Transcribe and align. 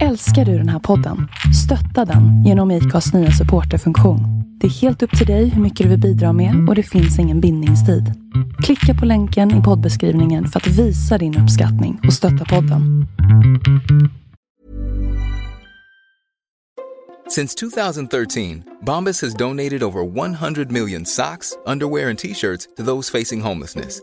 Älskar 0.00 0.44
du 0.44 0.58
den 0.58 0.68
här 0.68 0.78
podden? 0.78 1.28
Stötta 1.64 2.12
den 2.12 2.44
genom 2.44 2.70
IKAs 2.70 3.14
nya 3.14 3.30
supporterfunktion. 3.30 4.20
Det 4.60 4.66
är 4.66 4.70
helt 4.70 5.02
upp 5.02 5.18
till 5.18 5.26
dig 5.26 5.48
hur 5.48 5.62
mycket 5.62 5.84
du 5.84 5.90
vill 5.90 6.00
bidra 6.00 6.32
med 6.32 6.68
och 6.68 6.74
det 6.74 6.82
finns 6.82 7.18
ingen 7.18 7.40
bindningstid. 7.40 8.12
Klicka 8.62 9.00
på 9.00 9.06
länken 9.06 9.60
i 9.60 9.62
poddbeskrivningen 9.62 10.48
för 10.48 10.60
att 10.60 10.66
visa 10.66 11.18
din 11.18 11.38
uppskattning 11.38 12.00
och 12.06 12.12
stötta 12.12 12.44
podden. 12.44 13.06
Since 17.30 17.54
2013, 17.54 18.62
Bombas 18.86 19.22
has 19.22 19.34
donated 19.34 19.82
over 19.82 20.02
100 20.02 20.64
million 20.70 21.06
socks, 21.06 21.56
underwear, 21.66 22.08
and 22.08 22.18
t 22.18 22.34
shirts 22.34 22.68
to 22.76 22.82
those 22.82 23.18
facing 23.18 23.40
homelessness. 23.40 24.02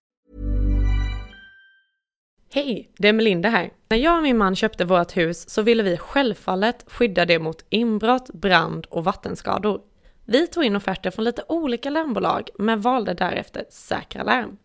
Hej, 2.53 2.91
det 2.97 3.07
är 3.07 3.13
Melinda 3.13 3.49
här. 3.49 3.71
När 3.89 3.97
jag 3.97 4.17
och 4.17 4.23
min 4.23 4.37
man 4.37 4.55
köpte 4.55 4.85
vårt 4.85 5.17
hus 5.17 5.49
så 5.49 5.61
ville 5.61 5.83
vi 5.83 5.97
självfallet 5.97 6.85
skydda 6.87 7.25
det 7.25 7.39
mot 7.39 7.65
inbrott, 7.69 8.29
brand 8.33 8.85
och 8.89 9.03
vattenskador. 9.03 9.81
Vi 10.25 10.47
tog 10.47 10.63
in 10.63 10.75
offerter 10.75 11.11
från 11.11 11.25
lite 11.25 11.43
olika 11.47 11.89
larmbolag 11.89 12.49
men 12.59 12.81
valde 12.81 13.13
därefter 13.13 13.65
Säkra 13.69 14.23
Larm. 14.23 14.57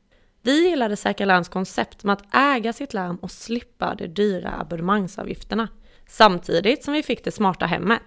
Vi 0.42 0.69
gillade 0.69 0.97
Säkra 0.97 1.27
Larms 1.27 1.48
koncept 1.48 2.05
med 2.05 2.12
att 2.12 2.34
äga 2.34 2.73
sitt 2.73 2.95
larm 2.95 3.17
och 3.17 3.31
slippa 3.31 3.95
de 3.95 4.07
dyra 4.07 4.61
abonnemangsavgifterna. 4.61 5.69
Samtidigt 6.09 6.84
som 6.84 6.95
vi 6.95 7.03
fick 7.03 7.25
det 7.25 7.31
smarta 7.31 7.67
hemmet. 7.67 8.03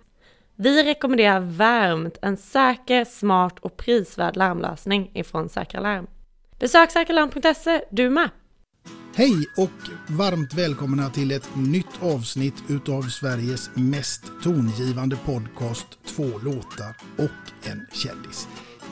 Vi 0.55 0.83
rekommenderar 0.83 1.39
varmt 1.39 2.17
en 2.21 2.37
säker, 2.37 3.05
smart 3.05 3.59
och 3.59 3.77
prisvärd 3.77 4.35
larmlösning 4.35 5.11
ifrån 5.13 5.49
Säkra 5.49 5.79
Larm. 5.79 6.07
Besök 6.59 6.91
säkralarm.se 6.91 7.81
du 7.91 8.09
med! 8.09 8.29
Hej 9.13 9.49
och 9.57 9.69
varmt 10.07 10.53
välkomna 10.53 11.09
till 11.09 11.31
ett 11.31 11.49
nytt 11.55 12.01
avsnitt 12.01 12.53
utav 12.67 13.01
Sveriges 13.01 13.69
mest 13.73 14.21
tongivande 14.43 15.15
podcast 15.25 15.87
Två 16.07 16.23
låtar 16.23 16.97
och 17.17 17.67
en 17.69 17.85
kändis. 17.93 18.47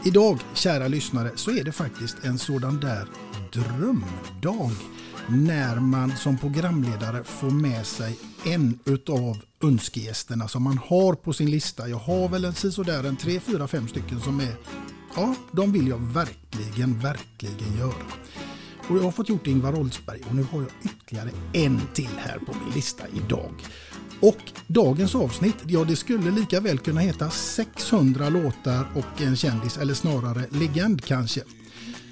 Idag, 0.05 0.39
kära 0.53 0.87
lyssnare, 0.87 1.31
så 1.35 1.51
är 1.51 1.63
det 1.63 1.71
faktiskt 1.71 2.17
en 2.23 2.37
sådan 2.37 2.79
där 2.79 3.07
drömdag 3.53 4.71
när 5.29 5.79
man 5.79 6.17
som 6.17 6.37
programledare 6.37 7.23
får 7.23 7.51
med 7.51 7.85
sig 7.85 8.19
en 8.45 8.79
utav 8.85 9.37
önskegästerna 9.63 10.47
som 10.47 10.63
man 10.63 10.77
har 10.77 11.13
på 11.13 11.33
sin 11.33 11.51
lista. 11.51 11.87
Jag 11.87 11.97
har 11.97 12.29
väl 12.29 12.45
en 12.45 12.53
sisådär, 12.53 13.03
en 13.03 13.17
tre, 13.17 13.39
fyra, 13.39 13.67
fem 13.67 13.87
stycken 13.87 14.19
som 14.19 14.39
är, 14.39 14.55
ja, 15.15 15.35
de 15.51 15.71
vill 15.71 15.87
jag 15.87 15.99
verkligen, 15.99 16.99
verkligen 16.99 17.77
göra. 17.77 18.05
Och 18.89 18.97
jag 18.97 19.03
har 19.03 19.11
fått 19.11 19.29
gjort 19.29 19.47
Ingvar 19.47 19.79
Oldsberg 19.79 20.21
och 20.29 20.35
nu 20.35 20.45
har 20.51 20.61
jag 20.61 20.71
ytterligare 20.83 21.29
en 21.53 21.81
till 21.93 22.17
här 22.17 22.37
på 22.37 22.55
min 22.63 22.73
lista 22.73 23.03
idag. 23.13 23.53
Och 24.21 24.51
dagens 24.67 25.15
avsnitt, 25.15 25.55
ja 25.67 25.83
det 25.83 25.95
skulle 25.95 26.31
lika 26.31 26.59
väl 26.59 26.79
kunna 26.79 27.01
heta 27.01 27.29
600 27.29 28.29
låtar 28.29 28.87
och 28.95 29.21
en 29.21 29.35
kändis, 29.35 29.77
eller 29.77 29.93
snarare 29.93 30.45
legend 30.51 31.05
kanske. 31.05 31.41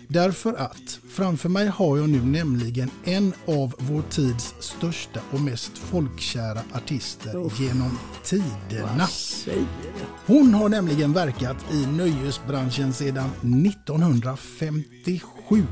Därför 0.07 0.53
att 0.53 0.99
framför 1.09 1.49
mig 1.49 1.67
har 1.67 1.97
jag 1.97 2.09
nu 2.09 2.25
nämligen 2.25 2.89
en 3.03 3.33
av 3.45 3.75
vår 3.77 4.01
tids 4.01 4.55
största 4.59 5.19
och 5.31 5.41
mest 5.41 5.77
folkkära 5.77 6.61
artister 6.73 7.43
oh, 7.43 7.61
genom 7.61 7.99
tiderna. 8.23 9.07
Hon 10.25 10.53
har 10.53 10.69
nämligen 10.69 11.13
verkat 11.13 11.57
i 11.71 11.85
nöjesbranschen 11.85 12.93
sedan 12.93 13.29
1957 13.41 15.63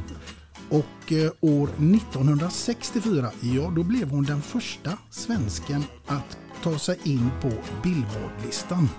och 0.74 1.12
eh, 1.12 1.32
år 1.42 1.68
1964, 1.68 3.32
ja 3.42 3.74
då 3.76 3.84
blev 3.84 4.10
hon 4.10 4.24
den 4.24 4.42
första 4.42 4.98
svensken 5.10 5.84
att 6.08 6.38
ta 6.64 6.80
sig 6.80 6.98
in 7.04 7.30
på 7.42 7.52
Billboardlistan. 7.84 8.90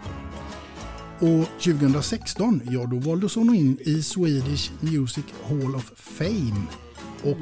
Och 1.18 1.62
2016, 1.62 2.60
ja 2.70 2.86
då 2.86 2.96
valdes 2.96 3.34
hon 3.34 3.54
in 3.54 3.78
i 3.80 4.02
Swedish 4.02 4.70
Music 4.80 5.24
Hall 5.48 5.74
of 5.74 5.92
Fame. 5.96 6.66
Och 7.22 7.36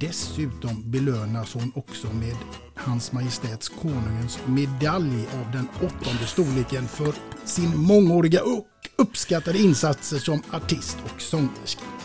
dessutom 0.00 0.90
belönas 0.90 1.54
hon 1.54 1.72
också 1.74 2.06
med 2.12 2.36
Hans 2.74 3.12
Majestäts 3.12 3.68
Konungens 3.68 4.38
medalj 4.46 5.28
av 5.34 5.52
den 5.52 5.68
åttonde 5.76 6.26
storleken 6.26 6.88
för 6.88 7.14
sin 7.44 7.78
mångåriga 7.78 8.42
och 8.42 8.66
uppskattade 8.96 9.58
insatser 9.58 10.18
som 10.18 10.42
artist 10.52 10.96
och 11.04 11.20
sångerska. 11.20 11.95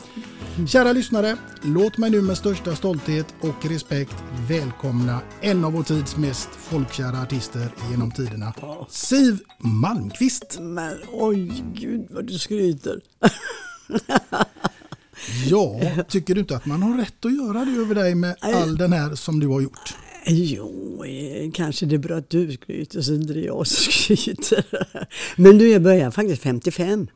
Kära 0.68 0.94
lyssnare, 0.94 1.38
låt 1.62 1.98
mig 1.98 2.10
nu 2.10 2.22
med 2.22 2.38
största 2.38 2.76
stolthet 2.76 3.26
och 3.42 3.66
respekt 3.66 4.16
välkomna 4.50 5.22
en 5.42 5.66
av 5.66 5.74
vår 5.74 5.84
tids 5.84 6.18
mest 6.18 6.50
folkkära 6.50 7.22
artister 7.22 7.70
genom 7.92 8.12
tiderna, 8.12 8.54
Siv 8.90 9.40
Malmqvist. 9.58 10.58
Men 10.60 10.98
oj, 11.12 11.64
gud 11.74 12.08
vad 12.10 12.26
du 12.26 12.34
skryter. 12.34 13.02
ja, 15.50 15.80
tycker 16.08 16.36
du 16.36 16.42
inte 16.42 16.56
att 16.56 16.66
man 16.66 16.84
har 16.84 16.98
rätt 16.98 17.26
att 17.26 17.36
göra 17.36 17.66
det 17.66 17.72
över 17.82 17.96
dig 17.96 18.16
med 18.16 18.36
all 18.40 18.78
den 18.78 18.94
här 18.94 19.16
som 19.16 19.40
du 19.40 19.48
har 19.48 19.62
gjort? 19.62 19.96
Jo, 20.26 21.04
eh, 21.06 21.52
kanske 21.52 21.86
det 21.86 21.96
är 21.96 22.00
bra 22.00 22.18
att 22.18 22.30
du 22.30 22.52
skryter 22.52 23.02
så 23.02 23.14
inte 23.14 23.34
det 23.34 23.40
är 23.40 23.46
jag 23.46 23.68
som 23.68 23.92
skryter. 23.92 24.66
Men 25.42 25.58
du, 25.58 25.70
jag 25.70 25.82
började 25.82 26.12
faktiskt 26.12 26.42
55. 26.42 27.08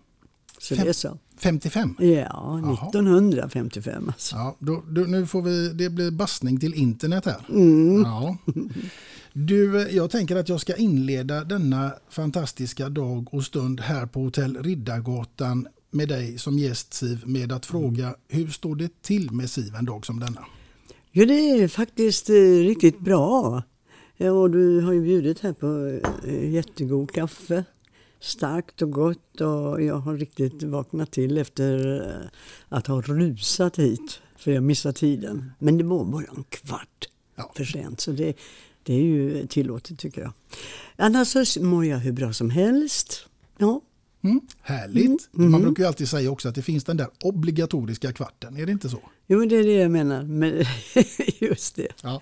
Så 0.59 0.75
Fem, 0.75 0.83
det 0.83 0.89
är 0.89 0.93
så. 0.93 1.17
55? 1.45 1.95
Ja, 1.99 2.59
1955 2.89 4.07
alltså. 4.07 4.35
Ja, 4.35 4.55
då, 4.59 4.83
då, 4.87 5.01
nu 5.01 5.25
får 5.25 5.41
vi, 5.41 5.69
det 5.73 5.89
blir 5.89 6.11
bastning 6.11 6.59
till 6.59 6.73
internet 6.73 7.25
här. 7.25 7.45
Mm. 7.49 8.01
Ja. 8.01 8.37
Du, 9.37 9.89
jag 9.91 10.11
tänker 10.11 10.35
att 10.35 10.49
jag 10.49 10.61
ska 10.61 10.75
inleda 10.75 11.43
denna 11.43 11.91
fantastiska 12.09 12.89
dag 12.89 13.33
och 13.33 13.43
stund 13.43 13.79
här 13.79 14.05
på 14.05 14.19
hotell 14.19 14.63
Riddargatan 14.63 15.67
med 15.91 16.07
dig 16.07 16.37
som 16.37 16.59
gäst 16.59 16.93
Siv 16.93 17.23
med 17.25 17.51
att 17.51 17.65
fråga 17.65 18.15
hur 18.27 18.47
står 18.47 18.75
det 18.75 19.01
till 19.01 19.31
med 19.31 19.49
Siv 19.49 19.75
en 19.75 19.85
dag 19.85 20.05
som 20.05 20.19
denna? 20.19 20.45
Jo, 21.11 21.25
det 21.25 21.33
är 21.33 21.67
faktiskt 21.67 22.29
eh, 22.29 22.33
riktigt 22.67 22.99
bra. 22.99 23.63
och 24.19 24.51
du 24.51 24.81
har 24.81 24.93
ju 24.93 25.01
bjudit 25.01 25.39
här 25.39 25.53
på 25.53 25.99
eh, 26.27 26.49
jättegod 26.53 27.11
kaffe 27.11 27.63
starkt 28.25 28.81
och 28.81 28.91
gott 28.91 29.41
och 29.41 29.81
jag 29.81 29.95
har 29.95 30.17
riktigt 30.17 30.63
vaknat 30.63 31.11
till 31.11 31.37
efter 31.37 32.01
eh, 32.09 32.27
att 32.69 32.87
ha 32.87 33.01
rusat 33.01 33.79
hit. 33.79 34.19
För 34.37 34.51
jag 34.51 34.63
missade 34.63 34.93
tiden. 34.93 35.51
Men 35.59 35.77
det 35.77 35.83
var 35.83 36.05
bara 36.05 36.25
en 36.37 36.43
kvart 36.43 37.09
ja. 37.35 37.51
för 37.55 37.65
sent. 37.65 37.99
Så 37.99 38.11
det, 38.11 38.33
det 38.83 38.93
är 38.93 39.01
ju 39.01 39.47
tillåtet 39.47 39.99
tycker 39.99 40.21
jag. 40.21 40.33
Annars 40.95 41.47
så 41.47 41.63
mår 41.63 41.85
jag 41.85 41.97
hur 41.97 42.11
bra 42.11 42.33
som 42.33 42.49
helst. 42.49 43.27
Ja. 43.57 43.81
Mm, 44.21 44.41
härligt. 44.61 45.05
Mm, 45.05 45.17
mm. 45.37 45.51
Man 45.51 45.61
brukar 45.61 45.83
ju 45.83 45.87
alltid 45.87 46.09
säga 46.09 46.31
också 46.31 46.49
att 46.49 46.55
det 46.55 46.61
finns 46.61 46.83
den 46.83 46.97
där 46.97 47.07
obligatoriska 47.23 48.13
kvarten. 48.13 48.57
Är 48.57 48.65
det 48.65 48.71
inte 48.71 48.89
så? 48.89 48.99
Jo, 49.27 49.45
det 49.45 49.55
är 49.55 49.63
det 49.63 49.73
jag 49.73 49.91
menar. 49.91 50.23
Men 50.23 50.65
just 51.39 51.75
det. 51.75 51.87
Ja. 52.03 52.21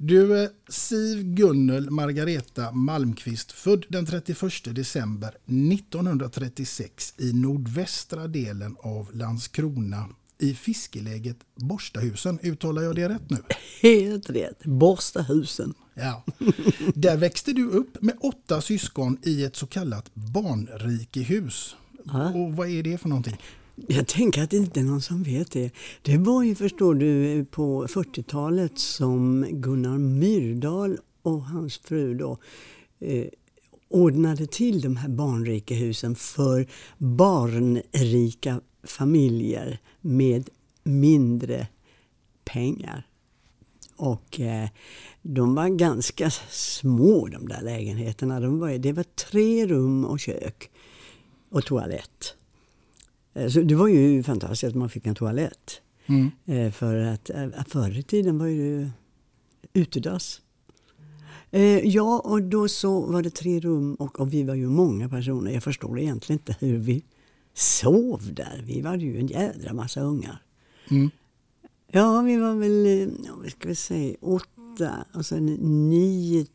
Du, 0.00 0.42
eh, 0.42 0.48
Siv 0.68 1.22
Gunnel 1.22 1.90
Margareta 1.90 2.72
Malmqvist, 2.72 3.52
född 3.52 3.84
den 3.88 4.06
31 4.06 4.74
december 4.74 5.34
1936 5.46 7.14
i 7.18 7.32
nordvästra 7.32 8.26
delen 8.26 8.76
av 8.80 9.16
Landskrona 9.16 10.08
i 10.38 10.54
fiskeläget 10.54 11.36
Borstahusen. 11.54 12.38
Uttalar 12.42 12.82
jag 12.82 12.94
det 12.94 13.08
rätt 13.08 13.30
nu? 13.30 13.36
Helt 13.82 14.30
rätt, 14.30 14.64
Borstahusen. 14.64 15.74
Ja. 15.94 16.24
Där 16.94 17.16
växte 17.16 17.52
du 17.52 17.68
upp 17.68 18.02
med 18.02 18.16
åtta 18.20 18.60
syskon 18.60 19.18
i 19.22 19.44
ett 19.44 19.56
så 19.56 19.66
kallat 19.66 20.14
barnrikehus. 20.14 21.76
Och 22.34 22.56
vad 22.56 22.68
är 22.68 22.82
det 22.82 22.98
för 22.98 23.08
någonting? 23.08 23.36
Jag 23.86 24.06
tänker 24.06 24.42
att 24.42 24.50
det 24.50 24.56
inte 24.56 24.80
är 24.80 24.84
någon 24.84 25.02
som 25.02 25.22
vet 25.22 25.50
det. 25.50 25.70
Det 26.02 26.18
var 26.18 26.42
ju, 26.42 26.54
förstår 26.54 26.94
du, 26.94 27.44
på 27.44 27.86
40-talet 27.86 28.78
som 28.78 29.46
Gunnar 29.50 29.98
Myrdal 29.98 30.98
och 31.22 31.42
hans 31.42 31.78
fru 31.78 32.14
då 32.14 32.38
eh, 33.00 33.26
ordnade 33.88 34.46
till 34.46 34.80
de 34.80 34.96
här 34.96 35.08
barnrikehusen 35.08 36.14
för 36.14 36.66
barnrika 36.98 38.60
familjer 38.84 39.78
med 40.00 40.48
mindre 40.82 41.66
pengar. 42.44 43.06
Och 43.96 44.40
eh, 44.40 44.68
de 45.22 45.54
var 45.54 45.68
ganska 45.68 46.30
små 46.50 47.28
de 47.28 47.48
där 47.48 47.62
lägenheterna. 47.62 48.40
De 48.40 48.58
var, 48.58 48.70
det 48.70 48.92
var 48.92 49.04
tre 49.04 49.66
rum 49.66 50.04
och 50.04 50.20
kök 50.20 50.70
och 51.50 51.64
toalett. 51.64 52.34
Eh, 53.38 53.48
så 53.48 53.60
det 53.60 53.74
var 53.74 53.88
ju 53.88 54.22
fantastiskt 54.22 54.64
att 54.64 54.74
man 54.74 54.88
fick 54.88 55.06
en 55.06 55.14
toalett. 55.14 55.80
Mm. 56.06 56.30
Eh, 56.46 56.72
för 56.72 56.96
att 56.96 57.30
eh, 57.30 57.48
förr 57.68 57.98
i 57.98 58.02
tiden 58.02 58.38
var 58.38 58.46
ju 58.46 58.90
utedass. 59.72 60.40
Ja, 61.82 62.20
och 62.24 62.42
då 62.42 62.68
så 62.68 63.00
var 63.00 63.22
det 63.22 63.30
tre 63.30 63.60
rum 63.60 63.94
och, 63.94 64.20
och 64.20 64.32
vi 64.32 64.42
var 64.42 64.54
ju 64.54 64.68
många 64.68 65.08
personer. 65.08 65.50
Jag 65.52 65.62
förstår 65.62 66.00
egentligen 66.00 66.40
inte 66.40 66.66
hur 66.66 66.78
vi 66.78 67.04
sov 67.54 68.34
där. 68.34 68.62
Vi 68.66 68.80
var 68.80 68.96
ju 68.96 69.18
en 69.18 69.26
jädra 69.26 69.72
massa 69.72 70.00
ungar. 70.00 70.42
Mm. 70.90 71.10
Ja, 71.90 72.20
vi 72.20 72.36
var 72.36 72.54
väl, 72.54 73.10
vad 73.42 73.50
ska 73.50 73.68
vi 73.68 73.74
säga, 73.74 74.16
åtta 74.20 75.04
och 75.14 75.26
sen 75.26 75.46
nio, 75.90 76.46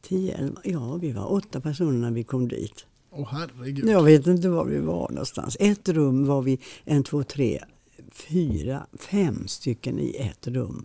tio, 0.00 0.34
elva. 0.34 0.60
Ja, 0.64 0.96
vi 0.96 1.12
var 1.12 1.32
åtta 1.32 1.60
personer 1.60 1.98
när 1.98 2.10
vi 2.10 2.24
kom 2.24 2.48
dit. 2.48 2.86
Åh 3.10 3.28
herregud. 3.30 3.88
Jag 3.88 4.02
vet 4.02 4.26
inte 4.26 4.48
var 4.48 4.64
vi 4.64 4.78
var 4.78 5.08
någonstans. 5.10 5.56
Ett 5.60 5.88
rum 5.88 6.26
var 6.26 6.42
vi 6.42 6.58
en, 6.84 7.04
två, 7.04 7.22
tre, 7.22 7.64
fyra, 8.12 8.86
fem 8.98 9.48
stycken 9.48 9.98
i 9.98 10.16
ett 10.16 10.46
rum. 10.46 10.84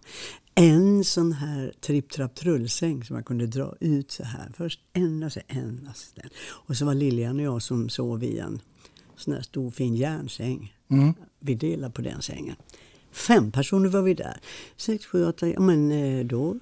En 0.55 1.03
sån 1.03 1.33
här 1.33 1.73
tripp-trapp-trullsäng 1.81 3.03
som 3.03 3.13
man 3.13 3.23
kunde 3.23 3.47
dra 3.47 3.75
ut 3.79 4.11
så 4.11 4.23
här. 4.23 4.51
Först 4.57 4.79
en 4.93 5.23
och 5.23 5.31
så 5.31 5.39
en 5.47 5.87
assistent. 5.91 6.33
Och 6.39 6.77
så 6.77 6.85
var 6.85 6.93
Lilian 6.93 7.39
och 7.39 7.45
jag 7.45 7.61
som 7.61 7.89
sov 7.89 8.23
i 8.23 8.39
en 8.39 8.59
sån 9.15 9.33
här 9.33 9.41
stor 9.41 9.71
fin 9.71 9.95
järnsäng. 9.95 10.75
Mm. 10.87 11.13
Vi 11.39 11.55
delade 11.55 11.93
på 11.93 12.01
den 12.01 12.21
sängen. 12.21 12.55
Fem 13.11 13.51
personer 13.51 13.89
var 13.89 14.01
vi 14.01 14.13
där. 14.13 14.39
Sex, 14.77 15.05
sju, 15.05 15.25
åtta, 15.25 15.47
ja 15.47 15.59
men 15.59 15.91
eh, 15.91 16.25
då, 16.25 16.59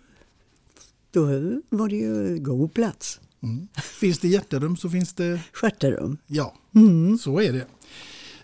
då 1.12 1.26
var 1.70 1.90
det 1.90 1.96
ju 1.96 2.40
god 2.40 2.74
plats. 2.74 3.20
Mm. 3.44 3.68
Finns 4.00 4.20
det 4.20 4.28
hjärterum 4.28 4.78
så 4.78 4.90
finns 4.90 5.14
det, 5.14 5.40
Stjärterum. 5.54 6.18
ja, 6.28 6.56
Mm. 6.76 7.18
så 7.18 7.40
är 7.42 7.54
det. 7.54 7.66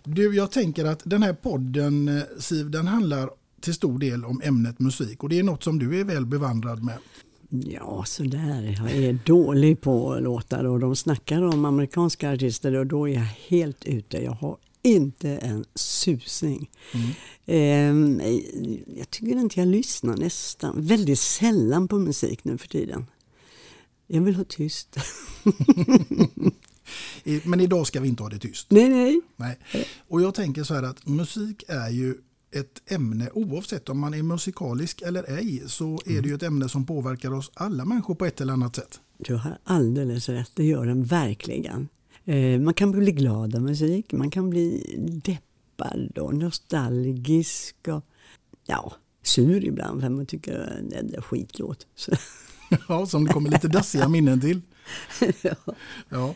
Du, 0.03 0.35
jag 0.35 0.51
tänker 0.51 0.85
att 0.85 1.01
den 1.03 1.23
här 1.23 1.33
podden, 1.33 2.07
eh, 2.07 2.23
Siv, 2.39 2.69
den 2.69 2.87
handlar 2.87 3.29
till 3.61 3.73
stor 3.73 3.99
del 3.99 4.25
om 4.25 4.41
ämnet 4.43 4.79
musik 4.79 5.23
och 5.23 5.29
det 5.29 5.39
är 5.39 5.43
något 5.43 5.63
som 5.63 5.79
du 5.79 5.99
är 5.99 6.03
väl 6.03 6.25
bevandrad 6.25 6.83
med. 6.83 6.97
Ja, 7.49 8.03
sådär. 8.07 8.75
Jag 8.79 8.91
är 9.03 9.19
dålig 9.25 9.81
på 9.81 10.17
låtar 10.21 10.63
och 10.63 10.79
de 10.79 10.95
snackar 10.95 11.41
om 11.41 11.65
amerikanska 11.65 12.31
artister 12.33 12.75
och 12.75 12.87
då 12.87 13.09
är 13.09 13.13
jag 13.13 13.27
helt 13.47 13.85
ute. 13.85 14.17
Jag 14.23 14.31
har 14.31 14.57
inte 14.83 15.29
en 15.29 15.65
susning. 15.75 16.69
Ehm, 17.45 18.21
jag 18.97 19.09
tycker 19.09 19.31
inte 19.39 19.59
jag 19.59 19.67
lyssnar 19.67 20.17
nästan, 20.17 20.75
väldigt 20.81 21.19
sällan 21.19 21.87
på 21.87 21.99
musik 21.99 22.43
nu 22.43 22.57
för 22.57 22.67
tiden. 22.67 23.05
Jag 24.11 24.21
vill 24.21 24.35
ha 24.35 24.43
tyst. 24.43 24.95
Men 27.43 27.59
idag 27.59 27.87
ska 27.87 27.99
vi 27.99 28.07
inte 28.07 28.23
ha 28.23 28.29
det 28.29 28.39
tyst. 28.39 28.71
nej, 28.71 28.89
nej. 28.89 29.21
Nej. 29.35 29.57
Och 30.07 30.21
jag 30.21 30.33
tänker 30.33 30.63
så 30.63 30.73
här 30.73 30.83
att 30.83 31.07
musik 31.07 31.63
är 31.67 31.89
ju 31.89 32.15
ett 32.51 32.91
ämne, 32.91 33.29
oavsett 33.33 33.89
om 33.89 33.99
man 33.99 34.13
är 34.13 34.23
musikalisk 34.23 35.01
eller 35.01 35.37
ej, 35.37 35.63
så 35.67 35.99
är 36.05 36.21
det 36.21 36.29
ju 36.29 36.35
ett 36.35 36.43
ämne 36.43 36.69
som 36.69 36.85
påverkar 36.85 37.33
oss 37.33 37.51
alla 37.53 37.85
människor 37.85 38.15
på 38.15 38.25
ett 38.25 38.41
eller 38.41 38.53
annat 38.53 38.75
sätt. 38.75 38.99
Du 39.17 39.35
har 39.35 39.57
alldeles 39.63 40.29
rätt, 40.29 40.51
det 40.53 40.63
gör 40.63 40.85
den 40.85 41.03
verkligen. 41.03 41.87
Eh, 42.25 42.59
man 42.59 42.73
kan 42.73 42.91
bli 42.91 43.11
glad 43.11 43.55
av 43.55 43.61
musik, 43.61 44.11
man 44.11 44.31
kan 44.31 44.49
bli 44.49 44.95
deppad 45.23 46.17
och 46.17 46.35
nostalgisk 46.35 47.75
och 47.87 48.05
ja, 48.65 48.93
sur 49.23 49.65
ibland 49.65 50.01
för 50.01 50.09
man 50.09 50.25
tycker 50.25 50.81
det 50.89 51.17
är 51.17 51.21
skitlåt. 51.21 51.87
Ja, 52.87 53.05
som 53.05 53.25
det 53.25 53.33
kommer 53.33 53.49
lite 53.49 53.67
dassiga 53.67 54.07
minnen 54.07 54.41
till. 54.41 54.61
Ja. 56.09 56.35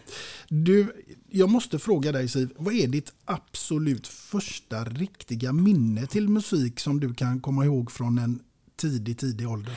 Du, 0.49 0.93
jag 1.29 1.49
måste 1.49 1.79
fråga 1.79 2.11
dig 2.11 2.27
Siv, 2.27 2.53
vad 2.57 2.73
är 2.73 2.87
ditt 2.87 3.13
absolut 3.25 4.07
första 4.07 4.83
riktiga 4.83 5.53
minne 5.53 6.07
till 6.07 6.29
musik 6.29 6.79
som 6.79 6.99
du 6.99 7.13
kan 7.13 7.39
komma 7.39 7.65
ihåg 7.65 7.91
från 7.91 8.17
en 8.17 8.39
tidig, 8.75 9.19
tidig 9.19 9.49
ålder? 9.49 9.73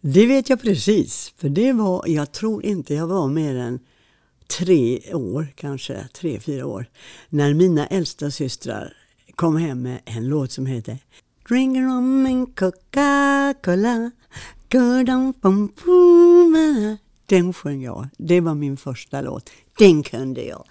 Det 0.00 0.26
vet 0.26 0.50
jag 0.50 0.62
precis, 0.62 1.34
för 1.36 1.48
det 1.48 1.72
var, 1.72 2.04
jag 2.06 2.32
tror 2.32 2.64
inte 2.64 2.94
jag 2.94 3.06
var 3.06 3.28
mer 3.28 3.54
än 3.54 3.78
tre 4.58 5.14
år, 5.14 5.48
kanske 5.54 6.08
tre, 6.14 6.40
fyra 6.40 6.66
år, 6.66 6.86
när 7.28 7.54
mina 7.54 7.86
äldsta 7.86 8.30
systrar 8.30 8.96
kom 9.34 9.56
hem 9.56 9.82
med 9.82 10.00
en 10.04 10.28
låt 10.28 10.52
som 10.52 10.66
heter 10.66 10.98
Drink 11.48 11.76
rum 11.76 12.26
and 12.26 12.58
Coca-Cola, 12.58 14.10
Puma. 14.70 15.68
Den 17.26 17.52
sjöng 17.52 17.82
jag, 17.82 18.08
det 18.18 18.40
var 18.40 18.54
min 18.54 18.76
första 18.76 19.20
låt, 19.20 19.50
den 19.78 20.02
kunde 20.02 20.44
jag. 20.44 20.64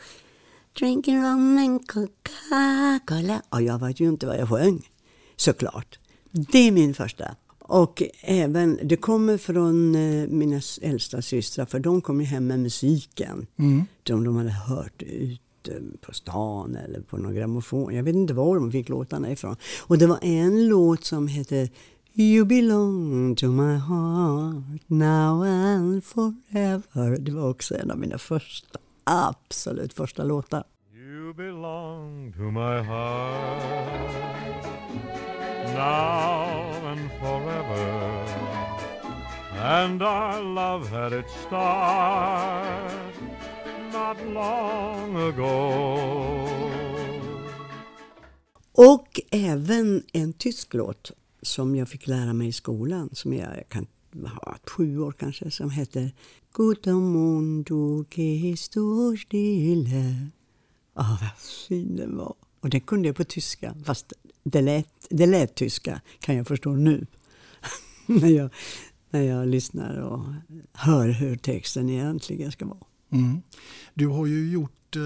Drinking 0.80 1.18
rum 1.18 1.58
and 1.58 1.88
Coca-Cola. 1.88 3.42
Och 3.50 3.62
jag 3.62 3.80
vet 3.80 4.00
ju 4.00 4.10
inte 4.10 4.28
vad 4.28 4.38
jag 4.38 4.50
sjöng, 4.50 4.90
såklart. 5.36 6.00
Det 6.32 6.68
är 6.68 6.72
min 6.72 6.94
första. 6.94 7.36
Och 7.60 8.04
även, 8.22 8.80
det 8.84 8.96
kommer 8.96 9.38
från 9.38 9.96
eh, 9.96 10.28
mina 10.28 10.62
äldsta 10.82 11.22
systrar, 11.22 11.66
för 11.66 11.80
de 11.80 12.02
kom 12.02 12.22
ju 12.22 12.28
hem 12.28 12.48
med 12.48 12.60
musiken. 12.60 13.48
De 14.04 14.24
de 14.24 14.36
hade 14.36 14.52
hört 14.52 15.04
ute 15.04 15.82
på 16.02 16.14
stan 16.14 16.76
eller 16.76 17.02
på 17.02 17.18
någon 17.18 17.36
grammofon. 17.36 17.96
Jag 17.96 18.04
vet 18.04 18.16
inte 18.16 18.34
var 18.34 18.56
de 18.56 18.72
fick 18.72 18.90
låtarna 18.90 19.32
ifrån. 19.32 19.56
Och 19.88 19.98
det 19.98 20.08
var 20.08 20.20
en 20.22 20.68
låt 20.68 21.06
som 21.06 21.28
hette 21.28 21.70
You 22.16 22.44
belong 22.46 23.36
to 23.36 23.48
my 23.48 23.78
heart 23.78 24.82
now 24.88 25.44
and 25.44 26.04
forever. 26.04 27.18
Det 27.20 27.32
var 27.32 27.50
också 27.50 27.78
en 27.78 27.92
av 27.92 27.98
mina 27.98 28.18
första, 28.18 28.80
absolut 29.04 29.94
första 29.94 30.24
låtar. 30.24 30.64
You 30.94 31.34
belong 31.34 32.34
to 32.34 32.42
my 32.42 32.82
heart 32.82 33.90
now 35.74 36.86
and 36.86 37.10
forever. 37.20 38.26
And 39.62 40.02
our 40.02 40.42
love 40.42 40.88
had 40.90 41.14
its 41.14 41.34
start 41.48 43.14
not 43.94 44.18
long 44.34 45.16
ago. 45.16 46.50
Och 48.72 49.20
även 49.32 50.04
en 50.14 50.34
tysk 50.34 50.74
låt 50.74 51.12
som 51.42 51.76
jag 51.76 51.90
fick 51.90 52.08
lära 52.08 52.34
mig 52.34 52.48
i 52.48 52.52
skolan, 52.52 53.10
som 53.14 53.34
jag, 53.34 53.58
jag 53.58 53.70
kan 53.70 53.88
ha 54.26 54.58
sju 54.64 55.00
år 55.00 55.12
kanske, 55.12 55.52
som 55.52 55.70
heter 55.72 56.12
Guten 56.54 56.96
Mond, 56.96 57.66
du 57.66 58.06
gehst 58.10 58.74
du. 58.74 58.82
Ah, 60.94 61.18
vad 61.22 61.38
fin 61.68 61.96
den 61.96 62.18
var. 62.18 62.36
Och 62.60 62.70
den 62.70 62.82
kunde 62.82 63.08
jag 63.08 63.16
på 63.16 63.24
tyska, 63.24 63.76
fast 63.86 64.14
det 64.44 64.62
lät, 64.62 65.08
det 65.10 65.26
lät 65.26 65.56
tyska, 65.56 66.02
kan 66.20 66.36
jag 66.36 66.48
förstå 66.48 66.72
nu. 66.72 67.06
när, 68.06 68.30
jag, 68.30 68.50
när 69.10 69.22
jag 69.22 69.48
lyssnar 69.48 70.02
och 70.02 70.26
hör 70.74 71.10
hur 71.10 71.36
texten 71.36 71.90
egentligen 71.90 72.52
ska 72.52 72.66
vara. 72.66 72.80
Mm. 73.12 73.42
Du 73.94 74.08
har 74.08 74.26
ju 74.26 74.52
gjort 74.52 74.96
eh, 74.96 75.02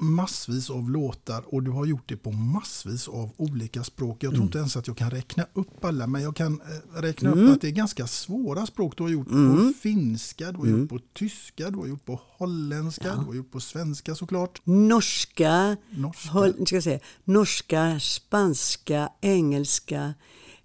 massvis 0.00 0.70
av 0.70 0.90
låtar 0.90 1.54
och 1.54 1.62
du 1.62 1.70
har 1.70 1.86
gjort 1.86 2.08
det 2.08 2.16
på 2.16 2.30
massvis 2.30 3.08
av 3.08 3.30
olika 3.36 3.84
språk. 3.84 4.22
Jag 4.24 4.32
tror 4.32 4.44
inte 4.44 4.58
ens 4.58 4.76
att 4.76 4.86
jag 4.86 4.96
kan 4.96 5.10
räkna 5.10 5.46
upp 5.52 5.84
alla, 5.84 6.06
men 6.06 6.22
jag 6.22 6.36
kan 6.36 6.60
eh, 6.60 7.00
räkna 7.00 7.30
upp 7.30 7.54
att 7.54 7.60
det 7.60 7.68
är 7.68 7.72
ganska 7.72 8.06
svåra 8.06 8.66
språk. 8.66 8.96
Du 8.96 9.02
har 9.02 9.10
gjort 9.10 9.28
på 9.28 9.72
finska, 9.82 10.52
du 10.52 10.58
har 10.58 10.66
gjort 10.66 10.88
på 10.88 10.98
tyska, 11.12 11.70
du 11.70 11.76
har 11.78 11.86
gjort 11.86 12.04
på 12.04 12.20
holländska, 12.36 13.16
du 13.16 13.26
har 13.26 13.34
gjort 13.34 13.52
på 13.52 13.60
svenska 13.60 14.14
såklart. 14.14 14.60
Norska, 14.64 15.76
Norska. 15.90 16.30
Håll, 16.30 16.66
ska 16.66 16.82
säga, 16.82 17.00
norska, 17.24 18.00
spanska, 18.00 19.12
engelska, 19.20 20.14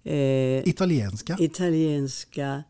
eh, 0.02 0.68
Italienska. 0.68 1.36
italienska. 1.40 2.64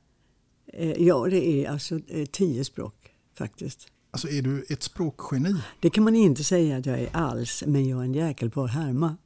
Eh, 0.72 1.02
ja, 1.02 1.26
det 1.30 1.46
är 1.46 1.70
alltså 1.70 2.00
eh, 2.08 2.26
tio 2.26 2.64
språk 2.64 2.94
faktiskt. 3.38 3.88
Alltså 4.16 4.28
är 4.28 4.42
du 4.42 4.64
ett 4.68 4.82
språkgeni? 4.82 5.54
Det 5.80 5.90
kan 5.90 6.04
man 6.04 6.14
inte 6.14 6.44
säga 6.44 6.76
att 6.76 6.86
jag 6.86 7.00
är 7.00 7.16
alls, 7.16 7.64
men 7.66 7.88
jag 7.88 8.00
är 8.00 8.04
en 8.04 8.14
jäkel 8.14 8.50
på 8.50 8.64
att 8.64 8.70
härma. 8.70 9.16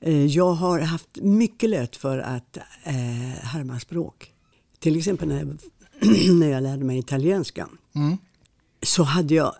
Eh, 0.00 0.26
jag 0.26 0.52
har 0.52 0.80
haft 0.80 1.08
mycket 1.22 1.70
lätt 1.70 1.96
för 1.96 2.18
att 2.18 2.56
eh, 2.84 2.94
härma 3.42 3.80
språk. 3.80 4.32
Till 4.78 4.96
exempel 4.96 5.28
när 5.28 5.38
jag, 5.38 5.58
när 6.38 6.48
jag 6.48 6.62
lärde 6.62 6.84
mig 6.84 6.98
italienska 6.98 7.68
Mm. 7.94 8.16
så 8.82 9.02
hade 9.02 9.34
jag 9.34 9.54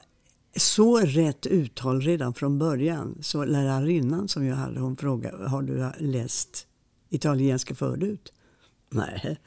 så 0.57 0.99
rätt 0.99 1.47
uttal 1.47 2.00
redan 2.00 2.35
från 2.35 2.59
början. 2.59 3.19
Så 3.21 3.45
lärarinnan 3.45 4.28
som 4.28 4.47
jag 4.47 4.57
hade, 4.57 4.80
hon 4.80 4.97
frågade, 4.97 5.49
har 5.49 5.62
du 5.62 5.92
läst 5.99 6.66
italienska 7.11 7.75
förut? 7.75 8.33
Nej, 8.90 9.38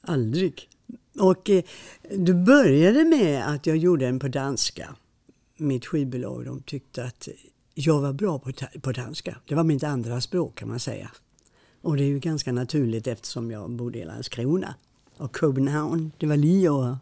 aldrig. 0.00 0.68
Och 1.18 1.50
eh, 1.50 1.64
det 2.10 2.34
började 2.34 3.04
med 3.04 3.48
att 3.48 3.66
jag 3.66 3.76
gjorde 3.76 4.04
den 4.06 4.18
på 4.18 4.28
danska. 4.28 4.96
Mitt 5.56 5.86
skivbolag 5.86 6.44
de 6.44 6.62
tyckte 6.62 7.04
att 7.04 7.28
jag 7.74 8.00
var 8.00 8.12
bra 8.12 8.38
på, 8.38 8.52
på 8.80 8.92
danska. 8.92 9.36
Det 9.46 9.54
var 9.54 9.64
mitt 9.64 9.84
andra 9.84 10.20
språk 10.20 10.54
kan 10.54 10.68
man 10.68 10.80
säga. 10.80 11.10
Och 11.82 11.96
det 11.96 12.02
är 12.02 12.08
ju 12.08 12.18
ganska 12.18 12.52
naturligt 12.52 13.06
eftersom 13.06 13.50
jag 13.50 13.70
bodde 13.70 13.98
i 13.98 14.04
Landskrona. 14.04 14.74
Och 15.16 15.36
Köpenhamn, 15.40 16.12
det 16.18 16.26
var 16.26 16.36
lite 16.36 16.98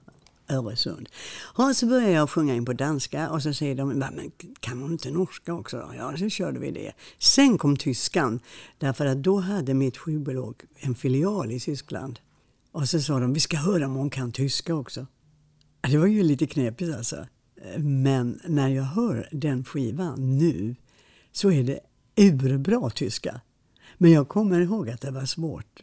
Öresund. 0.49 1.09
Och 1.57 1.77
så 1.77 1.87
började 1.87 2.13
jag 2.13 2.31
sjunga 2.31 2.55
in 2.55 2.65
på 2.65 2.73
danska 2.73 3.31
och 3.31 3.43
så 3.43 3.55
säger 3.55 3.75
de, 3.75 3.89
men 3.89 4.33
kan 4.61 4.83
hon 4.83 4.93
inte 4.93 5.11
norska 5.11 5.55
också? 5.55 5.93
Ja, 5.97 6.17
så 6.17 6.29
körde 6.29 6.59
vi 6.59 6.71
det. 6.71 6.93
Sen 7.19 7.59
kom 7.59 7.77
tyskan, 7.77 8.41
därför 8.79 9.07
att 9.07 9.23
då 9.23 9.39
hade 9.39 9.75
mitt 9.75 9.97
skivbolag 9.97 10.55
en 10.77 10.95
filial 10.95 11.53
i 11.53 11.61
Tyskland. 11.61 12.19
Och 12.73 12.89
så 12.89 13.01
sa 13.01 13.21
de, 13.21 13.33
vi 13.33 13.41
ska 13.41 13.57
höra 13.57 13.87
om 13.87 13.95
hon 13.95 14.11
kan 14.11 14.33
tyska 14.33 14.75
också. 14.75 15.07
Det 15.81 15.99
var 15.99 16.07
ju 16.07 16.23
lite 16.23 16.47
knepigt 16.47 16.95
alltså. 16.95 17.27
Men 17.79 18.41
när 18.49 18.69
jag 18.69 18.83
hör 18.83 19.29
den 19.33 19.65
skivan 19.65 20.39
nu 20.39 20.77
så 21.33 21.51
är 21.51 21.65
det 21.65 21.81
urbra 22.17 22.91
tyska. 22.91 23.41
Men 23.99 24.11
jag 24.11 24.29
kommer 24.29 24.61
ihåg 24.61 24.91
att 24.91 25.01
det 25.01 25.11
var 25.11 25.27
svårt 25.27 25.83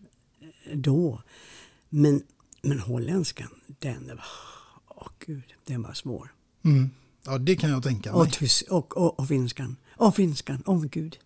då. 0.74 1.22
Men, 1.89 2.24
men 2.62 2.79
holländskan, 2.79 3.50
den 3.79 4.08
var, 4.08 4.24
åh 4.88 5.08
gud, 5.25 5.53
den 5.65 5.81
var 5.81 5.93
svår. 5.93 6.34
Mm. 6.65 6.89
Ja, 7.25 7.38
det 7.38 7.55
kan 7.55 7.69
jag 7.69 7.84
tänka 7.84 8.12
mig. 8.12 8.22
Och, 8.22 8.31
tys, 8.31 8.62
och, 8.62 8.98
och, 8.98 9.19
och 9.19 9.27
finskan, 9.27 9.75
och 9.91 10.15
finskan, 10.15 10.63
åh 10.65 10.77
oh, 10.77 10.86
gud. 10.86 11.17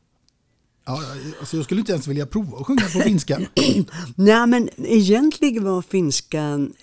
Ja, 0.85 1.01
alltså 1.39 1.57
jag 1.57 1.65
skulle 1.65 1.79
inte 1.79 1.91
ens 1.91 2.07
vilja 2.07 2.25
prova 2.25 2.57
att 2.57 2.67
sjunga 2.67 2.81
på 2.81 2.99
finska. 2.99 3.39
Nej, 4.15 4.47
men 4.47 4.69
egentligen 4.77 5.63
var 5.63 5.81
finskan 5.81 6.73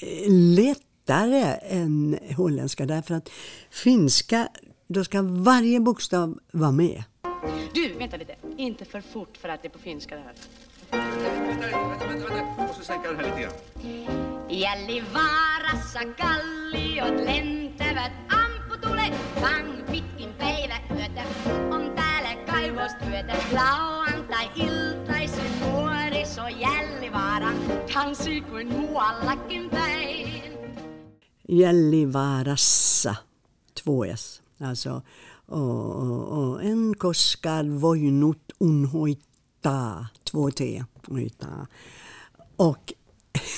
eh, 0.00 0.32
lättare 0.32 1.56
än 1.62 2.18
holländska 2.36 2.86
därför 2.86 3.14
att 3.14 3.28
finska, 3.70 4.48
då 4.88 5.04
ska 5.04 5.22
varje 5.22 5.80
bokstav 5.80 6.38
vara 6.52 6.72
med. 6.72 7.04
Du, 7.74 7.92
vänta 7.98 8.16
lite. 8.16 8.36
Inte 8.56 8.84
för 8.84 9.00
fort 9.00 9.36
för 9.36 9.48
att 9.48 9.62
det 9.62 9.68
är 9.68 9.70
på 9.70 9.78
finska 9.78 10.16
det 10.16 10.22
här. 10.22 10.34
Vänta, 10.90 12.06
vänta, 12.06 12.06
vänta. 12.06 12.36
Jag 12.58 12.66
måste 12.68 12.84
sänka 12.84 13.08
den 13.08 13.16
här 13.16 13.24
lite 13.24 13.40
grann. 13.40 13.52
Gällivaarassa 14.50 16.00
kalliot 16.16 17.26
lentävät 17.26 18.12
amputule, 18.28 19.12
pang 19.34 19.86
pitkin 19.86 20.32
päiväyötä. 20.38 21.24
On 21.70 22.01
täällä 22.88 22.92
kaivostyötä, 22.98 23.34
lauantai-iltaisin 23.52 25.60
nuoriso 25.60 26.48
Jällivaaran 26.48 27.56
tanssii 27.94 28.40
kuin 28.40 28.68
muuallakin 28.68 29.70
päin. 29.70 30.52
Jällivaarassa, 31.48 33.14
två 33.74 34.04
Alltså, 34.60 35.02
och, 35.48 35.96
och, 35.96 36.38
och 36.38 36.62
en 36.62 36.94
koskad 36.98 37.80
voinut 37.80 38.42
unhoittaa, 38.60 40.06
två 40.30 40.50
T, 40.50 40.84
hoitaa. 41.10 41.66
Och 42.56 42.92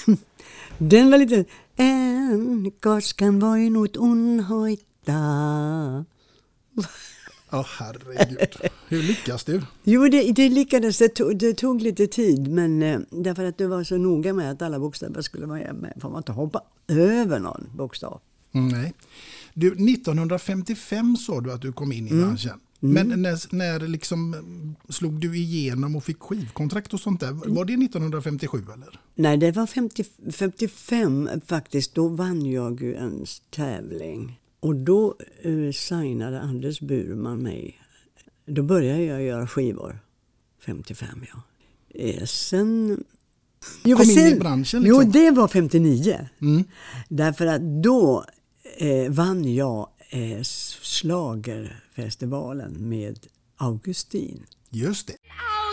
den 0.91 1.11
var 1.11 1.19
lite... 1.19 1.45
En 1.79 2.73
koskan 2.83 3.41
voinut 3.41 3.97
unhoittaa. 3.97 6.05
Ja, 7.55 7.61
oh, 7.61 7.67
herregud. 7.79 8.71
Hur 8.89 9.03
lyckas 9.03 9.45
du? 9.45 9.63
Jo, 9.85 10.09
det, 10.09 10.33
det 10.33 10.49
lyckades. 10.49 10.99
Det 10.99 11.09
tog, 11.09 11.39
det 11.39 11.55
tog 11.55 11.83
lite 11.83 12.07
tid, 12.07 12.49
men 12.49 12.83
eh, 12.83 12.99
därför 13.11 13.45
att 13.45 13.59
du 13.59 13.67
var 13.67 13.85
så 13.85 13.97
noga 13.97 14.33
med 14.33 14.51
att 14.51 14.63
alla 14.63 14.79
bokstäver 14.79 15.23
skulle 15.23 15.47
vara 15.47 15.73
med. 15.73 15.99
Får 16.01 16.11
man 16.11 16.19
inte 16.19 16.33
hoppa 16.33 16.63
över 16.89 17.39
någon 17.39 17.67
bokstav. 17.77 18.21
Mm, 18.53 18.69
nej. 18.69 18.93
Du, 19.55 19.67
1955 19.67 21.17
sa 21.17 21.41
du 21.41 21.53
att 21.53 21.63
du 21.63 21.73
kom 21.73 21.93
in 21.93 22.07
i 22.09 22.11
Mm. 22.11 22.25
branschen. 22.25 22.61
Men 22.81 23.23
när, 23.23 23.55
när 23.55 23.81
liksom 23.89 24.37
slog 24.89 25.13
du 25.21 25.37
igenom 25.37 25.97
och 25.97 26.05
fick 26.05 26.21
skivkontrakt 26.21 26.95
och 26.95 27.01
sånt 27.01 27.21
där? 27.21 27.33
Var 27.33 27.65
det 27.65 27.73
1957 27.85 28.59
eller? 28.75 29.01
Nej, 29.15 29.37
det 29.37 29.53
var 29.53 29.67
50, 29.67 30.05
55 30.33 31.29
faktiskt. 31.47 31.95
Då 31.95 32.09
vann 32.09 32.47
jag 32.47 32.81
ju 32.81 32.95
en 32.95 33.27
tävling. 33.51 34.41
Och 34.65 34.77
då 34.77 35.17
eh, 35.43 35.73
signade 35.73 36.41
Anders 36.41 36.81
Burman 36.81 37.43
mig. 37.43 37.81
Då 38.47 38.63
började 38.63 39.03
jag 39.03 39.23
göra 39.23 39.47
skivor. 39.47 39.99
55 40.67 41.09
ja. 41.33 41.43
Eh, 42.01 42.25
sen... 42.25 43.05
Jo, 43.85 43.97
Kom 43.97 44.11
in 44.11 44.15
sen, 44.15 44.37
i 44.37 44.41
branschen 44.41 44.83
Jo, 44.85 45.01
liksom. 45.01 45.13
det 45.13 45.31
var 45.31 45.49
59. 45.49 46.29
Mm. 46.41 46.65
Därför 47.09 47.47
att 47.47 47.63
då 47.63 48.25
eh, 48.77 49.11
vann 49.11 49.55
jag 49.55 49.89
eh, 50.11 50.43
Schlagerfestivalen 50.83 52.89
med 52.89 53.19
Augustin. 53.57 54.47
Just 54.71 55.07
det. 55.07 55.17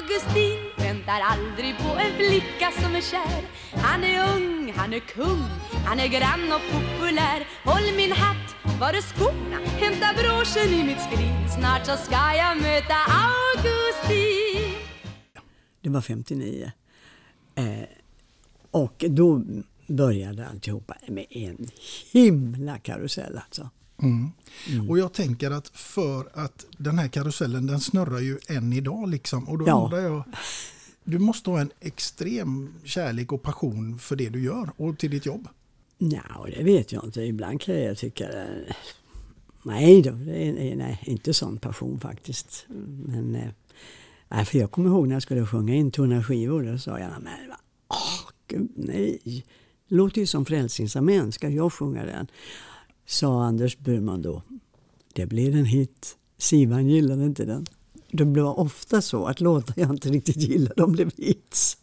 Augustin 0.01 0.59
väntar 0.77 1.19
aldrig 1.21 1.77
på 1.77 1.89
en 1.99 2.15
flicka 2.17 2.71
som 2.81 2.95
är 2.95 3.01
kär 3.01 3.43
Han 3.73 4.03
är 4.03 4.35
ung, 4.35 4.73
han 4.75 4.93
är 4.93 4.99
kung, 4.99 5.43
han 5.85 5.99
är 5.99 6.07
grann 6.07 6.51
och 6.51 6.61
populär 6.71 7.47
Håll 7.65 7.95
min 7.97 8.11
hatt, 8.11 8.55
var 8.79 8.93
är 8.93 9.01
skorna? 9.01 9.57
Hämta 9.65 10.07
broschen 10.13 10.73
i 10.73 10.83
mitt 10.83 11.01
skrin 11.01 11.49
Snart 11.59 11.85
så 11.85 11.95
ska 11.97 12.15
jag 12.15 12.57
möta 12.57 12.95
Augustin 13.27 14.75
Det 15.81 15.89
var 15.89 16.01
59. 16.01 16.71
Eh, 17.55 17.65
och 18.71 19.05
då 19.09 19.41
började 19.87 20.47
alltihopa 20.47 20.95
med 21.07 21.25
en 21.29 21.67
himla 22.11 22.77
karusell 22.77 23.37
alltså. 23.37 23.69
Mm. 24.01 24.89
Och 24.89 24.99
jag 24.99 25.13
tänker 25.13 25.51
att 25.51 25.67
för 25.67 26.29
att 26.33 26.65
den 26.77 26.99
här 26.99 27.07
karusellen 27.07 27.67
den 27.67 27.79
snurrar 27.79 28.19
ju 28.19 28.39
än 28.47 28.73
idag 28.73 29.09
liksom. 29.09 29.49
Och 29.49 29.57
då 29.57 29.67
Ja. 29.67 29.83
undrar 29.85 29.99
jag, 29.99 30.23
du 31.03 31.19
måste 31.19 31.49
ha 31.49 31.61
en 31.61 31.71
extrem 31.79 32.73
kärlek 32.83 33.31
och 33.31 33.41
passion 33.41 33.99
för 33.99 34.15
det 34.15 34.29
du 34.29 34.43
gör 34.43 34.69
och 34.77 34.97
till 34.99 35.11
ditt 35.11 35.25
jobb. 35.25 35.47
Ja, 35.97 36.45
det 36.57 36.63
vet 36.63 36.91
jag 36.91 37.05
inte. 37.05 37.21
Ibland 37.21 37.61
kan 37.61 37.81
jag 37.81 37.97
tycka 37.97 38.27
Nej 39.63 40.01
då, 40.01 40.11
det 40.11 40.47
är, 40.47 40.75
nej, 40.75 40.99
inte 41.05 41.33
sån 41.33 41.57
passion 41.57 41.99
faktiskt. 41.99 42.65
Men, 43.05 43.35
eh, 43.35 43.49
nej, 44.29 44.45
för 44.45 44.57
jag 44.57 44.71
kommer 44.71 44.89
ihåg 44.89 45.07
när 45.07 45.15
jag 45.15 45.21
skulle 45.23 45.45
sjunga 45.45 45.75
in 45.75 45.91
Tunna 45.91 46.23
skivor. 46.23 46.63
Då 46.63 46.77
sa 46.77 46.99
jag, 46.99 47.09
men 47.23 47.33
åh, 47.89 48.29
gud, 48.47 48.69
nej. 48.75 49.19
Det 49.89 49.95
låter 49.95 50.21
ju 50.21 50.27
som 50.27 50.45
Frälsningsarmén, 50.45 51.31
ska 51.31 51.49
jag 51.49 51.73
sjunga 51.73 52.05
den? 52.05 52.27
Sa 53.05 53.43
Anders 53.43 53.77
Burman 53.77 54.21
då. 54.21 54.43
Det 55.13 55.25
blir 55.25 55.55
en 55.55 55.65
hit. 55.65 56.17
Sivan 56.37 56.87
gillade 56.87 57.25
inte 57.25 57.45
den. 57.45 57.65
Det 58.11 58.25
blev 58.25 58.45
ofta 58.45 59.01
så 59.01 59.25
att 59.25 59.41
låtar 59.41 59.73
jag 59.77 59.89
inte 59.89 60.09
riktigt 60.09 60.37
gillade, 60.37 60.73
de 60.77 60.91
blev 60.91 61.11
hits. 61.17 61.77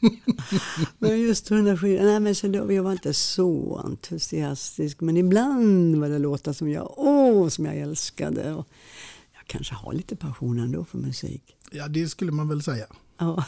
men 0.98 1.20
just 1.20 1.46
Tunna 1.46 1.76
skivor, 1.76 2.04
nej 2.04 2.20
men 2.20 2.34
så 2.34 2.48
då, 2.48 2.72
jag 2.72 2.82
var 2.82 2.92
inte 2.92 3.14
så 3.14 3.76
entusiastisk. 3.84 5.00
Men 5.00 5.16
ibland 5.16 5.96
var 5.96 6.08
det 6.08 6.18
låtar 6.18 6.52
som 6.52 6.70
jag, 6.70 6.94
åh, 6.96 7.48
som 7.48 7.64
jag 7.64 7.76
älskade. 7.76 8.54
Och 8.54 8.68
jag 9.34 9.46
kanske 9.46 9.74
har 9.74 9.92
lite 9.92 10.16
passion 10.16 10.58
ändå 10.58 10.84
för 10.84 10.98
musik. 10.98 11.56
Ja, 11.70 11.88
det 11.88 12.08
skulle 12.08 12.32
man 12.32 12.48
väl 12.48 12.62
säga. 12.62 12.86
Ja. 13.18 13.44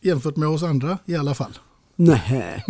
Jämfört 0.00 0.36
med 0.36 0.48
oss 0.48 0.62
andra 0.62 0.98
i 1.06 1.16
alla 1.16 1.34
fall. 1.34 1.58
Nej, 1.96 2.64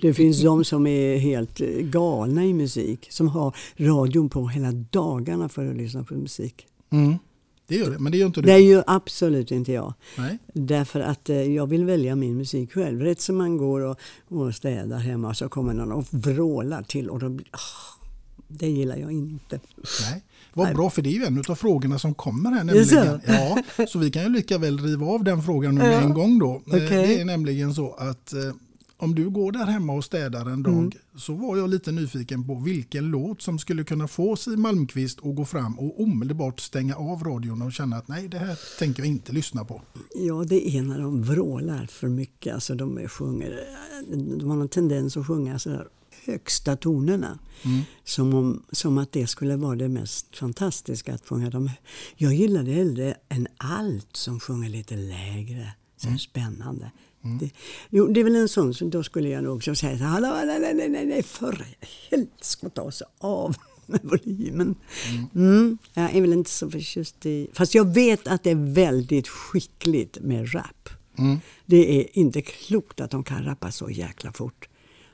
det 0.00 0.14
finns 0.14 0.42
de 0.42 0.64
som 0.64 0.86
är 0.86 1.16
helt 1.16 1.60
eh, 1.60 1.68
galna 1.68 2.44
i 2.44 2.54
musik. 2.54 3.06
Som 3.10 3.28
har 3.28 3.56
radion 3.76 4.28
på 4.28 4.48
hela 4.48 4.72
dagarna 4.72 5.48
för 5.48 5.70
att 5.70 5.76
lyssna 5.76 6.04
på 6.04 6.14
musik. 6.14 6.66
Mm. 6.90 7.18
Det 7.66 7.76
gör 7.76 7.90
det, 7.90 7.98
men 7.98 8.12
det 8.12 8.18
gör 8.18 8.26
inte 8.26 8.40
du. 8.40 8.46
Det 8.46 8.52
är 8.52 8.58
ju 8.58 8.82
absolut 8.86 9.50
inte 9.50 9.72
jag. 9.72 9.94
Nej. 10.18 10.38
Därför 10.52 11.00
att 11.00 11.30
eh, 11.30 11.42
jag 11.42 11.66
vill 11.66 11.84
välja 11.84 12.16
min 12.16 12.36
musik 12.36 12.72
själv. 12.72 13.00
Rätt 13.00 13.20
som 13.20 13.36
man 13.36 13.56
går 13.56 13.80
och, 13.80 13.98
och 14.28 14.54
städar 14.54 14.98
hemma 14.98 15.34
så 15.34 15.48
kommer 15.48 15.74
någon 15.74 15.92
och 15.92 16.06
vrålar 16.10 16.82
till 16.82 17.08
och 17.08 17.18
då 17.18 17.28
blir, 17.28 17.46
ah, 17.50 18.06
det 18.48 18.68
gillar 18.68 18.96
jag 18.96 19.12
inte. 19.12 19.60
Nej. 20.00 20.22
Vad 20.54 20.66
Nej. 20.66 20.74
bra, 20.74 20.90
för 20.90 21.02
det 21.02 21.08
är 21.08 21.12
ju 21.12 21.24
en 21.24 21.42
av 21.48 21.54
frågorna 21.54 21.98
som 21.98 22.14
kommer 22.14 22.50
här. 22.50 22.64
Nämligen. 22.64 23.20
Ja, 23.26 23.62
så 23.88 23.98
vi 23.98 24.10
kan 24.10 24.22
ju 24.22 24.28
lika 24.28 24.58
väl 24.58 24.78
riva 24.78 25.06
av 25.06 25.24
den 25.24 25.42
frågan 25.42 25.74
nu 25.74 25.80
med 25.80 25.92
Ja. 25.92 26.00
en 26.00 26.14
gång 26.14 26.38
då. 26.38 26.50
Eh, 26.54 26.60
Okej. 26.66 26.88
Det 26.88 27.20
är 27.20 27.24
nämligen 27.24 27.74
så 27.74 27.92
att 27.92 28.32
eh, 28.32 28.40
om 28.96 29.14
du 29.14 29.30
går 29.30 29.52
där 29.52 29.64
hemma 29.66 29.92
och 29.92 30.04
städar 30.04 30.46
en 30.50 30.62
dag 30.62 30.72
Mm. 30.74 30.90
så 31.16 31.34
var 31.34 31.56
jag 31.56 31.70
lite 31.70 31.92
nyfiken 31.92 32.46
på 32.46 32.54
vilken 32.54 33.04
låt 33.04 33.42
som 33.42 33.58
skulle 33.58 33.84
kunna 33.84 34.08
få 34.08 34.36
Siw 34.36 34.60
Malmkvist 34.62 35.18
att 35.24 35.36
gå 35.36 35.44
fram 35.44 35.78
och 35.78 36.00
omedelbart 36.02 36.60
stänga 36.60 36.94
av 36.96 37.24
radion 37.24 37.62
och 37.62 37.72
känna 37.72 37.96
att 37.96 38.08
nej, 38.08 38.28
det 38.28 38.38
här 38.38 38.58
tänker 38.78 39.02
jag 39.02 39.08
inte 39.08 39.32
lyssna 39.32 39.64
på. 39.64 39.82
Ja, 40.14 40.44
det 40.48 40.76
är 40.76 40.82
när 40.82 41.00
de 41.00 41.22
vrålar 41.22 41.86
för 41.86 42.08
mycket. 42.08 42.54
Alltså 42.54 42.74
de 42.74 42.98
är- 42.98 43.08
sjunger, 43.08 43.60
de 44.38 44.50
har 44.50 44.60
en 44.60 44.68
tendens 44.68 45.16
att 45.16 45.26
sjunga 45.26 45.58
sådär 45.58 45.86
högsta 46.24 46.76
tonerna. 46.76 47.38
Mm. 47.64 47.80
Som, 48.04 48.34
om, 48.34 48.62
som 48.72 48.98
att 48.98 49.12
det 49.12 49.26
skulle 49.26 49.56
vara 49.56 49.76
det 49.76 49.88
mest 49.88 50.36
fantastiska 50.36 51.14
att 51.14 51.26
sjunga 51.28 51.50
dem. 51.50 51.70
Jag 52.16 52.34
gillade 52.34 52.70
hellre 52.70 53.14
en 53.28 53.48
alt 53.56 54.16
som 54.16 54.40
sjunger 54.40 54.68
lite 54.68 54.96
lägre. 54.96 55.72
Så 55.96 56.06
Mm. 56.06 56.18
Spännande. 56.18 56.90
Det, 57.40 57.50
jo, 57.90 58.06
det 58.06 58.20
är 58.20 58.24
väl 58.24 58.36
en 58.36 58.48
sån 58.48 58.74
som 58.74 58.90
då 58.90 59.02
skulle 59.02 59.28
jag 59.28 59.44
nog 59.44 59.56
också 59.56 59.74
säga 59.74 59.98
så 59.98 60.04
"Hallå, 60.04 60.28
nej, 60.44 60.60
nej, 60.60 60.74
nej, 60.74 60.88
nej, 60.88 61.06
nej, 61.06 61.22
för 61.22 61.66
helskotta 62.10 62.82
oss 62.82 63.02
av 63.18 63.56
med 63.86 64.00
volymen. 64.02 64.74
Mm. 65.34 65.78
Jag 65.94 66.14
är 66.14 66.20
väl 66.20 66.32
inte 66.32 66.50
så 66.50 66.70
förtjust 66.70 67.26
i, 67.26 67.48
fast 67.52 67.74
jag 67.74 67.94
vet 67.94 68.28
att 68.28 68.42
det 68.42 68.50
är 68.50 68.74
väldigt 68.74 69.28
skickligt 69.28 70.18
med 70.20 70.54
rap. 70.54 70.88
Mm. 71.18 71.40
Det 71.66 72.00
är 72.00 72.18
inte 72.18 72.42
klokt 72.42 73.00
att 73.00 73.10
de 73.10 73.24
kan 73.24 73.44
rappa 73.44 73.72
så 73.72 73.90
jäkla 73.90 74.32
fort. 74.32 74.68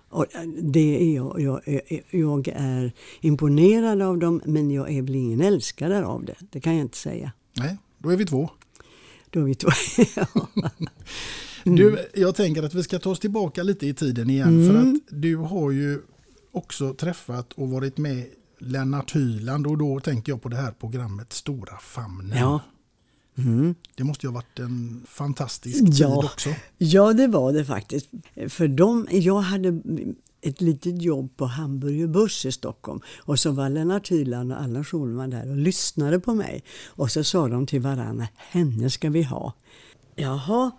Och 0.09 0.27
det 0.63 1.03
är 1.03 1.15
jag, 1.17 1.41
jag, 1.41 1.69
är- 1.69 2.03
jag 2.17 2.49
är 2.49 2.93
imponerad 3.21 4.03
av 4.03 4.19
dem 4.19 4.41
men 4.45 4.71
jag 4.71 4.93
är 4.93 5.03
väl 5.03 5.15
ingen 5.15 5.41
älskare 5.41 6.07
av 6.07 6.25
det. 6.25 6.35
Det 6.51 6.61
kan 6.61 6.75
jag 6.77 6.83
inte 6.83 6.97
säga. 6.99 7.33
Nej, 7.57 7.77
då 7.99 8.11
är 8.11 8.17
vi 8.17 8.27
två. 8.27 8.51
Då 9.31 9.41
är 9.41 9.45
vi 9.45 9.55
två. 9.55 9.69
Ja. 10.17 10.27
Du, 11.65 12.09
jag 12.15 12.35
tänker 12.35 12.63
att 12.63 12.75
vi 12.75 12.83
ska 12.83 12.99
ta 12.99 13.11
oss 13.11 13.21
tillbaka 13.21 13.63
lite 13.63 13.87
i 13.87 13.95
tiden 13.95 14.31
igen. 14.31 14.49
Mm. 14.49 14.69
För 14.69 14.91
att 14.91 15.21
du 15.23 15.37
har 15.37 15.71
ju 15.71 16.01
också 16.53 16.95
träffat 16.95 17.53
och 17.53 17.69
varit 17.71 17.99
med 17.99 18.25
Lennart 18.59 19.17
Hyland 19.17 19.67
och 19.67 19.79
då 19.79 20.01
tänker 20.01 20.33
jag 20.33 20.43
på 20.43 20.49
det 20.49 20.57
här 20.57 20.73
programmet 20.73 21.33
Stora 21.33 21.79
famnen. 21.81 22.39
Ja. 22.39 22.61
Mm. 23.39 23.75
Det 23.97 24.05
måste 24.05 24.27
ju 24.27 24.31
ha 24.31 24.35
varit 24.35 24.59
en 24.59 25.03
fantastisk 25.09 25.79
tid 25.79 25.95
Ja. 25.95 26.25
också. 26.25 26.51
ja, 26.79 27.13
det 27.13 27.27
var 27.27 27.53
det 27.53 27.65
faktiskt. 27.65 28.11
För 28.49 28.69
dem, 28.69 29.07
jag 29.11 29.41
hade 29.41 29.81
ett 30.41 30.61
litet 30.61 31.03
jobb 31.03 31.37
på 31.37 31.45
Hamburger 31.47 32.07
Börs 32.07 32.47
i 32.47 32.53
Stockholm 32.53 33.01
och 33.19 33.39
så 33.39 33.51
var 33.51 33.69
Lennart 33.69 34.11
Hyland 34.11 34.53
och 34.53 34.63
Allan 34.63 34.85
Schulman 34.85 35.31
där 35.31 35.51
och 35.51 35.57
lyssnade 35.57 36.21
på 36.21 36.35
mig. 36.35 36.63
Och 36.87 37.11
så 37.11 37.25
sa 37.25 37.49
de 37.49 37.67
till 37.67 37.81
varandra, 37.81 38.29
henne 38.37 38.91
ska 38.91 39.11
vi 39.11 39.23
ha. 39.23 39.53
Jaha, 40.17 40.71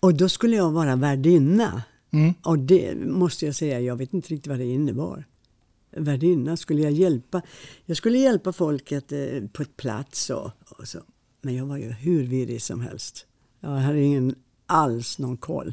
och 0.00 0.14
då 0.14 0.28
skulle 0.28 0.56
jag 0.56 0.70
vara 0.70 0.96
värdinna. 0.96 1.82
Mm. 2.10 2.34
Och 2.42 2.58
det 2.58 2.94
måste 3.06 3.46
jag 3.46 3.54
säga, 3.54 3.80
jag 3.80 3.96
vet 3.96 4.14
inte 4.14 4.28
riktigt 4.28 4.46
vad 4.50 4.58
det 4.58 4.64
innebar. 4.66 5.24
Värdinna, 5.96 6.56
skulle 6.56 6.82
jag 6.82 6.92
hjälpa? 6.92 7.42
Jag 7.84 7.96
skulle 7.96 8.18
hjälpa 8.18 8.52
folket 8.52 9.12
eh, 9.12 9.18
på 9.52 9.62
ett 9.62 9.76
plats 9.76 10.30
och, 10.30 10.50
och 10.78 10.88
så. 10.88 10.98
Men 11.42 11.54
jag 11.54 11.66
var 11.66 11.76
ju 11.76 11.90
hur 11.90 12.22
virrig 12.26 12.62
som 12.62 12.80
helst. 12.80 13.26
Jag 13.60 13.68
hade 13.70 14.00
ingen 14.00 14.34
alls 14.66 15.18
någon 15.18 15.36
koll. 15.36 15.72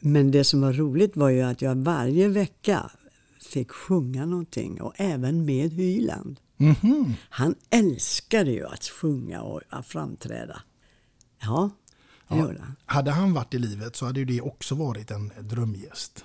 Men 0.00 0.30
det 0.30 0.44
som 0.44 0.60
var 0.60 0.72
roligt 0.72 1.16
var 1.16 1.28
ju 1.28 1.42
att 1.42 1.62
jag 1.62 1.74
varje 1.74 2.28
vecka 2.28 2.90
fick 3.40 3.70
sjunga 3.70 4.26
någonting 4.26 4.80
och 4.82 4.92
även 4.96 5.44
med 5.44 5.72
Hyland. 5.72 6.40
Mhm. 6.56 7.14
Han 7.30 7.54
älskade 7.70 8.50
ju 8.50 8.66
att 8.66 8.84
sjunga 8.84 9.40
och 9.42 9.60
att 9.68 9.86
framträda. 9.86 10.62
Ja, 11.42 11.70
det 12.28 12.34
Ja. 12.36 12.40
gjorde 12.42 12.60
han. 12.60 12.76
Hade 12.86 13.10
han 13.10 13.32
varit 13.32 13.54
i 13.54 13.58
livet 13.58 13.96
så 13.96 14.06
hade 14.06 14.20
ju 14.20 14.26
det 14.26 14.40
också 14.40 14.74
varit 14.74 15.10
en 15.10 15.32
drömgäst. 15.40 16.24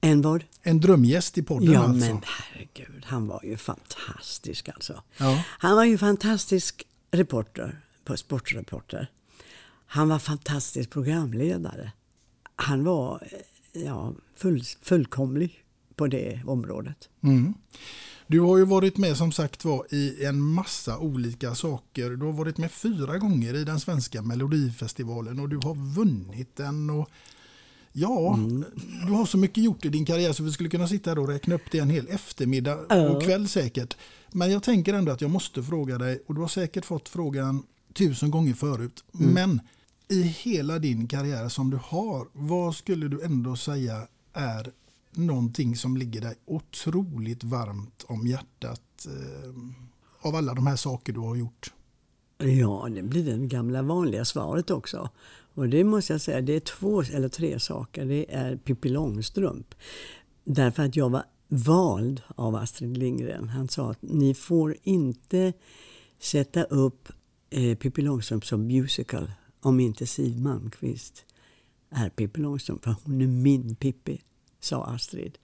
En 0.00 0.22
vad? 0.22 0.44
En 0.62 0.80
drömgäst 0.80 1.38
i 1.38 1.42
podden 1.42 1.72
Ja, 1.72 1.80
alltså. 1.80 2.06
men 2.14 2.22
herregud, 2.24 3.04
han 3.04 3.26
var 3.26 3.40
ju 3.44 3.56
fantastisk 3.56 4.68
alltså. 4.68 5.02
Ja. 5.18 5.44
Han 5.48 5.76
var 5.76 5.84
ju 5.84 5.98
fantastisk 5.98 6.86
reporter, 7.10 7.80
sportreporter. 8.14 9.10
Han 9.86 10.08
var 10.08 10.18
fantastisk 10.18 10.90
programledare. 10.90 11.92
Han 12.56 12.84
var 12.84 13.28
ja, 13.72 14.12
full, 14.36 14.62
fullkomlig 14.82 15.62
på 15.94 16.06
det 16.06 16.40
området. 16.46 17.08
Mm. 17.22 17.54
Du 18.26 18.40
har 18.40 18.58
ju 18.58 18.64
varit 18.64 18.96
med 18.96 19.16
som 19.16 19.32
sagt 19.32 19.64
var 19.64 19.94
i 19.94 20.24
en 20.24 20.40
massa 20.40 20.98
olika 20.98 21.54
saker. 21.54 22.10
Du 22.10 22.26
har 22.26 22.32
varit 22.32 22.58
med 22.58 22.72
fyra 22.72 23.18
gånger 23.18 23.54
i 23.54 23.64
den 23.64 23.80
svenska 23.80 24.22
melodifestivalen 24.22 25.40
och 25.40 25.48
du 25.48 25.56
har 25.56 25.74
vunnit 25.94 26.56
den. 26.56 26.90
Och 26.90 27.10
ja, 27.92 28.34
Mm. 28.34 28.64
du 29.06 29.12
har 29.12 29.26
så 29.26 29.38
mycket 29.38 29.64
gjort 29.64 29.84
i 29.84 29.88
din 29.88 30.04
karriär 30.04 30.32
så 30.32 30.42
vi 30.42 30.52
skulle 30.52 30.68
kunna 30.68 30.88
sitta 30.88 31.10
här 31.10 31.18
och 31.18 31.28
räkna 31.28 31.54
upp 31.54 31.70
det 31.70 31.78
en 31.78 31.90
hel 31.90 32.08
eftermiddag 32.08 32.74
och 33.14 33.22
kväll 33.22 33.48
säkert. 33.48 33.96
Men 34.32 34.50
jag 34.50 34.62
tänker 34.62 34.94
ändå 34.94 35.12
att 35.12 35.20
jag 35.20 35.30
måste 35.30 35.62
fråga 35.62 35.98
dig 35.98 36.22
och 36.26 36.34
du 36.34 36.40
har 36.40 36.48
säkert 36.48 36.84
fått 36.84 37.08
frågan 37.08 37.62
tusen 37.96 38.30
gånger 38.30 38.54
förut. 38.54 39.04
Mm. 39.14 39.30
Men 39.30 39.60
i 40.08 40.22
hela 40.22 40.78
din 40.78 41.08
karriär 41.08 41.48
som 41.48 41.70
du 41.70 41.78
har, 41.82 42.28
vad 42.32 42.74
skulle 42.74 43.08
du 43.08 43.22
ändå 43.22 43.56
säga 43.56 44.06
är 44.32 44.72
någonting 45.10 45.76
som 45.76 45.96
ligger 45.96 46.20
dig 46.20 46.34
otroligt 46.44 47.44
varmt 47.44 48.04
om 48.08 48.26
hjärtat 48.26 49.06
eh, 49.06 49.50
av 50.20 50.36
alla 50.36 50.54
de 50.54 50.66
här 50.66 50.76
saker 50.76 51.12
du 51.12 51.20
har 51.20 51.36
gjort? 51.36 51.72
Ja, 52.38 52.88
det 52.94 53.02
blir 53.02 53.24
det 53.24 53.46
gamla 53.46 53.82
vanliga 53.82 54.24
svaret 54.24 54.70
också. 54.70 55.10
Och 55.54 55.68
det 55.68 55.84
måste 55.84 56.12
jag 56.12 56.20
säga, 56.20 56.40
det 56.40 56.52
är 56.52 56.60
två 56.60 57.02
eller 57.02 57.28
tre 57.28 57.60
saker. 57.60 58.04
Det 58.04 58.34
är 58.34 58.56
Pippi 58.56 58.88
Långstrump. 58.88 59.74
Därför 60.44 60.82
att 60.82 60.96
jag 60.96 61.10
var 61.10 61.24
vald 61.48 62.22
av 62.36 62.56
Astrid 62.56 62.96
Lindgren. 62.96 63.48
Han 63.48 63.68
sa 63.68 63.90
att 63.90 64.02
ni 64.02 64.34
får 64.34 64.76
inte 64.82 65.52
sätta 66.18 66.64
upp 66.64 67.08
eh, 67.50 67.76
Pippi 67.76 68.02
Långstrump 68.02 68.46
som 68.46 68.66
musical 68.66 69.30
om 69.60 69.80
inte 69.80 70.06
Siw 70.06 70.42
Malmkvist 70.42 71.24
är 71.90 72.08
Pippi 72.08 72.40
Långstrump. 72.40 72.84
För 72.84 72.94
hon 73.04 73.20
är 73.20 73.26
min 73.26 73.74
Pippi, 73.74 74.20
sa 74.60 74.84
Astrid. 74.84 75.38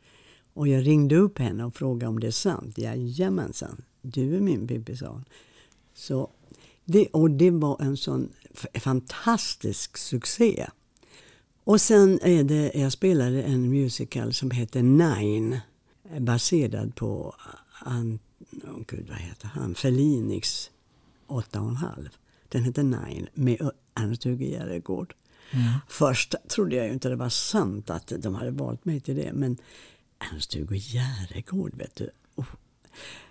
Och 0.55 0.69
jag 0.69 0.87
ringde 0.87 1.17
upp 1.17 1.39
henne 1.39 1.65
och 1.65 1.77
frågade 1.77 2.09
om 2.09 2.21
det 2.21 2.27
är 2.27 2.31
sant. 2.31 2.79
Jajamensan, 2.79 3.83
du 4.03 4.37
är 4.37 4.41
min 4.41 4.67
Pippi, 4.67 4.97
sa 4.97 5.09
hon. 5.09 5.25
Så 5.95 6.31
det, 6.85 7.07
och 7.07 7.31
det 7.31 7.51
var 7.51 7.83
en 7.83 7.97
sån 7.97 8.29
fantastisk 8.75 9.97
succé. 9.97 10.67
Och 11.65 11.81
sen 11.81 12.19
är 12.23 12.45
det, 12.45 12.73
jag 12.75 12.93
spelade 12.93 13.43
en 13.43 13.71
musical 13.71 14.33
som 14.33 14.51
heter 14.51 14.83
Nine. 14.83 15.61
Baserad 16.19 16.95
på, 16.95 17.35
an, 17.81 18.19
oh 18.65 18.83
gud 18.89 19.07
vad 19.09 19.19
heter 19.19 19.47
han, 19.47 19.75
Fellinis 19.75 20.72
åtta 21.27 21.61
och 21.61 21.69
en 21.69 21.77
halv. 21.77 22.09
Den 22.49 22.65
heter 22.65 22.83
Nine 22.83 23.29
med 23.35 23.61
Ö- 23.61 23.71
Ernst-Hugo 23.95 24.45
Järegård. 24.45 25.15
Först 25.89 26.35
trodde 26.49 26.77
jag 26.77 26.89
inte 26.89 27.09
det 27.09 27.17
var 27.17 27.29
sant 27.29 27.91
att 27.91 28.13
de 28.19 28.35
hade 28.35 28.51
valt 28.51 28.85
mig 28.85 29.01
till 29.01 29.17
det. 29.17 29.33
Men 29.33 29.57
Ernst-Hugo 30.19 30.77
Järegård, 30.77 31.75
vet 31.75 31.97
du. 31.97 32.11
Oh. 32.35 32.47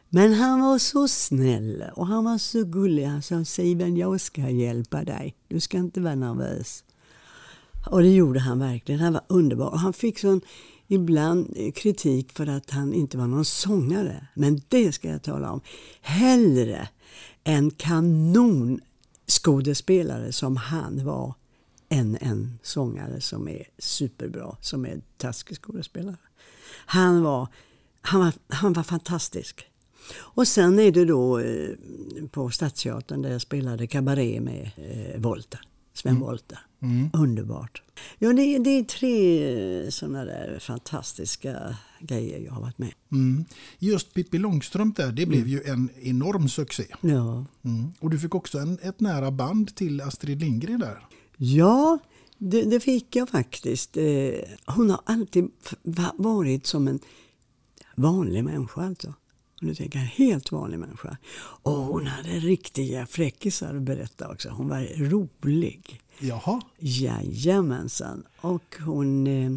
Men 0.10 0.34
han 0.34 0.62
var 0.62 0.78
så 0.78 1.08
snäll 1.08 1.84
och 1.96 2.08
han 2.08 2.24
var 2.24 2.38
så 2.38 2.64
gullig. 2.64 3.06
Han 3.06 3.22
sa 3.22 3.46
Siven, 3.46 3.98
jag 3.98 4.22
ska 4.22 4.50
hjälpa 4.50 5.04
dig. 5.04 5.36
Du 5.48 5.60
ska 5.60 5.78
inte 5.78 6.02
vara 6.02 6.16
nervös. 6.16 6.84
Och 7.90 8.02
det 8.02 8.10
gjorde 8.10 8.40
han 8.40 8.60
verkligen. 8.60 9.02
Han 9.02 9.14
var 9.14 9.24
underbar. 9.28 9.70
Och 9.70 9.80
han 9.80 9.94
fick 9.94 10.20
sån 10.20 10.42
ibland 10.88 11.76
kritik 11.76 12.32
för 12.32 12.48
att 12.48 12.70
han 12.70 12.94
inte 12.94 13.18
var 13.18 13.28
någon 13.28 13.46
sångare. 13.46 14.28
Men 14.34 14.62
det 14.68 14.92
ska 14.92 15.10
jag 15.10 15.24
tala 15.24 15.52
om. 15.52 15.62
Hellre 16.02 16.90
en 17.44 17.72
kanonskådespelare 17.72 20.32
som 20.32 20.58
han 20.58 21.06
var 21.06 21.34
än 21.90 22.18
en 22.22 22.60
sångare 22.64 23.22
som 23.22 23.48
är 23.48 23.68
superbra, 23.78 24.56
som 24.62 24.86
är 24.86 25.02
taskig 25.18 25.58
skådespelare. 25.58 26.18
Han 26.86 27.24
var, 27.24 27.48
han, 28.02 28.20
var, 28.20 28.34
han 28.48 28.74
var 28.74 28.84
fantastisk. 28.84 29.68
Och 30.16 30.48
sen 30.48 30.80
är 30.80 30.92
det 30.92 31.06
då 31.06 31.40
eh, 31.40 31.70
på 32.32 32.50
Stadsteatern 32.50 33.22
där 33.22 33.32
jag 33.32 33.42
spelade 33.42 33.88
kabaré 33.88 34.42
med 34.42 34.72
eh, 34.76 35.22
Volter, 35.22 35.62
Sven 35.94 36.20
Volter. 36.20 36.60
Underbart. 37.14 37.84
Ja, 38.18 38.34
det, 38.34 38.58
det 38.58 38.70
är 38.70 38.84
tre 38.84 39.92
sådana 39.92 40.26
där 40.26 40.60
fantastiska 40.60 41.78
grejer 42.02 42.40
jag 42.40 42.52
har 42.52 42.62
varit 42.62 42.78
med. 42.78 42.94
Mm. 43.12 43.46
Just 43.80 44.14
Pippi 44.14 44.38
Långstrump 44.38 44.96
där, 44.96 45.12
det 45.12 45.26
blev 45.26 45.48
ju 45.48 45.64
en 45.64 45.90
enorm 46.02 46.50
succé. 46.50 46.86
Ja. 47.02 47.46
Mm. 47.64 47.94
Och 48.00 48.10
du 48.10 48.20
fick 48.20 48.36
också 48.36 48.58
en, 48.60 48.80
ett 48.82 49.00
nära 49.00 49.32
band 49.32 49.76
till 49.76 50.02
Astrid 50.02 50.40
Lindgren 50.40 50.80
där. 50.80 51.06
Ja, 51.38 52.00
det, 52.38 52.62
det 52.62 52.80
fick 52.80 53.16
jag 53.16 53.30
faktiskt. 53.30 53.98
Eh, 53.98 54.04
Hon 54.66 54.90
har 54.90 55.02
alltid 55.06 55.50
varit 56.16 56.66
som 56.66 56.88
en 56.88 57.00
vanlig 57.96 58.44
människa 58.44 58.82
alltså. 58.82 59.14
Du 59.60 59.76
tänker, 59.76 60.00
en 60.00 60.06
helt 60.06 60.52
vanlig 60.52 60.80
människa. 60.80 61.18
Och 61.64 61.74
hon 61.74 62.08
hade 62.08 62.30
riktiga 62.30 63.06
fräckisar 63.06 63.76
att 63.76 63.82
berätta 63.82 64.30
också. 64.30 64.50
Hon 64.50 64.70
var 64.70 65.10
rolig. 65.10 66.02
Jaha. 66.22 66.62
Jajamensan. 66.80 68.24
Och 68.42 68.76
hon, 68.86 69.28
eh, 69.28 69.52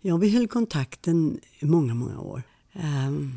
ja 0.00 0.16
vi 0.16 0.30
höll 0.30 0.48
kontakten 0.48 1.40
i 1.58 1.64
många, 1.64 1.94
många 1.94 2.20
år. 2.20 2.42
Ehm, 2.72 3.32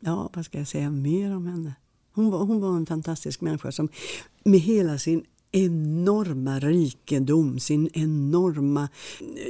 ja, 0.00 0.30
vad 0.34 0.44
ska 0.44 0.58
jag 0.58 0.68
säga 0.68 0.90
mer 0.90 1.36
om 1.36 1.46
henne? 1.46 1.74
Hon 2.12 2.30
var, 2.30 2.38
hon 2.38 2.60
var 2.60 2.76
en 2.76 2.86
fantastisk 2.86 3.40
människa 3.40 3.72
som 3.72 3.88
med 4.44 4.60
hela 4.60 4.98
sin 4.98 5.24
enorma 5.52 6.58
rikedom, 6.58 7.60
sin 7.60 7.90
enorma 7.92 8.88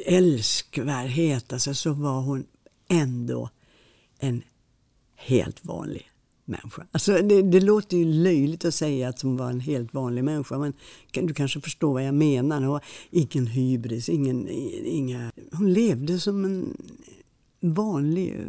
älskvärdhet, 0.07 1.53
alltså, 1.53 1.75
så 1.75 1.93
var 1.93 2.21
hon 2.21 2.47
ändå 2.89 3.51
en 4.19 4.43
helt 5.17 5.65
vanlig 5.65 6.11
människa. 6.45 6.87
Alltså 6.93 7.13
det, 7.13 7.43
det 7.43 7.61
låter 7.61 7.97
ju 7.97 8.05
löjligt 8.05 8.65
att 8.65 8.75
säga 8.75 9.09
att 9.09 9.23
hon 9.23 9.37
var 9.37 9.51
en 9.51 9.61
helt 9.61 9.95
vanlig 9.95 10.25
människa 10.25 10.59
men 10.59 10.73
du 11.13 11.35
kanske 11.35 11.61
förstår 11.61 11.93
vad 11.93 12.05
jag 12.05 12.15
menar. 12.15 12.61
Hon 12.61 12.69
var 12.69 12.85
ingen 13.11 13.47
hybris, 13.47 14.09
ingen, 14.09 14.49
inga... 14.85 15.33
Hon 15.53 15.73
levde 15.73 16.21
som 16.21 16.45
en 16.45 16.77
vanlig, 17.61 18.47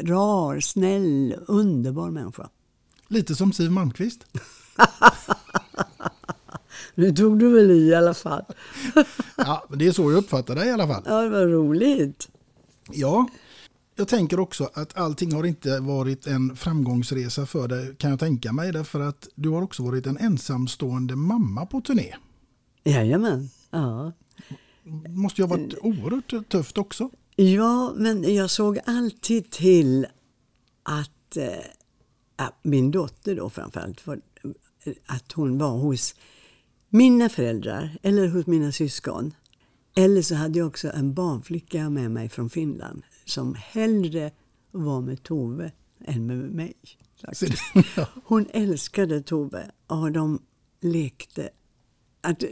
rar, 0.00 0.60
snäll, 0.60 1.36
underbar 1.46 2.10
människa. 2.10 2.48
Lite 3.08 3.34
som 3.34 3.52
Siw 3.52 3.70
Malmkvist. 3.72 4.24
Nu 6.94 7.12
tog 7.16 7.38
du 7.38 7.52
väl 7.52 7.70
i 7.70 7.74
i 7.74 7.94
alla 7.94 8.14
fall. 8.14 8.44
ja, 9.36 9.66
det 9.74 9.86
är 9.86 9.92
så 9.92 10.10
jag 10.10 10.18
uppfattar 10.18 10.54
det 10.54 10.66
i 10.66 10.70
alla 10.70 10.86
fall. 10.86 11.02
Ja, 11.06 11.22
det 11.22 11.28
var 11.28 11.46
roligt. 11.46 12.28
Ja, 12.90 13.26
jag 14.02 14.08
tänker 14.08 14.40
också 14.40 14.70
att 14.74 14.96
allting 14.96 15.32
har 15.32 15.44
inte 15.44 15.80
varit 15.80 16.26
en 16.26 16.56
framgångsresa 16.56 17.46
för 17.46 17.68
dig 17.68 17.96
kan 17.96 18.10
jag 18.10 18.20
tänka 18.20 18.52
mig. 18.52 18.72
Därför 18.72 19.00
att 19.00 19.28
du 19.34 19.48
har 19.48 19.62
också 19.62 19.82
varit 19.82 20.06
en 20.06 20.16
ensamstående 20.16 21.16
mamma 21.16 21.66
på 21.66 21.80
turné. 21.80 22.14
Jajamän. 22.84 23.50
Ja. 23.70 24.12
Måste 25.08 25.40
ju 25.40 25.46
ha 25.46 25.56
varit 25.56 25.74
oerhört 25.80 26.48
tufft 26.48 26.78
också. 26.78 27.10
Ja, 27.36 27.92
men 27.96 28.34
jag 28.34 28.50
såg 28.50 28.78
alltid 28.86 29.50
till 29.50 30.06
att 30.82 31.36
äh, 31.36 32.46
min 32.62 32.90
dotter 32.90 33.36
då 33.36 33.50
framförallt, 33.50 34.06
var, 34.06 34.20
att 35.06 35.32
hon 35.32 35.58
var 35.58 35.78
hos 35.78 36.14
mina 36.88 37.28
föräldrar 37.28 37.98
eller 38.02 38.28
hos 38.28 38.46
mina 38.46 38.72
syskon. 38.72 39.34
Eller 39.96 40.22
så 40.22 40.34
hade 40.34 40.58
jag 40.58 40.68
också 40.68 40.90
en 40.94 41.14
barnflicka 41.14 41.90
med 41.90 42.10
mig 42.10 42.28
från 42.28 42.50
Finland 42.50 43.02
som 43.24 43.54
hellre 43.54 44.30
var 44.70 45.00
med 45.00 45.22
Tove 45.22 45.72
än 46.04 46.26
med 46.26 46.36
mig. 46.36 46.74
Hon 48.24 48.46
älskade 48.52 49.22
Tove 49.22 49.70
och 49.86 50.12
de 50.12 50.42
lekte. 50.80 51.48
Att 52.20 52.44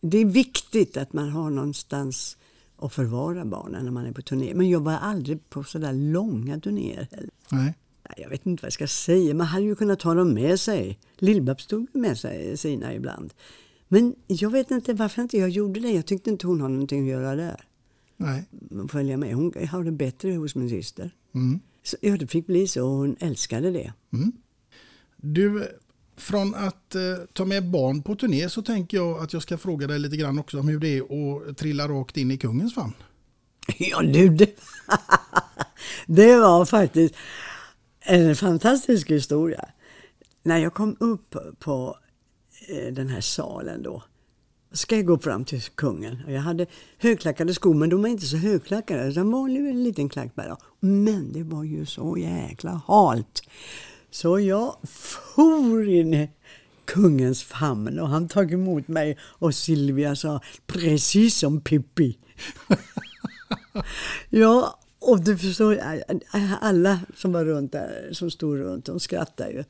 det 0.00 0.18
är 0.18 0.24
viktigt 0.24 0.96
att 0.96 1.12
man 1.12 1.28
har 1.30 1.50
någonstans 1.50 2.36
att 2.76 2.92
förvara 2.94 3.44
barnen 3.44 3.84
när 3.84 3.90
man 3.92 4.06
är 4.06 4.12
på 4.12 4.22
turné. 4.22 4.54
Men 4.54 4.68
jag 4.68 4.80
var 4.80 4.92
aldrig 4.92 5.50
på 5.50 5.64
sådär 5.64 5.92
långa 5.92 6.60
turnéer 6.60 7.08
heller. 7.10 7.30
Nej. 7.50 7.74
Jag 8.16 8.28
vet 8.28 8.46
inte 8.46 8.62
vad 8.62 8.66
jag 8.66 8.72
ska 8.72 8.86
säga. 8.86 9.34
Man 9.34 9.46
hade 9.46 9.64
ju 9.64 9.74
kunnat 9.74 10.00
ta 10.00 10.14
dem 10.14 10.34
med 10.34 10.60
sig. 10.60 10.98
Lill-Babs 11.18 11.66
tog 11.66 11.88
med 11.92 12.18
sig 12.18 12.56
sina 12.56 12.94
ibland. 12.94 13.34
Men 13.88 14.14
jag 14.26 14.50
vet 14.50 14.70
inte 14.70 14.94
varför 14.94 15.22
inte 15.22 15.38
jag 15.38 15.48
gjorde 15.48 15.80
det. 15.80 15.90
Jag 15.90 16.06
tyckte 16.06 16.30
inte 16.30 16.46
hon 16.46 16.60
hade 16.60 16.72
någonting 16.72 17.02
att 17.02 17.08
göra 17.08 17.36
där. 17.36 17.64
Nej. 18.20 18.44
Följa 18.88 19.16
med. 19.16 19.34
Hon 19.34 19.52
har 19.70 19.84
det 19.84 19.92
bättre 19.92 20.32
hos 20.32 20.54
min 20.54 20.68
syster. 20.68 21.10
Mm. 21.34 21.60
Så, 21.82 21.96
ja, 22.00 22.16
det 22.16 22.26
fick 22.26 22.46
bli 22.46 22.68
så. 22.68 22.80
Hon 22.80 23.16
älskade 23.20 23.70
det. 23.70 23.92
Mm. 24.12 24.32
Du, 25.16 25.68
från 26.16 26.54
att 26.54 26.94
eh, 26.94 27.02
ta 27.32 27.44
med 27.44 27.70
barn 27.70 28.02
på 28.02 28.14
turné 28.14 28.48
så 28.48 28.62
tänker 28.62 28.96
jag 28.96 29.18
att 29.18 29.32
jag 29.32 29.42
ska 29.42 29.58
fråga 29.58 29.86
dig 29.86 29.98
lite 29.98 30.16
grann 30.16 30.38
också 30.38 30.60
om 30.60 30.68
hur 30.68 30.80
det 30.80 30.88
är 30.88 31.02
att 31.50 31.56
trilla 31.58 31.88
rakt 31.88 32.16
in 32.16 32.30
i 32.30 32.38
kungens 32.38 32.74
famn. 32.74 32.94
Ja, 33.78 34.02
du, 34.02 34.28
det, 34.28 34.60
det 36.06 36.36
var 36.36 36.64
faktiskt 36.64 37.14
en 38.00 38.36
fantastisk 38.36 39.10
historia. 39.10 39.68
När 40.42 40.58
jag 40.58 40.74
kom 40.74 40.96
upp 41.00 41.36
på 41.58 41.96
eh, 42.68 42.92
den 42.92 43.08
här 43.08 43.20
salen 43.20 43.82
då 43.82 44.02
ska 44.72 44.96
jag 44.96 45.06
gå 45.06 45.18
fram 45.18 45.44
till 45.44 45.62
kungen. 45.62 46.22
Jag 46.28 46.40
hade 46.40 46.66
högklackade 46.98 47.54
skor, 47.54 47.74
men 47.74 47.90
de 47.90 48.02
var 48.02 48.08
inte 48.08 48.26
så 48.26 48.36
högklackade. 48.36 49.20
En 49.20 49.30
vanlig 49.30 49.74
liten 49.74 50.08
klack 50.08 50.34
bara. 50.34 50.56
Men 50.80 51.32
det 51.32 51.42
var 51.42 51.64
ju 51.64 51.86
så 51.86 52.16
jäkla 52.18 52.82
halt. 52.86 53.42
Så 54.10 54.40
jag 54.40 54.76
for 54.84 55.88
in 55.88 56.14
i 56.14 56.30
kungens 56.84 57.42
famn 57.42 57.98
och 57.98 58.08
han 58.08 58.28
tog 58.28 58.52
emot 58.52 58.88
mig 58.88 59.18
och 59.22 59.54
Silvia 59.54 60.16
sa 60.16 60.40
precis 60.66 61.38
som 61.38 61.60
Pippi. 61.60 62.18
ja, 64.30 64.78
och 64.98 65.20
du 65.20 65.38
förstår, 65.38 65.80
alla 66.60 67.00
som 67.14 67.32
var 67.32 67.44
runt 67.44 67.72
där, 67.72 68.08
som 68.12 68.30
stod 68.30 68.58
runt, 68.58 68.84
de 68.84 69.00
skrattade 69.00 69.50
ju. 69.50 69.64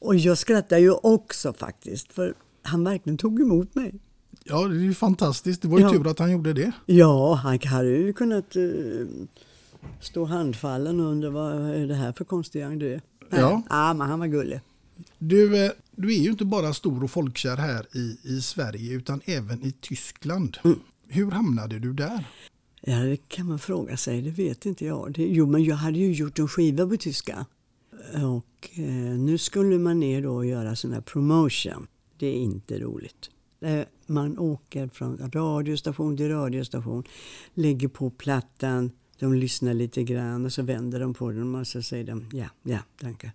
Och 0.00 0.16
jag 0.16 0.38
skrattade 0.38 0.80
ju 0.80 0.92
också 0.92 1.52
faktiskt, 1.52 2.12
för 2.12 2.34
han 2.62 2.84
verkligen 2.84 3.18
tog 3.18 3.40
emot 3.40 3.74
mig. 3.74 3.94
Ja, 4.48 4.68
det 4.68 4.76
är 4.76 4.80
ju 4.80 4.94
fantastiskt. 4.94 5.62
Det 5.62 5.68
var 5.68 5.78
ju 5.78 5.84
Ja. 5.84 5.90
tur 5.90 6.06
att 6.06 6.18
han 6.18 6.32
gjorde 6.32 6.52
det. 6.52 6.72
Ja, 6.86 7.34
han 7.34 7.58
hade 7.58 7.88
ju 7.88 8.12
kunnat 8.12 8.56
uh, 8.56 9.06
stå 10.00 10.24
handfallen 10.24 11.00
och 11.00 11.06
undra 11.06 11.30
vad 11.30 11.54
är 11.54 11.86
det 11.86 11.94
här 11.94 12.12
för 12.12 12.24
konstig? 12.24 12.66
Nej. 12.66 13.00
Ja. 13.30 13.62
ja, 13.68 13.94
men 13.94 14.08
han 14.08 14.18
var 14.18 14.26
gullig. 14.26 14.60
Du, 15.18 15.64
eh, 15.64 15.70
du 15.90 16.14
är 16.14 16.18
ju 16.18 16.30
inte 16.30 16.44
bara 16.44 16.74
stor 16.74 17.04
och 17.04 17.10
folkkär 17.10 17.56
här 17.56 17.86
i, 17.92 18.18
i 18.22 18.40
Sverige 18.40 18.92
utan 18.92 19.20
även 19.24 19.64
i 19.64 19.72
Tyskland. 19.72 20.58
Mm. 20.64 20.78
Hur 21.08 21.30
hamnade 21.30 21.78
du 21.78 21.92
där? 21.92 22.24
Ja, 22.80 22.96
det 22.96 23.28
kan 23.28 23.46
man 23.46 23.58
fråga 23.58 23.96
sig. 23.96 24.22
Det 24.22 24.30
vet 24.30 24.66
inte 24.66 24.84
jag. 24.84 25.12
Det, 25.12 25.22
jo, 25.22 25.46
men 25.46 25.64
jag 25.64 25.76
hade 25.76 25.98
ju 25.98 26.12
gjort 26.12 26.38
en 26.38 26.48
skiva 26.48 26.86
på 26.86 26.96
tyska. 26.96 27.46
Och 28.14 28.70
eh, 28.78 28.84
nu 29.18 29.38
skulle 29.38 29.78
man 29.78 30.00
ner 30.00 30.22
då 30.22 30.34
och 30.34 30.46
göra 30.46 30.76
sån 30.76 30.92
här 30.92 31.00
promotion. 31.00 31.86
Det 32.18 32.26
är 32.26 32.34
inte 32.34 32.78
roligt. 32.78 33.30
Eh, 33.60 33.86
Man 34.06 34.38
åker 34.38 34.88
från 34.88 35.30
radiostation 35.32 36.16
till 36.16 36.28
radiostation, 36.28 37.04
lägger 37.54 37.88
på 37.88 38.10
plattan, 38.10 38.90
de 39.18 39.34
lyssnar 39.34 39.74
lite 39.74 40.02
grann 40.02 40.44
och 40.44 40.52
så 40.52 40.62
vänder 40.62 41.00
de 41.00 41.14
på 41.14 41.30
den 41.30 41.54
och 41.54 41.66
så 41.66 41.82
säger 41.82 42.04
de 42.04 42.28
ja, 42.32 42.46
ja, 42.62 42.78
danke. 43.00 43.32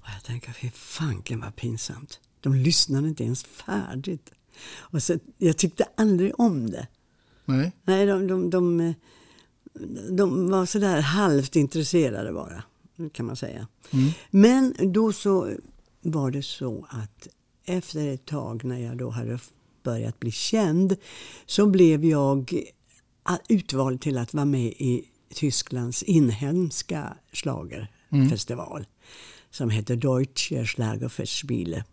Och 0.00 0.08
jag 0.14 0.24
tänker, 0.24 0.52
fy 0.52 0.70
fanken 0.70 1.40
vad 1.40 1.56
pinsamt. 1.56 2.20
De 2.40 2.54
lyssnade 2.54 3.08
inte 3.08 3.24
ens 3.24 3.44
färdigt. 3.44 4.30
Och 4.78 5.02
så, 5.02 5.18
jag 5.38 5.56
tyckte 5.56 5.84
aldrig 5.96 6.40
om 6.40 6.70
det. 6.70 6.86
Nej. 7.44 7.72
Nej, 7.84 8.06
de, 8.06 8.26
de, 8.26 8.50
de, 8.50 8.94
de 10.10 10.50
var 10.50 10.66
sådär 10.66 11.00
halvt 11.00 11.56
intresserade 11.56 12.32
bara, 12.32 12.62
kan 13.12 13.26
man 13.26 13.36
säga. 13.36 13.66
Mm. 13.92 14.10
Men 14.30 14.92
då 14.92 15.12
så 15.12 15.50
var 16.00 16.30
det 16.30 16.42
så 16.42 16.86
att 16.90 17.28
efter 17.66 18.14
ett 18.14 18.26
tag 18.26 18.64
när 18.64 18.78
jag 18.78 18.96
då 18.96 19.10
hade 19.10 19.38
börjat 19.82 20.20
bli 20.20 20.30
känd 20.30 20.96
så 21.46 21.66
blev 21.66 22.04
jag 22.04 22.62
utvald 23.48 24.00
till 24.00 24.18
att 24.18 24.34
vara 24.34 24.44
med 24.44 24.66
i 24.66 25.04
Tysklands 25.34 26.02
inhemska 26.02 27.16
schlagerfestival 27.32 28.86
som 29.50 29.70
hette 29.70 29.96
Deutsche 29.96 30.66
Schlagerfestspiele. 30.66 31.84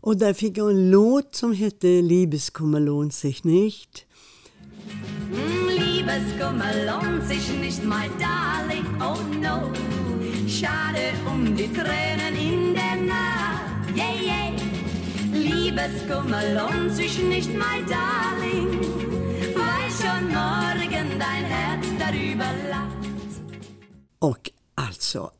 Och 0.00 0.16
där 0.16 0.32
fick 0.32 0.56
jag 0.56 0.70
en 0.70 0.90
låt 0.90 1.34
som 1.34 1.52
hette 1.52 1.86
Liebeskummer 1.86 2.80
lohnt 2.80 3.14
sich 3.14 3.44
nicht. 3.44 4.04
Mm, 5.32 5.68
Liebeskummer 5.68 6.86
lohnt 6.86 7.28
sich 7.28 7.60
nicht, 7.60 7.82
my 7.84 8.08
darling, 8.20 8.86
oh 9.00 9.22
no. 9.40 9.72
Schade 10.48 11.12
um 11.26 11.56
die 11.56 11.68
Tränen 11.68 12.36
in 12.36 12.61
Liebeskummer 15.72 16.54
lohnt 16.54 16.94
sich 16.94 17.22
nicht, 17.22 17.48
my 17.48 17.82
darling, 17.88 18.68
weil 19.56 19.90
schon 19.90 20.28
morgen 20.28 21.18
dein 21.18 21.44
Herz 21.44 21.86
darüber 21.98 22.52
lacht. 22.70 23.42
Och 24.18 24.50
alltså, 24.74 25.30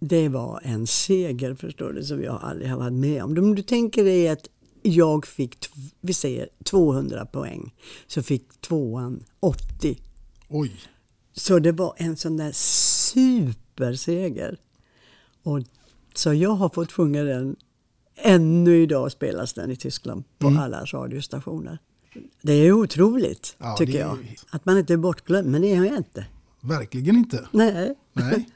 det 0.00 0.28
var 0.28 0.60
en 0.62 0.86
seger 0.86 1.54
förstår 1.54 1.92
du 1.92 2.04
som 2.04 2.22
jag 2.22 2.40
aldrig 2.42 2.70
har 2.70 2.78
varit 2.78 2.92
med 2.92 3.24
om. 3.24 3.38
Om 3.38 3.54
du 3.54 3.62
tänker 3.62 4.04
dig 4.04 4.28
att 4.28 4.48
jag 4.82 5.26
fick, 5.26 5.68
vi 6.00 6.14
säger 6.14 6.48
200 6.64 7.26
poäng, 7.26 7.74
så 8.06 8.22
fick 8.22 8.60
tvåan 8.60 9.24
80. 9.40 9.98
Oj. 10.48 10.72
Så 11.32 11.58
det 11.58 11.72
var 11.72 11.94
en 11.96 12.16
sån 12.16 12.36
där 12.36 12.52
superseger. 12.52 14.58
Och, 15.42 15.60
så 16.14 16.34
jag 16.34 16.50
har 16.50 16.68
fått 16.68 16.92
sjunga 16.92 17.22
den. 17.22 17.56
Ännu 18.22 18.82
idag 18.82 19.12
spelas 19.12 19.52
den 19.52 19.70
i 19.70 19.76
Tyskland 19.76 20.24
på 20.38 20.46
Mm. 20.46 20.60
alla 20.62 20.84
radiostationer. 20.84 21.78
Det 22.42 22.52
är 22.52 22.72
otroligt, 22.72 23.56
Ja, 23.58 23.76
tycker 23.78 23.94
är 23.94 23.98
jag. 24.00 24.36
Att 24.50 24.64
man 24.66 24.78
inte 24.78 24.92
är 24.92 24.96
bortglömd, 24.96 25.48
men 25.48 25.62
det 25.62 25.68
är 25.72 25.84
jag 25.84 25.96
inte. 25.96 26.26
Verkligen 26.60 27.16
inte. 27.16 27.48
Nej. 27.52 27.94
Nej. 28.12 28.48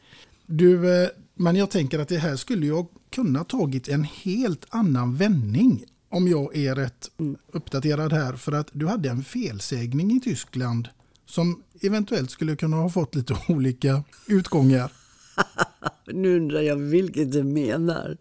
Du, 0.46 1.02
eh, 1.02 1.08
men 1.34 1.56
jag 1.56 1.70
tänker 1.70 1.98
att 1.98 2.08
det 2.08 2.18
här 2.18 2.36
skulle 2.36 2.66
ju 2.66 2.72
ha 2.72 2.86
kunnat 3.10 3.48
tagit 3.48 3.88
en 3.88 4.04
helt 4.04 4.66
annan 4.70 5.16
vändning 5.16 5.84
om 6.08 6.28
jag 6.28 6.56
är 6.56 6.74
rätt 6.74 7.10
uppdaterad 7.52 8.12
här. 8.12 8.32
För 8.32 8.52
att 8.52 8.68
du 8.72 8.86
hade 8.86 9.08
en 9.10 9.24
felsägning 9.24 10.10
i 10.16 10.20
Tyskland 10.20 10.88
som 11.26 11.62
eventuellt 11.82 12.30
skulle 12.30 12.56
kunna 12.56 12.76
ha 12.76 12.90
fått 12.90 13.14
lite 13.14 13.36
olika 13.48 14.02
utgångar. 14.26 14.92
Nu 16.06 16.36
undrar 16.36 16.60
jag 16.60 16.76
vilket 16.76 17.32
du 17.32 17.42
menar. 17.44 18.16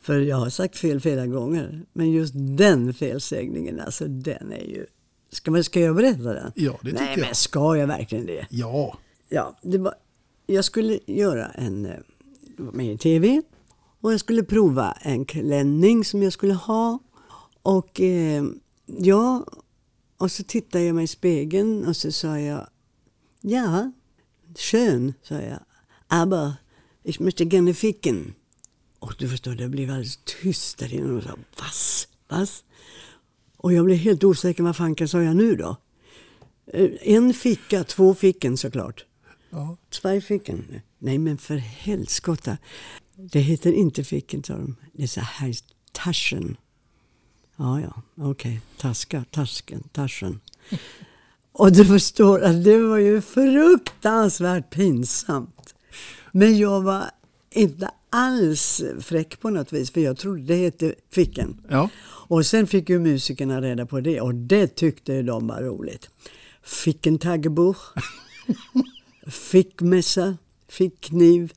För 0.00 0.20
jag 0.20 0.36
har 0.36 0.50
sagt 0.50 0.76
fel 0.76 1.00
flera 1.00 1.26
gånger. 1.26 1.86
Men 1.92 2.10
just 2.10 2.34
den 2.36 2.94
felsägningen, 2.94 3.80
alltså 3.80 4.08
den 4.08 4.52
är 4.52 4.64
ju... 4.64 4.86
Ska, 5.30 5.50
man, 5.50 5.64
ska 5.64 5.80
jag 5.80 5.96
berätta 5.96 6.34
den? 6.34 6.52
Ja, 6.54 6.78
det 6.82 6.90
tycker 6.90 7.04
Nej, 7.04 7.14
jag. 7.16 7.26
men 7.26 7.34
ska 7.34 7.76
jag 7.76 7.86
verkligen 7.86 8.26
det? 8.26 8.46
Ja, 8.50 8.98
Ja, 9.28 9.58
det 9.62 9.78
var 9.78 9.94
jag 10.46 10.64
skulle 10.64 10.98
göra 11.06 11.46
en, 11.46 11.86
eh, 11.86 11.98
vara 12.56 12.72
med 12.72 12.94
i 12.94 12.98
TV 12.98 13.42
och 14.00 14.12
jag 14.12 14.20
skulle 14.20 14.42
prova 14.42 14.92
en 14.92 15.24
klänning 15.24 16.04
som 16.04 16.22
jag 16.22 16.32
skulle 16.32 16.54
ha. 16.54 16.98
Och 17.62 18.00
eh, 18.00 18.44
ja, 18.86 19.46
och 20.16 20.30
så 20.30 20.42
tittade 20.42 20.84
jag 20.84 20.94
mig 20.94 21.04
i 21.04 21.06
spegeln 21.06 21.86
och 21.86 21.96
så 21.96 22.12
sa 22.12 22.38
jag, 22.38 22.66
ja, 23.40 23.92
schön, 24.58 25.14
sa 25.22 25.34
jag, 25.34 25.58
aber 26.06 26.52
ich 27.02 27.20
möchte 27.20 27.44
gerne 27.44 27.74
ficken. 27.74 28.34
Och 28.98 29.14
du 29.18 29.28
förstår, 29.28 29.54
det 29.54 29.68
blev 29.68 29.90
alldeles 29.90 30.18
tyst 30.24 30.78
där 30.78 30.94
inne 30.94 31.12
och 31.12 31.22
sa, 31.22 31.36
vas, 31.58 32.08
vas? 32.28 32.64
Och 33.56 33.72
jag 33.72 33.84
blev 33.84 33.98
helt 33.98 34.24
osäker, 34.24 34.62
vad 34.62 34.76
fanken 34.76 35.08
sa 35.08 35.22
jag 35.22 35.36
nu 35.36 35.56
då? 35.56 35.76
Eh, 36.72 36.90
En 37.00 37.34
ficka, 37.34 37.84
två 37.84 38.14
ficken 38.14 38.56
såklart. 38.56 39.04
Ja. 39.50 39.76
Två 39.90 40.20
ficken. 40.20 40.80
Nej 40.98 41.18
men 41.18 41.38
för 41.38 41.56
helskotta. 41.56 42.58
Det 43.16 43.40
heter 43.40 43.72
inte 43.72 44.04
ficken 44.04 44.44
sa 44.44 44.54
de. 44.54 44.76
Det 44.92 45.02
är 45.02 45.06
så 45.06 45.20
här 45.20 45.54
taschen. 45.92 46.56
Ja 47.56 47.80
ja, 47.80 48.02
okej. 48.16 48.60
Taska, 48.76 49.24
tasken, 49.30 49.82
taschen. 49.92 50.40
Och 51.52 51.72
du 51.72 51.84
förstår 51.84 52.40
att 52.42 52.64
det 52.64 52.78
var 52.78 52.98
ju 52.98 53.20
fruktansvärt 53.20 54.70
pinsamt. 54.70 55.74
Men 56.32 56.58
jag 56.58 56.80
var 56.80 57.10
inte 57.50 57.90
alls 58.10 58.82
fräck 59.00 59.40
på 59.40 59.50
något 59.50 59.72
vis 59.72 59.90
för 59.90 60.00
jag 60.00 60.16
trodde 60.18 60.42
det 60.42 60.56
hette 60.56 60.94
ficken. 61.10 61.60
Ja. 61.68 61.90
Och 62.04 62.46
sen 62.46 62.66
fick 62.66 62.88
ju 62.88 62.98
musikerna 62.98 63.60
reda 63.62 63.86
på 63.86 64.00
det 64.00 64.20
och 64.20 64.34
det 64.34 64.66
tyckte 64.66 65.22
de 65.22 65.46
var 65.46 65.62
roligt. 65.62 66.10
Fickentagebuch, 66.62 67.76
fickmässa, 69.26 70.36
fickkniv, 70.68 71.52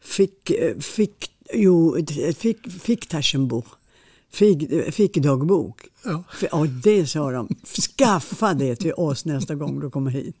fick, 0.00 0.50
eh, 0.50 0.78
fick, 0.78 1.30
jo, 1.52 1.96
fick, 2.36 2.72
ficktaschenbuch, 2.82 3.66
fick, 4.32 4.70
fickdagbok. 4.94 5.80
Ja. 6.04 6.24
F- 6.32 6.48
Och 6.52 6.68
det 6.68 7.06
sa 7.06 7.30
de, 7.30 7.48
skaffa 7.96 8.54
det 8.54 8.76
till 8.76 8.92
oss 8.96 9.24
nästa 9.24 9.54
gång 9.54 9.80
du 9.80 9.90
kommer 9.90 10.10
hit. 10.10 10.36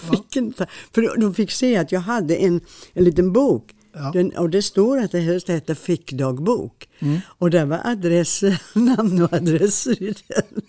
Fick 0.00 0.36
inte, 0.36 0.66
för 0.94 1.20
de 1.20 1.34
fick 1.34 1.50
se 1.50 1.76
att 1.76 1.92
jag 1.92 2.00
hade 2.00 2.36
en, 2.36 2.60
en 2.92 3.04
liten 3.04 3.32
bok 3.32 3.74
Ja. 3.96 4.10
den, 4.12 4.30
och 4.30 4.50
det 4.50 4.62
står 4.62 4.98
att 4.98 5.12
det 5.12 5.18
heter 5.18 5.74
fickdagbok. 5.74 6.88
Och 7.24 7.50
där 7.50 7.64
var 7.64 7.80
adress, 7.84 8.42
namn 8.74 9.22
och 9.22 9.32
adresser 9.32 10.02
i 10.02 10.14
den. 10.28 10.62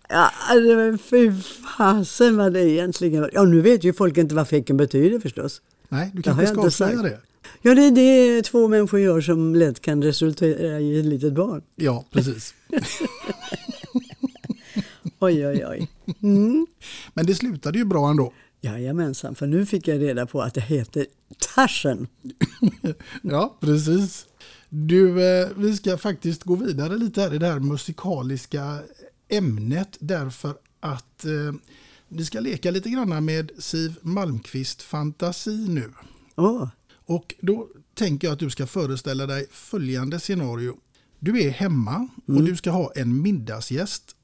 ja, 0.10 0.32
det 0.54 0.76
var, 0.76 0.98
fy 0.98 1.32
fasen 1.78 2.38
vad 2.38 2.54
det 2.54 2.70
egentligen 2.70 3.22
var. 3.22 3.30
Ja, 3.34 3.44
nu 3.44 3.62
vet 3.62 3.84
ju 3.84 3.94
folk 3.94 4.18
inte 4.18 4.36
vad 4.36 4.48
ficken 4.48 4.78
betyder 4.78 5.20
förstås. 5.20 5.62
Nej, 5.90 6.12
du 6.14 6.22
kanske 6.22 6.48
ska 6.48 6.62
avslöja 6.62 7.02
det. 7.02 7.20
Ja, 7.62 7.76
det 7.76 7.82
är 7.82 7.92
det 8.36 8.42
två 8.42 8.68
människor 8.68 9.00
gör 9.00 9.22
som 9.22 9.56
lätt 9.56 9.82
kan 9.82 10.04
resultera 10.04 10.80
i 10.80 11.00
ett 11.00 11.06
litet 11.06 11.34
barn. 11.34 11.62
Ja, 11.76 12.06
precis. 12.12 12.54
Oj, 15.20 15.48
oj, 15.48 15.66
oj. 15.68 15.88
Mm. 16.24 16.68
Men 17.14 17.26
det 17.26 17.36
slutade 17.36 17.78
ju 17.78 17.86
bra 17.86 18.10
ändå. 18.10 18.34
Jajamensan, 18.62 19.36
för 19.36 19.48
nu 19.48 19.66
fick 19.66 19.88
jag 19.88 20.02
reda 20.02 20.26
på 20.26 20.42
att 20.42 20.54
det 20.54 20.62
heter 20.62 21.06
Taschen. 21.56 22.08
Ja, 23.22 23.58
precis. 23.60 24.26
Du, 24.70 25.24
eh, 25.24 25.50
vi 25.58 25.76
ska 25.76 25.98
faktiskt 25.98 26.44
gå 26.44 26.56
vidare 26.56 26.98
lite 26.98 27.22
här 27.22 27.34
i 27.34 27.38
det 27.38 27.48
här 27.48 27.60
musikaliska 27.60 28.80
ämnet 29.30 29.98
därför 30.00 30.54
att 30.80 31.26
eh, 31.26 31.54
vi 32.08 32.26
ska 32.26 32.40
leka 32.40 32.72
lite 32.72 32.90
grann 32.90 33.26
med 33.26 33.52
Siv 33.58 33.96
Malmqvist 34.02 34.82
fantasi 34.82 35.68
nu. 35.70 35.92
Åh, 36.36 36.68
Och 37.06 37.36
då 37.42 37.68
tänker 37.94 38.28
jag 38.28 38.34
att 38.34 38.40
du 38.40 38.50
ska 38.50 38.68
föreställa 38.68 39.26
dig 39.26 39.48
följande 39.52 40.20
scenario. 40.20 40.78
Du 41.20 41.42
är 41.42 41.50
hemma 41.50 42.08
och 42.28 42.44
du 42.44 42.56
ska 42.56 42.72
ha 42.72 42.92
en 42.96 43.22
middagsgäst. 43.22 44.16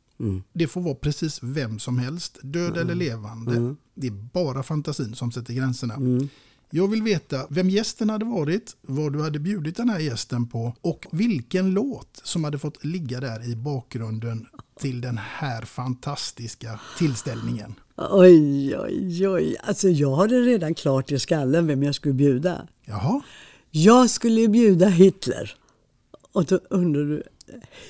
Det 0.53 0.67
får 0.67 0.82
vara 0.82 0.95
precis 0.95 1.39
vem 1.43 1.80
som 1.80 1.97
helst, 1.99 2.38
död 2.41 2.77
eller 2.77 2.95
levande. 2.95 3.75
Det 3.93 4.08
är 4.08 4.12
bara 4.12 4.63
fantasin 4.63 5.15
som 5.15 5.32
sätter 5.32 5.53
gränserna. 5.53 5.97
Jag 6.69 6.88
vill 6.88 7.03
veta 7.03 7.47
vem 7.49 7.69
gästen 7.69 8.10
hade 8.10 8.25
varit, 8.25 8.75
vad 8.82 9.13
du 9.13 9.21
hade 9.21 9.39
bjudit 9.39 9.75
den 9.77 9.89
här 9.89 9.99
gästen 9.99 10.47
på 10.47 10.75
och 10.82 11.08
vilken 11.12 11.71
låt 11.71 12.21
som 12.23 12.43
hade 12.43 12.60
fått 12.60 12.86
ligga 12.86 13.19
där 13.19 13.51
i 13.51 13.56
bakgrunden 13.56 14.45
till 14.80 15.01
den 15.01 15.17
här 15.17 15.62
fantastiska 15.62 16.80
tillställningen. 16.97 17.73
oj, 17.97 18.77
oj, 18.77 19.27
oj. 19.27 19.56
Alltså 19.63 19.89
jag 19.89 20.15
hade 20.15 20.36
redan 20.41 20.75
klart 20.75 21.12
i 21.12 21.19
skallen 21.19 21.67
vem 21.67 21.84
jag 21.84 21.95
skulle 21.95 22.13
bjuda. 22.13 22.67
Jaha, 22.86 23.21
Jag 23.71 24.10
skulle 24.10 24.47
bjuda 24.47 24.88
Hitler. 24.88 25.56
Och 26.32 26.45
då 26.45 26.60
undrar 26.69 27.03
du, 27.03 27.23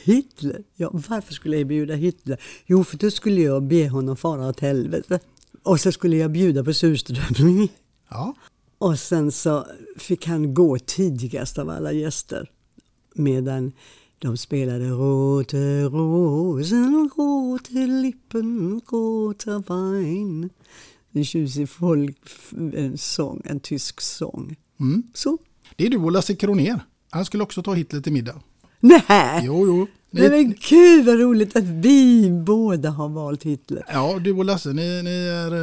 Hitler? 0.04 0.64
Ja, 0.76 0.90
varför 0.94 1.34
skulle 1.34 1.58
jag 1.58 1.68
bjuda 1.68 1.96
Hitler? 1.96 2.42
Jo, 2.66 2.84
för 2.84 2.98
då 2.98 3.12
skulle 3.12 3.42
jag 3.42 3.64
be 3.64 3.90
honom 3.90 4.18
fara 4.18 4.48
åt 4.50 4.60
helvete. 4.60 5.20
Och 5.64 5.80
så 5.80 5.92
skulle 5.92 6.18
jag 6.18 6.32
bjuda 6.32 6.64
på 6.64 6.74
surströmming. 6.74 7.70
ja, 8.10 8.34
Och 8.78 9.00
sen 9.00 9.32
så 9.32 9.68
fick 9.98 10.26
han 10.28 10.54
gå 10.54 10.80
tidigast 10.80 11.58
av 11.58 11.70
alla 11.70 11.92
gäster. 11.92 12.50
Medan 13.16 13.72
de 14.20 14.38
spelade 14.38 14.90
Rote 14.90 15.84
rosen, 15.84 17.10
rote 17.18 17.88
lippen, 17.88 18.82
roter 18.92 19.64
Wein. 19.68 20.50
En 21.12 21.26
tjusig 21.26 21.70
folk, 21.70 22.18
en 22.74 22.98
en 23.44 23.60
tysk 23.60 24.02
sång. 24.02 24.56
Mm. 24.80 25.04
Så. 25.14 25.38
det 25.76 25.86
är 25.86 25.90
du 25.90 25.98
och 25.98 26.12
Lasse 26.12 26.36
Kroner. 26.36 26.80
Han 27.10 27.26
skulle 27.26 27.44
också 27.44 27.64
ta 27.64 27.74
Hitler 27.74 28.02
till 28.02 28.14
middag. 28.14 28.42
Nej! 28.80 29.42
Jo, 29.46 29.68
jo. 29.68 29.88
Nej 30.12 30.30
men 30.30 30.56
gud 30.70 31.06
vad 31.06 31.20
roligt 31.20 31.56
att 31.56 31.64
vi 31.64 32.30
båda 32.32 32.90
har 32.90 33.10
valt 33.10 33.44
Hitler. 33.44 33.84
Ja, 33.88 34.20
du 34.20 34.32
och 34.32 34.46
Lasse, 34.46 34.74
ni, 34.74 35.04
ni, 35.04 35.28
är, 35.28 35.54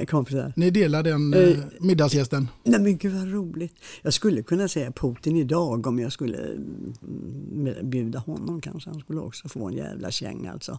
eh, 0.00 0.06
Kompisar. 0.06 0.52
ni 0.56 0.70
delar 0.70 1.02
den 1.02 1.34
eh, 1.34 1.56
middagsgästen. 1.80 2.48
Nej 2.64 2.80
men 2.80 2.96
gud 2.96 3.12
vad 3.12 3.32
roligt. 3.32 3.74
Jag 4.02 4.12
skulle 4.12 4.42
kunna 4.42 4.68
säga 4.68 4.92
Putin 4.92 5.36
idag 5.36 5.86
om 5.86 5.98
jag 5.98 6.12
skulle 6.12 6.38
mm, 6.38 7.90
bjuda 7.90 8.18
honom 8.18 8.60
kanske. 8.60 8.90
Han 8.90 9.00
skulle 9.00 9.20
också 9.20 9.48
få 9.48 9.68
en 9.68 9.74
jävla 9.74 10.10
käng 10.10 10.46
alltså. 10.46 10.78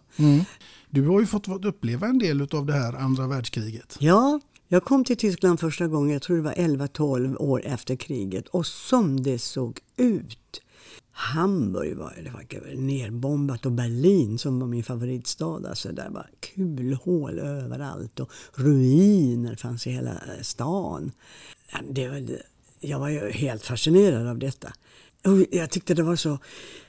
Du 0.90 1.06
har 1.08 1.20
ju 1.20 1.26
fått 1.26 1.46
fått 1.46 1.64
uppleva 1.64 2.06
en 2.06 2.18
del 2.18 2.48
av 2.52 2.66
det 2.66 2.72
här 2.72 2.92
andra 2.92 3.26
världskriget. 3.26 3.96
Ja, 3.98 4.40
jag 4.68 4.84
kom 4.84 5.04
till 5.04 5.16
Tyskland 5.16 5.60
första 5.60 5.86
gången, 5.86 6.12
jag 6.12 6.22
tror 6.22 6.36
det 6.36 6.42
var 6.42 6.52
11-12 6.52 7.36
år 7.36 7.62
efter 7.64 7.96
kriget. 7.96 8.48
Och 8.48 8.66
som 8.66 9.22
det 9.22 9.38
såg 9.38 9.78
ut. 9.96 10.62
Hamburg 11.18 11.96
var 11.96 12.14
det 12.24 12.30
var 12.30 12.74
nerbombat 12.74 13.66
och 13.66 13.72
Berlin 13.72 14.38
som 14.38 14.60
var 14.60 14.66
min 14.66 14.84
favoritstad. 14.84 15.68
Alltså 15.68 15.92
där 15.92 16.10
var 16.10 16.30
kulhål 16.40 17.38
överallt 17.38 18.20
och 18.20 18.30
ruiner 18.54 19.56
fanns 19.56 19.86
i 19.86 19.90
hela 19.90 20.10
eh, 20.10 20.42
stan. 20.42 21.12
Det 21.90 22.08
var, 22.08 22.40
jag 22.80 22.98
var 22.98 23.08
ju 23.08 23.30
helt 23.30 23.66
fascinerad 23.66 24.26
av 24.26 24.38
detta. 24.38 24.72
Och 25.24 25.46
jag 25.50 25.70
tyckte 25.70 25.94
det 25.94 26.02
var 26.02 26.16
så 26.16 26.38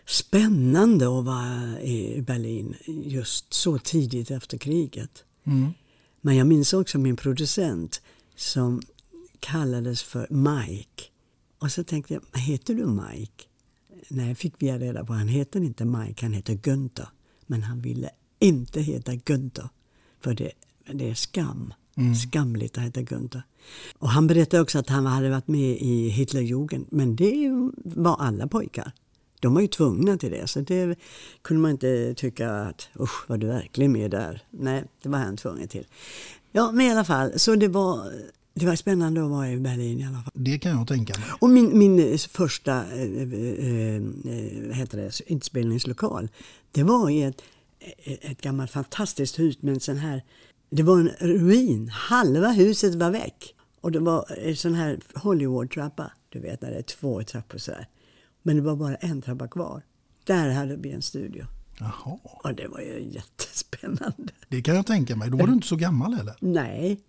spännande 0.06 1.06
att 1.06 1.26
vara 1.26 1.82
i 1.82 2.24
Berlin 2.28 2.76
just 2.86 3.54
så 3.54 3.78
tidigt 3.78 4.32
efter 4.32 4.58
kriget. 4.58 5.24
Men 6.22 6.36
jag 6.36 6.48
minns 6.48 6.74
också 6.74 6.98
min 6.98 7.16
producent 7.16 8.02
som 8.36 8.82
kallades 9.40 10.04
för 10.04 10.28
Mike. 10.30 11.04
Och 11.60 11.72
så 11.72 11.84
tänkte 11.84 12.14
jag, 12.14 12.40
heter 12.40 12.74
du 12.74 12.86
Mike? 12.86 13.47
Nej, 14.10 14.36
fick 14.36 14.54
vi 14.60 14.72
reda 14.72 15.06
på. 15.06 15.14
Han 15.14 15.28
heter 15.28 15.60
inte 15.60 15.86
Mike, 15.86 16.26
han 16.26 16.34
heter 16.34 16.54
Günther. 16.54 17.08
Men 17.46 17.64
han 17.64 17.82
ville 17.82 18.10
inte 18.40 18.82
heta 18.82 19.12
Günther. 19.12 19.70
För 20.20 20.34
det, 20.34 20.52
det 20.94 21.10
är 21.10 21.14
skam. 21.14 21.74
Skamligt 22.16 22.78
att 22.78 22.84
heta 22.84 23.02
Günther. 23.02 23.42
Och 24.00 24.10
han 24.10 24.28
berättade 24.28 24.64
också 24.64 24.80
att 24.80 24.90
han 24.90 25.06
hade 25.06 25.30
varit 25.30 25.48
med 25.48 25.78
i 25.82 26.10
Hitlerjugend. 26.10 26.86
Men 26.90 27.16
det 27.16 27.50
var 27.84 28.16
alla 28.20 28.48
pojkar. 28.48 28.92
De 29.40 29.54
var 29.54 29.62
ju 29.62 29.68
tvungna 29.68 30.18
till 30.18 30.32
det. 30.32 30.48
Så 30.48 30.60
det 30.60 30.96
kunde 31.42 31.62
man 31.62 31.72
inte 31.72 32.14
tycka 32.18 32.52
att 32.52 32.90
usch, 33.00 33.30
var 33.30 33.38
du 33.38 33.48
verkligen 33.48 33.92
med 33.92 34.12
där? 34.12 34.42
Nej, 34.52 34.84
det 35.02 35.10
var 35.10 35.20
han 35.20 35.38
tvungen 35.38 35.68
till. 35.68 35.86
Ja, 36.52 36.72
men 36.72 36.86
i 36.86 36.92
alla 36.92 37.06
fall. 37.06 37.40
Så 37.40 37.56
det 37.56 37.68
var, 37.68 38.12
det 38.60 38.66
var 38.66 38.76
spännande 38.76 39.24
att 39.24 39.30
vara 39.30 39.52
i 39.52 39.58
Berlin 39.58 40.00
i 40.00 40.06
alla 40.06 40.22
fall. 40.22 40.32
Det 40.34 40.60
kan 40.60 40.72
jag 40.72 40.88
tänka 40.88 41.20
mig. 41.20 41.28
Och 41.40 41.50
min, 41.50 41.78
min 41.78 42.00
eh, 42.00 42.18
första 42.18 42.86
eh, 42.86 43.02
eh, 43.02 43.96
eh, 43.96 44.74
heter 44.74 44.98
det, 44.98 45.22
inspelningslokal, 45.32 46.30
det 46.72 46.84
var 46.84 47.10
i 47.10 47.24
ett, 47.24 47.42
ett 48.06 48.42
gammalt 48.42 48.72
fantastiskt 48.72 49.40
hus 49.40 49.62
med 49.62 49.74
en 49.74 49.80
sån 49.80 49.98
här, 49.98 50.24
det 50.70 50.84
var 50.84 51.00
en 51.00 51.10
ruin, 51.20 51.90
halva 51.90 52.48
huset 52.52 52.96
var 52.96 53.12
väck. 53.12 53.54
Och 53.82 53.92
det 53.92 54.00
var 54.00 54.26
en 54.38 54.56
sån 54.56 54.74
här 54.74 55.00
Hollywood-trappa, 55.16 56.12
du 56.30 56.40
vet 56.40 56.62
när 56.62 56.72
det 56.72 56.78
är 56.78 56.82
två 56.82 57.24
trappor 57.24 57.58
så 57.58 57.72
här. 57.72 57.88
Men 58.44 58.56
det 58.56 58.62
var 58.62 58.76
bara 58.76 58.96
en 58.96 59.22
trappa 59.22 59.48
kvar. 59.48 59.82
Där 60.24 60.50
hade 60.50 60.76
vi 60.76 60.92
en 60.92 61.02
studio. 61.02 61.46
Jaha, 61.80 62.20
Och 62.24 62.56
det 62.56 62.68
var 62.68 62.80
ju 62.80 63.10
jättespännande. 63.12 64.34
det 64.50 64.62
kan 64.62 64.76
jag 64.76 64.86
tänka 64.86 65.16
mig. 65.16 65.30
Då 65.30 65.38
var 65.38 65.48
du 65.48 65.54
inte 65.54 65.68
så 65.68 65.76
gammal 65.76 66.14
heller. 66.14 66.36
Nej, 66.40 67.00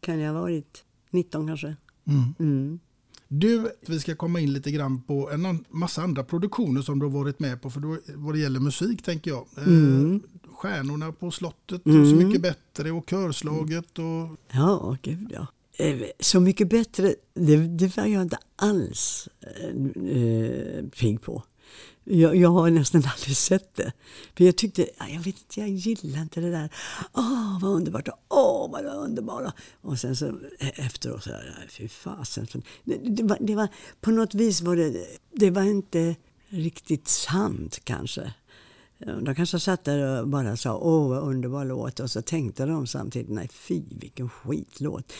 kan 0.00 0.18
jag 0.18 0.32
ha 0.32 0.40
varit 0.40 0.84
19 1.10 1.46
kanske. 1.46 1.76
Mm. 2.04 2.34
Mm. 2.38 2.80
Du, 3.28 3.70
vi 3.86 4.00
ska 4.00 4.14
komma 4.16 4.40
in 4.40 4.52
lite 4.52 4.70
grann 4.70 5.02
på 5.02 5.30
en 5.30 5.64
massa 5.68 6.02
andra 6.02 6.24
produktioner 6.24 6.82
som 6.82 6.98
du 6.98 7.06
har 7.06 7.10
varit 7.12 7.38
med 7.40 7.62
på. 7.62 7.70
För 7.70 7.80
då, 7.80 7.98
vad 8.14 8.34
det 8.34 8.38
gäller 8.38 8.60
musik 8.60 9.02
tänker 9.02 9.30
jag. 9.30 9.46
Eh, 9.58 9.66
Mm. 9.66 10.20
Stjärnorna 10.54 11.12
på 11.12 11.30
slottet 11.30 11.86
Mm. 11.86 12.00
och 12.02 12.06
Så 12.08 12.14
mycket 12.14 12.42
bättre 12.42 12.90
och 12.90 13.06
körslaget. 13.08 13.98
Och, 13.98 14.38
Ja, 14.52 14.96
gud 15.02 15.32
ja. 15.34 15.46
Eh, 15.84 15.98
Så 16.20 16.40
mycket 16.40 16.68
bättre, 16.70 17.14
det, 17.34 17.56
det 17.56 17.96
var 17.96 18.06
jag 18.06 18.22
inte 18.22 18.38
alls 18.56 19.28
eh, 19.40 20.12
eh, 20.16 20.84
pigg 21.00 21.22
på. 21.22 21.42
Jag, 22.04 22.36
jag 22.36 22.50
har 22.50 22.70
nästan 22.70 23.02
aldrig 23.16 23.36
sett 23.36 23.74
det. 23.74 23.92
För 24.36 24.44
jag 24.44 24.56
tyckte, 24.56 24.88
jag 24.98 25.18
vet 25.18 25.26
inte, 25.26 25.60
jag 25.60 25.68
gillar 25.68 26.22
inte 26.22 26.40
det 26.40 26.50
där. 26.50 26.70
Åh, 27.12 27.58
vad 27.62 27.70
underbart, 27.70 28.08
åh, 28.28 28.70
vad 28.70 28.84
det 28.84 28.90
underbara. 28.90 29.52
Och 29.80 29.98
sen 29.98 30.16
så 30.16 30.26
e-, 30.58 30.72
efteråt 30.74 31.22
så, 31.22 31.30
här, 31.30 31.66
fy 31.70 31.88
fasen. 31.88 32.46
Det, 32.84 32.96
det, 32.96 33.22
var, 33.22 33.38
det 33.40 33.54
var, 33.54 33.68
på 34.00 34.10
något 34.10 34.34
vis 34.34 34.60
var 34.60 34.76
det, 34.76 35.06
det 35.32 35.50
var 35.50 35.62
inte 35.62 36.16
riktigt 36.48 37.08
sant 37.08 37.80
kanske. 37.84 38.32
De 39.22 39.34
kanske 39.34 39.60
satt 39.60 39.84
där 39.84 40.20
och 40.20 40.28
bara 40.28 40.56
sa 40.56 40.78
åh 40.78 41.08
vad 41.08 41.22
underbar 41.22 41.64
låt 41.64 42.00
och 42.00 42.10
så 42.10 42.22
tänkte 42.22 42.66
de 42.66 42.86
samtidigt 42.86 43.30
nej 43.30 43.48
fy 43.52 43.82
vilken 44.00 44.28
skitlåt. 44.28 45.12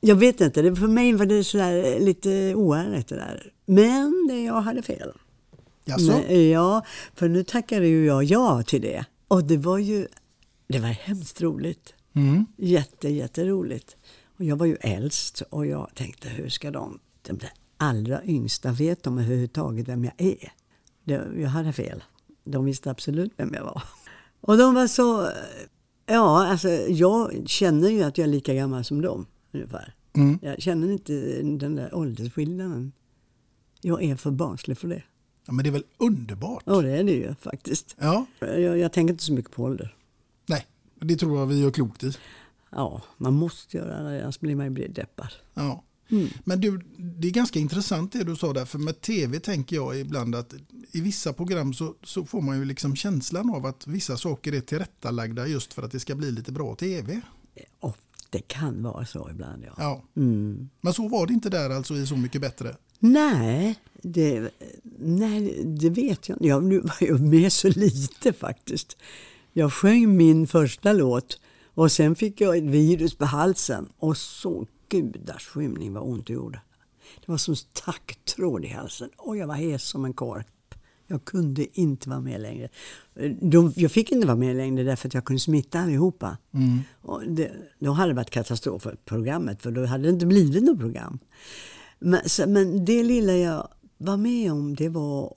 Jag 0.00 0.16
vet 0.16 0.40
inte, 0.40 0.62
det, 0.62 0.76
för 0.76 0.86
mig 0.86 1.12
var 1.12 1.26
det 1.26 1.44
sådär 1.44 2.00
lite 2.00 2.54
oärligt 2.54 3.08
det 3.08 3.16
där. 3.16 3.52
Men 3.66 4.26
det, 4.28 4.44
jag 4.44 4.60
hade 4.60 4.82
fel. 4.82 5.12
Jaså? 5.88 6.12
Nej, 6.12 6.48
ja, 6.48 6.84
för 7.14 7.28
nu 7.28 7.44
tackade 7.44 7.86
ju 7.86 8.06
jag 8.06 8.24
ja 8.24 8.62
till 8.62 8.82
det. 8.82 9.04
Och 9.28 9.44
det 9.44 9.56
var 9.56 9.78
ju 9.78 10.06
det 10.68 10.78
var 10.78 10.88
hemskt 10.88 11.40
roligt. 11.40 11.94
Mm. 12.12 12.46
Jätte, 12.56 13.08
jätteroligt. 13.08 13.96
Och 14.38 14.44
jag 14.44 14.56
var 14.56 14.66
ju 14.66 14.76
äldst 14.80 15.40
och 15.40 15.66
jag 15.66 15.90
tänkte 15.94 16.28
hur 16.28 16.48
ska 16.48 16.70
de, 16.70 16.98
de 17.22 17.38
där 17.38 17.50
allra 17.76 18.24
yngsta, 18.24 18.72
vet 18.72 19.02
de 19.02 19.18
överhuvudtaget 19.18 19.88
vem 19.88 20.04
jag 20.04 20.14
är? 20.18 20.52
Jag 21.40 21.48
hade 21.48 21.72
fel. 21.72 22.04
De 22.44 22.64
visste 22.64 22.90
absolut 22.90 23.32
vem 23.36 23.54
jag 23.54 23.64
var. 23.64 23.82
Och 24.40 24.58
de 24.58 24.74
var 24.74 24.86
så, 24.86 25.30
ja 26.06 26.46
alltså 26.46 26.68
jag 26.68 27.42
känner 27.46 27.88
ju 27.88 28.02
att 28.02 28.18
jag 28.18 28.24
är 28.24 28.32
lika 28.32 28.54
gammal 28.54 28.84
som 28.84 29.02
dem 29.02 29.26
ungefär. 29.52 29.94
Mm. 30.12 30.38
Jag 30.42 30.62
känner 30.62 30.90
inte 30.92 31.42
den 31.42 31.74
där 31.74 31.94
åldersskillnaden. 31.94 32.92
Jag 33.80 34.02
är 34.02 34.16
för 34.16 34.30
barnslig 34.30 34.78
för 34.78 34.88
det. 34.88 35.02
Ja, 35.48 35.52
men 35.52 35.62
det 35.62 35.68
är 35.68 35.72
väl 35.72 35.84
underbart? 35.98 36.62
Ja 36.66 36.82
det 36.82 36.90
är 36.90 37.04
det 37.04 37.12
ju 37.12 37.34
faktiskt. 37.34 37.96
Ja, 37.98 38.26
Jag, 38.40 38.78
jag 38.78 38.92
tänker 38.92 39.14
inte 39.14 39.24
så 39.24 39.32
mycket 39.32 39.52
på 39.52 39.62
ålder. 39.62 39.96
nej, 40.46 40.66
det 41.00 41.16
tror 41.16 41.38
jag 41.38 41.46
vi 41.46 41.60
gör 41.60 41.70
klokt 41.70 42.04
i. 42.04 42.12
Ja, 42.70 43.02
man 43.16 43.34
måste 43.34 43.76
göra 43.76 44.02
det, 44.02 44.22
annars 44.22 44.40
blir 44.40 44.56
man 44.56 44.76
ju 44.76 44.88
deppad. 44.88 45.28
Ja. 45.54 45.84
Mm. 46.10 46.28
Men 46.44 46.60
du, 46.60 46.80
det 46.96 47.28
är 47.28 47.32
ganska 47.32 47.58
intressant 47.58 48.12
det 48.12 48.24
du 48.24 48.36
sa 48.36 48.52
där, 48.52 48.64
för 48.64 48.78
med 48.78 49.00
tv 49.00 49.40
tänker 49.40 49.76
jag 49.76 49.98
ibland 50.00 50.34
att 50.34 50.54
i 50.92 51.00
vissa 51.00 51.32
program 51.32 51.74
så, 51.74 51.94
så 52.02 52.24
får 52.24 52.40
man 52.40 52.58
ju 52.58 52.64
liksom 52.64 52.96
känslan 52.96 53.50
av 53.54 53.66
att 53.66 53.86
vissa 53.86 54.16
saker 54.16 54.52
är 54.54 54.60
tillrättalagda 54.60 55.46
just 55.46 55.72
för 55.74 55.82
att 55.82 55.90
det 55.90 56.00
ska 56.00 56.14
bli 56.14 56.30
lite 56.30 56.52
bra 56.52 56.74
tv. 56.74 57.20
Och 57.80 57.96
det 58.30 58.40
kan 58.48 58.82
vara 58.82 59.06
så 59.06 59.28
ibland 59.30 59.64
ja. 59.66 59.72
Ja. 59.78 60.02
Mm. 60.16 60.68
Men 60.80 60.92
så 60.94 61.08
var 61.08 61.26
det 61.26 61.32
inte 61.32 61.50
där 61.50 61.70
alltså 61.70 61.94
i 61.94 62.06
Så 62.06 62.16
mycket 62.16 62.40
bättre. 62.40 62.76
Nej, 62.98 63.78
det, 64.02 64.50
nej, 64.98 65.62
det 65.64 65.90
vet 65.90 66.28
jag 66.28 66.36
inte. 66.36 66.46
Jag 66.46 66.60
var 66.60 67.08
jag 67.08 67.20
med 67.20 67.52
så 67.52 67.68
lite 67.68 68.32
faktiskt. 68.32 68.96
Jag 69.52 69.72
sjöng 69.72 70.16
min 70.16 70.46
första 70.46 70.92
låt 70.92 71.40
och 71.74 71.92
sen 71.92 72.14
fick 72.14 72.40
jag 72.40 72.58
ett 72.58 72.64
virus 72.64 73.14
på 73.14 73.24
halsen 73.24 73.88
och 73.98 74.16
så 74.16 74.66
gudars 74.88 75.46
skymning 75.46 75.92
vad 75.92 76.02
ont 76.02 76.26
det 76.26 76.32
gjorde. 76.32 76.60
Det 77.26 77.32
var 77.32 77.38
som 77.38 77.54
tacktråd 77.72 78.64
i 78.64 78.68
halsen 78.68 79.10
och 79.16 79.36
jag 79.36 79.46
var 79.46 79.54
hes 79.54 79.82
som 79.82 80.04
en 80.04 80.12
korp. 80.12 80.46
Jag 81.06 81.24
kunde 81.24 81.80
inte 81.80 82.08
vara 82.08 82.20
med 82.20 82.40
längre. 82.40 82.68
De, 83.40 83.72
jag 83.76 83.92
fick 83.92 84.12
inte 84.12 84.26
vara 84.26 84.36
med 84.36 84.56
längre 84.56 84.84
därför 84.84 85.08
att 85.08 85.14
jag 85.14 85.24
kunde 85.24 85.40
smitta 85.40 85.80
allihopa. 85.80 86.36
Mm. 86.54 86.78
Och 87.02 87.22
det, 87.28 87.52
då 87.78 87.92
hade 87.92 88.10
det 88.10 88.16
varit 88.16 88.30
katastrof 88.30 88.82
för 88.82 88.96
programmet 89.04 89.62
för 89.62 89.70
då 89.70 89.86
hade 89.86 90.04
det 90.04 90.10
inte 90.10 90.26
blivit 90.26 90.62
något 90.62 90.78
program. 90.78 91.18
Men, 91.98 92.28
så, 92.28 92.46
men 92.48 92.84
det 92.84 93.02
lilla 93.02 93.32
jag 93.32 93.68
var 93.98 94.16
med 94.16 94.52
om 94.52 94.74
det 94.74 94.88
var 94.88 95.34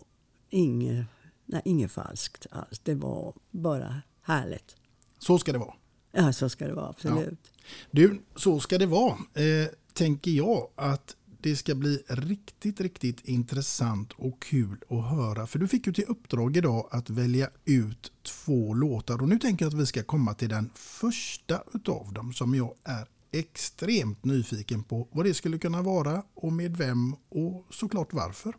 inget, 0.50 1.06
nej, 1.46 1.62
inget 1.66 1.92
falskt 1.92 2.46
alls. 2.52 2.80
Det 2.84 2.96
var 2.96 3.34
bara 3.52 4.02
härligt. 4.22 4.76
Så 5.20 5.40
ska 5.40 5.52
det 5.52 5.60
vara. 5.60 5.74
Ja, 6.12 6.34
så 6.34 6.50
ska 6.50 6.68
det 6.68 6.74
vara, 6.74 6.90
absolut. 6.90 7.52
Du, 7.92 8.22
så 8.36 8.60
ska 8.60 8.78
det 8.78 8.86
vara. 8.86 9.18
Eh, 9.34 9.68
tänker 9.94 10.32
jag 10.32 10.68
att 10.76 11.16
det 11.42 11.56
ska 11.56 11.76
bli 11.76 12.04
riktigt, 12.08 12.82
riktigt 12.82 13.22
intressant 13.22 14.12
och 14.12 14.42
kul 14.42 14.78
att 14.90 15.10
höra. 15.10 15.48
För 15.48 15.60
du 15.60 15.68
fick 15.68 15.88
ju 15.88 15.94
till 15.94 16.06
uppdrag 16.08 16.58
idag 16.58 16.88
att 16.92 17.10
välja 17.10 17.50
ut 17.66 18.12
två 18.24 18.74
låtar. 18.74 19.22
Och 19.22 19.30
nu 19.30 19.40
tänker 19.40 19.66
jag 19.66 19.74
att 19.74 19.80
vi 19.80 19.86
ska 19.86 20.04
komma 20.04 20.34
till 20.34 20.50
den 20.50 20.70
första 20.76 21.64
utav 21.74 22.14
dem 22.14 22.34
som 22.34 22.56
jag 22.56 22.74
är 22.84 23.08
extremt 23.32 24.26
nyfiken 24.26 24.84
på 24.84 25.08
vad 25.12 25.26
det 25.26 25.34
skulle 25.34 25.58
kunna 25.58 25.82
vara 25.82 26.24
och 26.34 26.54
med 26.54 26.78
vem 26.78 27.16
och 27.30 27.66
såklart 27.70 28.14
varför. 28.14 28.56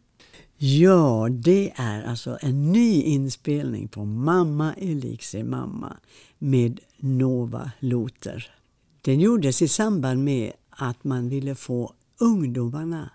Ja, 0.56 1.28
det 1.30 1.72
är 1.76 2.02
alltså 2.02 2.38
en 2.40 2.72
ny 2.72 3.02
inspelning 3.02 3.88
på 3.88 4.04
Mamma 4.04 4.74
är 4.74 4.94
lik 4.94 5.22
sin 5.22 5.50
mamma 5.50 5.96
med 6.38 6.80
Nova 6.96 7.70
Loter. 7.78 8.54
Den 9.00 9.20
gjordes 9.20 9.62
i 9.62 9.68
samband 9.68 10.24
med 10.24 10.52
att 10.70 11.04
man 11.04 11.28
ville 11.28 11.54
få 11.54 11.94
ungdomarna 12.18 13.10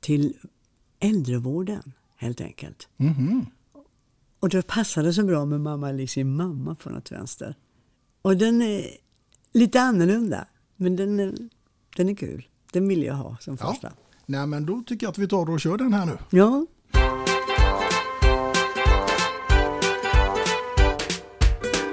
till 0.00 0.36
äldrevården 1.00 1.92
helt 2.16 2.40
enkelt. 2.40 2.88
Mhm. 2.96 3.46
Och 4.40 4.48
det 4.48 4.66
passade 4.66 5.12
så 5.12 5.24
bra 5.24 5.44
med 5.44 5.60
Mamma 5.60 5.88
är 5.88 5.92
lik 5.92 6.10
sin 6.10 6.36
mamma 6.36 6.74
på 6.74 6.90
något 6.90 7.12
vänster. 7.12 7.54
Och 8.22 8.36
den 8.36 8.62
är 8.62 8.86
lite 9.52 9.80
annorlunda, 9.80 10.46
men 10.82 10.96
den 10.96 11.20
är, 11.20 11.34
den 11.96 12.08
är 12.08 12.14
kul. 12.14 12.46
Den 12.72 12.88
vill 12.88 13.02
jag 13.02 13.14
ha 13.14 13.36
som 13.40 13.56
Ja. 13.60 13.70
första. 13.72 13.92
Nej, 14.26 14.46
men 14.46 14.66
då 14.66 14.82
tycker 14.86 15.06
jag 15.06 15.10
att 15.10 15.18
vi 15.18 15.28
tar 15.28 15.50
och 15.50 15.60
kör 15.60 15.76
den 15.76 15.92
här 15.94 16.06
nu. 16.06 16.18
Ja. 16.30 16.66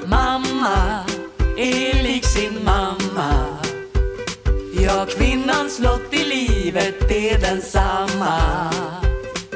Mamma 0.06 1.04
är 1.58 2.04
lik 2.04 2.26
sin 2.26 2.64
mamma 2.66 3.46
Ja, 4.82 5.06
kvinnans 5.18 5.80
lott 5.80 6.14
i 6.14 6.26
livet 6.26 7.12
är 7.12 7.40
densamma 7.40 8.40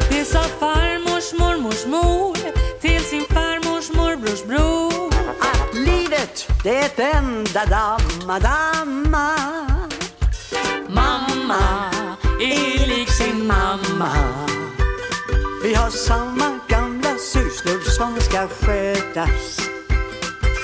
Det 0.10 0.26
sa 0.26 0.43
farmors 0.43 1.34
mormors 1.39 1.86
mor 1.86 2.38
till 2.82 3.02
sin 3.04 3.24
farmors 3.30 3.53
det 6.63 6.78
är 6.78 6.86
ett 6.86 6.99
enda 6.99 7.65
damma-damma 7.65 9.38
Mamma 10.89 11.91
är 12.39 12.88
lik 12.88 13.10
sin 13.10 13.47
mamma. 13.47 14.12
Vi 15.63 15.73
har 15.73 15.89
samma 15.89 16.60
gamla 16.67 17.17
sysslor 17.17 17.80
som 17.80 18.21
ska 18.21 18.47
skötas. 18.47 19.60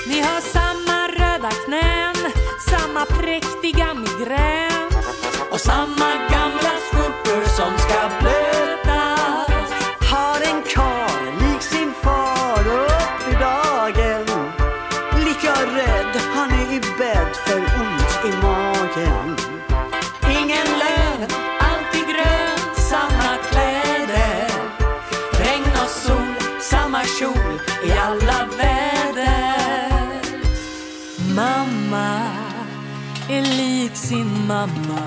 Ni 0.06 0.20
har 0.20 0.40
samma 0.40 1.08
röda 1.08 1.50
knän, 1.64 2.32
samma 2.70 3.04
präktiga 3.04 3.94
migrän 3.94 4.90
och 5.50 5.60
samma 5.60 6.14
gamla 6.30 6.72
skjortor 6.90 6.99
mamma. 34.50 35.02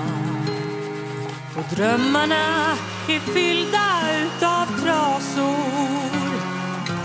Och 1.56 1.76
drömmarna 1.76 2.44
är 3.08 3.20
fyllda 3.20 3.88
utav 4.24 4.66
trasor. 4.82 6.10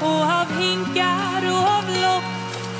Och 0.01 0.21
av 0.39 0.47
hinkar 0.59 1.41
och 1.51 1.63
av 1.77 1.85
lock. 2.03 2.27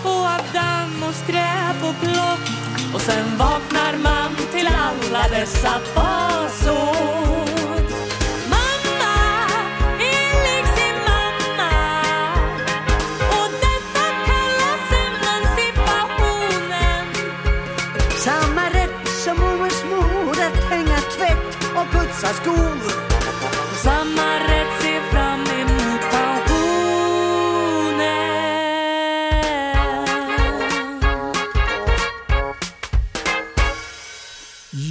Och 0.04 0.26
av 0.36 0.42
damm 0.54 1.04
och 1.10 1.16
skräp 1.16 1.84
och 1.90 2.00
plock. 2.02 2.46
Och 2.94 3.02
sen 3.02 3.38
vaknar 3.38 3.98
man 4.04 4.36
till 4.52 4.68
alla 4.68 5.24
dessa 5.30 5.80
fasor. 5.94 6.89
Vita 22.20 22.34
skor. 22.34 22.80
Samma 23.84 24.40
rätt 24.40 24.82
ser 24.82 25.12
fram 25.12 25.40
emot 25.42 26.02
pensionen. 26.12 26.60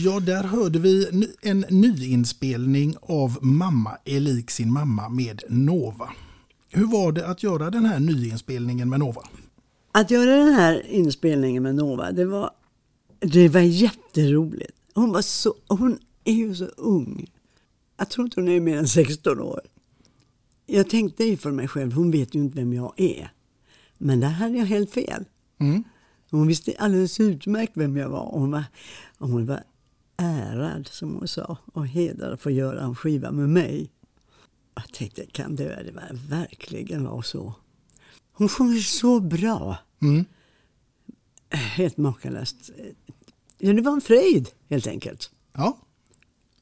Ja, 0.05 0.21
där 0.21 0.43
hörde 0.45 0.79
vi 0.79 1.09
ny- 1.13 1.27
en 1.43 1.65
nyinspelning 1.71 2.95
av 3.03 3.39
Mamma 3.45 3.99
är 4.05 4.21
lik 4.21 4.51
sin 4.51 4.73
mamma 4.73 5.09
med 5.09 5.43
Nova. 5.49 6.09
Hur 6.71 6.87
var 6.87 7.13
det 7.13 7.27
att 7.27 7.43
göra 7.43 7.71
den 7.71 7.85
här 7.85 7.99
nyinspelningen 7.99 8.89
med 8.91 9.01
Nova? 9.01 9.23
Att 9.93 10.11
göra 10.11 10.37
den 10.37 10.55
här 10.55 10.87
inspelningen 10.87 11.63
med 11.63 11.75
Nova, 11.75 12.13
det 12.13 12.25
var, 12.25 12.51
det 13.21 13.49
var 13.49 13.61
jätteroligt. 13.61 14.73
Hon, 14.95 15.13
var 15.13 15.23
så, 15.23 15.55
hon 15.69 15.99
är 16.29 16.35
ju 16.35 16.55
så 16.55 16.65
ung. 16.65 17.31
Jag 17.97 18.11
tror 18.11 18.25
inte 18.25 18.41
hon 18.41 18.49
är 18.49 18.61
mer 18.61 18.79
än 18.79 18.89
16 18.89 19.41
år. 19.41 19.61
Jag 20.67 20.91
tänkte 20.91 21.25
ju 21.25 21.37
för 21.37 21.51
mig 21.51 21.69
själv, 21.69 21.93
hon 21.93 22.11
vet 22.11 22.35
ju 22.35 22.39
inte 22.39 22.57
vem 22.57 22.73
jag 22.73 22.93
är. 22.97 23.33
Men 23.99 24.21
där 24.21 24.29
hade 24.29 24.59
jag 24.59 24.67
helt 24.67 24.91
fel. 24.91 25.25
Mm. 25.59 25.85
Hon 26.31 26.47
visste 26.47 26.75
alldeles 26.79 27.21
utmärkt 27.21 27.73
vem 27.75 27.97
jag 27.97 28.09
var. 28.09 28.31
Hon 28.31 28.51
var, 28.51 28.65
hon 29.19 29.47
var 29.47 29.63
ärad, 30.17 30.89
som 30.89 31.15
hon 31.15 31.29
sa, 31.29 31.57
och 31.73 31.87
hedrad 31.87 32.33
att 32.33 32.41
få 32.41 32.51
göra 32.51 32.81
en 32.81 32.97
skiva 32.97 33.31
med 33.31 33.49
mig. 33.49 33.91
Jag 34.75 34.93
tänkte, 34.93 35.27
kan 35.27 35.57
det 35.57 35.93
verkligen 36.29 37.05
vara 37.05 37.23
så? 37.23 37.55
Hon 38.33 38.49
sjunger 38.49 38.81
så 38.81 39.21
bra. 39.21 39.79
Mm. 40.03 40.25
Helt 41.51 41.97
makalöst. 41.97 42.71
Ja, 43.59 43.73
det 43.73 43.83
var 43.83 43.93
en 43.93 44.01
fröjd, 44.01 44.51
helt 44.69 44.87
enkelt. 44.87 45.31
Ja, 45.53 45.79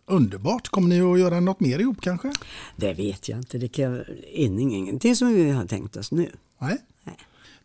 underbart. 0.07 0.69
Kommer 0.69 0.89
ni 0.89 1.01
att 1.01 1.19
göra 1.21 1.41
något 1.41 1.61
mer 1.61 1.79
ihop 1.79 2.01
kanske? 2.01 2.33
Det 2.77 2.93
vet 2.95 3.29
jag 3.29 3.39
inte. 3.39 3.59
Det 3.59 3.69
kan, 3.69 4.05
in- 4.33 4.59
ingenting 4.61 5.17
som 5.17 5.29
vi 5.35 5.51
har 5.51 5.67
tänkt 5.67 5.97
oss 5.97 6.13
nu. 6.13 6.31
Nej. 6.59 6.77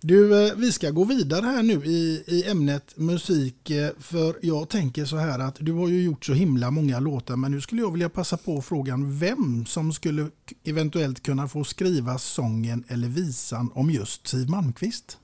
Du, 0.03 0.47
eh, 0.47 0.53
vi 0.55 0.71
ska 0.71 0.89
gå 0.89 1.03
vidare 1.03 1.45
här 1.45 1.63
nu 1.63 1.73
i, 1.85 2.23
i 2.27 2.43
ämnet 2.49 2.93
musik. 2.97 3.69
eh, 3.69 3.89
För 3.99 4.35
jag 4.41 4.69
tänker 4.69 5.05
så 5.05 5.17
här 5.17 5.39
att 5.39 5.55
du 5.59 5.71
har 5.73 5.87
ju 5.87 6.03
gjort 6.03 6.25
så 6.25 6.33
himla 6.33 6.71
många 6.71 6.99
låtar. 6.99 7.35
Men 7.35 7.51
nu 7.51 7.61
skulle 7.61 7.81
jag 7.81 7.91
vilja 7.91 8.09
passa 8.09 8.37
på 8.37 8.61
frågan 8.61 9.17
vem 9.19 9.65
som 9.65 9.93
skulle 9.93 10.27
eventuellt 10.63 11.23
kunna 11.23 11.47
få 11.47 11.63
skriva 11.63 12.17
sången 12.17 12.83
eller 12.87 13.07
visan 13.07 13.71
om 13.73 13.89
just 13.91 14.27
Siw 14.27 14.51
Malmkvist. 14.51 15.17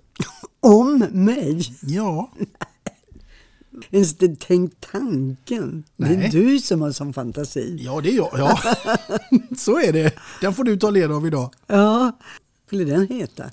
Om 0.60 1.06
mig? 1.12 1.62
Ja. 1.82 2.32
Ens 3.92 4.16
tänkt 4.40 4.88
tanken. 4.92 5.84
Det 5.98 6.06
Nej. 6.06 6.26
är 6.26 6.32
du 6.32 6.60
som 6.60 6.82
har 6.82 6.92
sån 6.92 7.14
fantasi. 7.14 7.78
Ja, 7.80 8.02
det 8.02 8.10
är 8.10 8.16
jag. 8.16 8.30
Ja. 8.34 8.60
så 9.58 9.80
är 9.80 9.94
det. 9.94 10.14
Den 10.42 10.54
får 10.54 10.64
du 10.64 10.78
ta 10.78 10.90
led 10.90 11.12
av 11.12 11.28
idag. 11.28 11.54
Ja, 11.68 12.12
skulle 12.68 12.84
den 12.84 13.08
heta? 13.08 13.52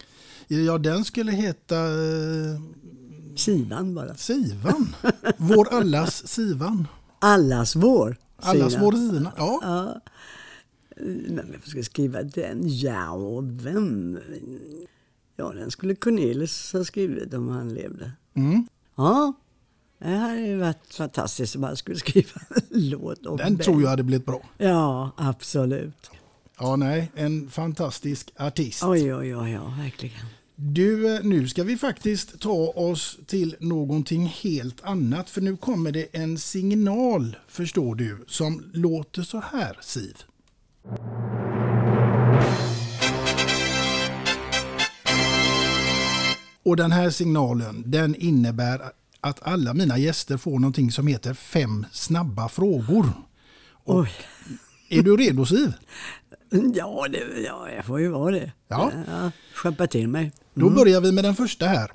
Ja, 0.49 0.79
den 0.79 1.05
skulle 1.05 1.33
heta... 1.33 1.77
eh, 1.77 2.61
Sivan 3.37 3.95
bara. 3.95 4.15
Sivan. 4.15 4.97
Vår 5.37 5.75
allas 5.75 6.27
Sivan. 6.29 6.89
Allas 7.19 7.77
vår. 7.77 8.17
Allas 8.37 8.77
vår 8.81 8.93
Sina. 8.93 9.33
Ja. 9.37 9.59
ja. 9.63 10.01
Men 11.29 11.51
vem 11.51 11.61
ska 11.65 11.83
skriva 11.83 12.23
den? 12.23 12.61
Ja, 12.65 13.11
och 13.11 13.45
vem? 13.67 14.19
Ja, 15.37 15.53
den 15.53 15.71
skulle 15.71 15.95
Cornelis 15.95 16.73
ha 16.73 16.85
skrivit 16.85 17.35
om 17.35 17.49
han 17.49 17.75
levde. 17.75 18.13
Mm. 18.35 18.67
Ja, 18.97 19.33
det 20.11 20.17
hade 20.19 20.41
ju 20.41 20.57
varit 20.57 20.95
fantastiskt 20.95 21.57
om 21.57 21.63
han 21.63 21.77
skulle 21.77 21.97
skriva 21.99 22.41
en 22.57 22.63
låt 22.91 23.27
om 23.27 23.37
Den 23.37 23.55
mig. 23.55 23.65
tror 23.65 23.83
jag 23.83 23.89
hade 23.91 24.03
blivit 24.03 24.27
bra. 24.27 24.41
Ja, 24.59 25.11
absolut. 25.17 26.11
Ja, 26.59 26.77
nej, 26.77 27.11
en 27.15 27.51
fantastisk 27.51 28.33
artist. 28.37 28.83
Oj, 28.85 29.15
oj, 29.15 29.37
oj, 29.37 29.51
ja, 29.51 29.75
verkligen. 29.79 30.27
Du, 30.57 31.15
eh, 31.17 31.21
nu 31.23 31.49
ska 31.49 31.65
vi 31.65 31.77
faktiskt 31.77 32.41
ta 32.41 32.73
oss 32.77 33.19
till 33.27 33.57
någonting 33.61 34.27
helt 34.27 34.85
annat. 34.85 35.31
För 35.31 35.41
nu 35.41 35.57
kommer 35.57 35.93
det 35.93 36.07
en 36.17 36.39
signal, 36.39 37.37
förstår 37.49 37.95
du, 37.95 38.25
som 38.29 38.71
låter 38.73 39.23
så 39.23 39.43
här, 39.53 39.79
Siv. 39.83 40.17
Och 46.63 46.77
den 46.77 46.93
här 46.93 47.11
signalen, 47.11 47.83
den 47.87 48.15
innebär 48.15 48.81
att 49.25 49.43
alla 49.43 49.75
mina 49.75 49.99
gäster 49.99 50.37
får 50.37 50.59
någonting 50.59 50.91
som 50.93 51.07
heter 51.07 51.35
fem 51.35 51.87
snabba 51.93 52.49
frågor. 52.49 53.13
Och 53.85 53.99
Oj. 54.01 54.11
Är 54.89 55.03
du 55.03 55.17
redo 55.17 55.47
Siv? 55.47 55.73
Ja, 56.75 57.07
det, 57.11 57.41
ja, 57.47 57.71
jag 57.71 57.85
får 57.85 58.01
ju 58.01 58.09
vara 58.09 58.31
det. 58.35 58.53
Ja. 58.69 58.93
ja 59.07 59.31
skärpa 59.55 59.87
till 59.87 60.09
mig. 60.09 60.33
Då 60.55 60.67
Mm. 60.67 60.75
börjar 60.79 61.01
vi 61.01 61.13
med 61.13 61.25
den 61.25 61.35
första 61.37 61.67
här. 61.67 61.91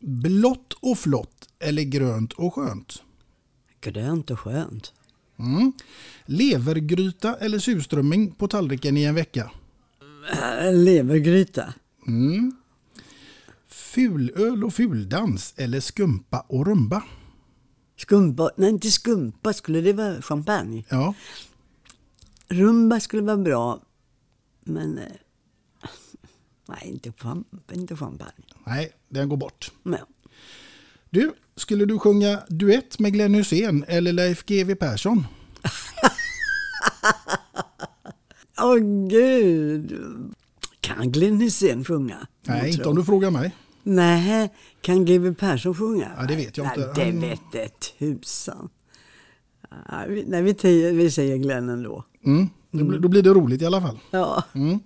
Blått 0.00 0.72
och 0.80 0.98
flott 0.98 1.48
eller 1.58 1.82
grönt 1.82 2.32
och 2.32 2.54
skönt? 2.54 3.02
Grönt 3.80 4.30
och 4.30 4.40
skönt. 4.40 4.92
Mm. 5.38 5.72
Levergryta 6.26 7.34
eller 7.36 7.58
surströmming 7.58 8.30
på 8.32 8.48
tallriken 8.48 8.96
i 8.96 9.04
en 9.04 9.14
vecka? 9.14 9.50
Äh, 10.32 10.72
Levergryta. 10.74 11.74
Mm. 12.06 12.52
Fulöl 13.98 14.64
och 14.64 14.74
fuldans 14.74 15.54
eller 15.56 15.80
skumpa 15.80 16.40
och 16.48 16.66
rumba? 16.66 17.02
Skumpa, 17.96 18.50
nej 18.56 18.70
inte 18.70 18.90
skumpa, 18.90 19.52
skulle 19.52 19.80
det 19.80 19.92
vara 19.92 20.22
champagne? 20.22 20.84
Ja. 20.88 21.14
Rumba 22.48 23.00
skulle 23.00 23.22
vara 23.22 23.36
bra, 23.36 23.80
men 24.64 24.98
eh, 24.98 25.04
nej, 26.68 26.78
inte, 26.84 27.12
inte 27.72 27.96
champagne. 27.96 28.44
Nej, 28.66 28.92
den 29.08 29.28
går 29.28 29.36
bort. 29.36 29.72
Men, 29.82 30.00
Du, 31.10 31.32
skulle 31.56 31.84
du 31.84 31.98
sjunga 31.98 32.42
duett 32.48 32.98
med 32.98 33.12
Glenn 33.12 33.34
Hysén 33.34 33.84
eller 33.88 34.12
Leif 34.12 34.44
GW 34.46 34.74
Persson? 34.74 35.26
Åh 38.60 38.76
gud! 39.08 39.98
Kan 40.80 41.12
Glenn 41.12 41.40
Hysén 41.40 41.84
sjunga? 41.84 42.26
Nej, 42.46 42.70
inte 42.70 42.88
om 42.88 42.96
du 42.96 43.04
frågar 43.04 43.30
mig. 43.30 43.54
Nej, 43.82 44.52
kan 44.80 45.04
GW 45.04 45.34
Persson 45.34 45.74
sjunga? 45.74 46.10
Ja, 46.18 46.26
det 46.26 46.36
vet 46.36 46.56
jag 46.56 46.66
nej, 46.66 46.88
inte. 46.88 47.04
Det 47.04 47.10
vet 47.28 47.40
det 47.52 47.68
tusan. 47.98 48.68
Ja, 49.70 50.04
Nej, 50.26 50.42
vi, 50.42 50.54
säger- 50.54 50.92
vi 50.92 51.10
säger 51.10 51.36
Glenn 51.36 51.68
ändå. 51.68 52.04
Mm. 52.24 52.48
Då, 52.70 52.84
blir- 52.84 52.98
då 52.98 53.08
blir 53.08 53.22
det 53.22 53.30
roligt 53.30 53.62
i 53.62 53.66
alla 53.66 53.80
fall. 53.80 53.98
Ja. 54.10 54.44
Mm. 54.54 54.78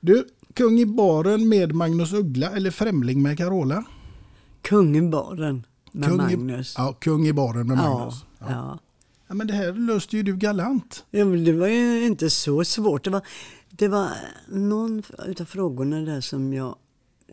Du, 0.00 0.26
Kung 0.54 0.78
i 0.80 0.86
baren 0.86 1.48
med 1.48 1.74
Magnus 1.74 2.12
Uggla 2.12 2.50
eller 2.50 2.70
Främling 2.70 3.22
med 3.22 3.38
Carola? 3.38 3.84
Kung 4.62 4.96
i 4.96 5.02
baren 5.02 5.66
med 5.92 6.08
Kung 6.08 6.16
Magnus. 6.16 6.70
I, 6.72 6.74
ja, 6.78 6.92
Kung 7.00 7.26
i 7.26 7.32
baren 7.32 7.66
med 7.66 7.78
Ja, 7.78 7.98
Magnus. 7.98 8.24
ja. 8.38 8.78
Ja, 9.28 9.34
men 9.34 9.46
det 9.46 9.52
här 9.54 9.72
löste 9.72 10.16
ju 10.16 10.22
du 10.22 10.36
galant. 10.36 11.04
Ja, 11.10 11.24
men 11.24 11.44
det 11.44 11.52
var 11.52 11.66
ju 11.68 12.06
inte 12.06 12.30
så 12.30 12.64
svårt. 12.64 13.04
Det 13.04 13.10
var, 13.10 13.22
det 13.70 13.88
var 13.88 14.08
någon 14.48 15.02
av 15.40 15.44
frågorna 15.44 16.00
där 16.00 16.20
som 16.20 16.52
jag 16.52 16.76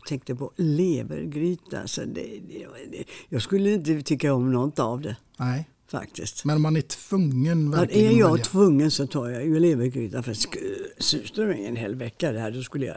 tänkte 0.08 0.36
på. 0.36 0.52
Levergryta. 0.56 1.88
Så 1.88 2.02
det, 2.02 2.06
det, 2.50 2.68
det, 2.92 3.04
jag 3.30 3.42
skulle 3.42 3.74
inte 3.74 4.02
tycka 4.02 4.34
om 4.34 4.52
något 4.52 4.80
av 4.80 5.02
det 5.02 5.16
Nej, 5.38 5.70
faktiskt. 5.88 6.46
men 6.46 6.62
man 6.62 6.76
är 6.78 6.82
tvungen 6.82 7.72
Ja, 7.72 7.80
verkligen 7.80 8.14
är 8.16 8.20
jag 8.20 8.30
välja. 8.32 8.46
tvungen 8.46 8.92
så 8.92 9.08
tar 9.08 9.30
jag 9.30 9.46
ju 9.46 9.60
levergryta. 9.60 10.24
För 10.24 10.34
sk- 10.34 10.58
surströmming 11.00 11.66
en 11.66 11.76
hel 11.76 11.96
vecka, 11.96 12.32
det 12.32 12.40
här, 12.40 12.52
då 12.52 12.62
skulle 12.62 12.86
jag 12.86 12.96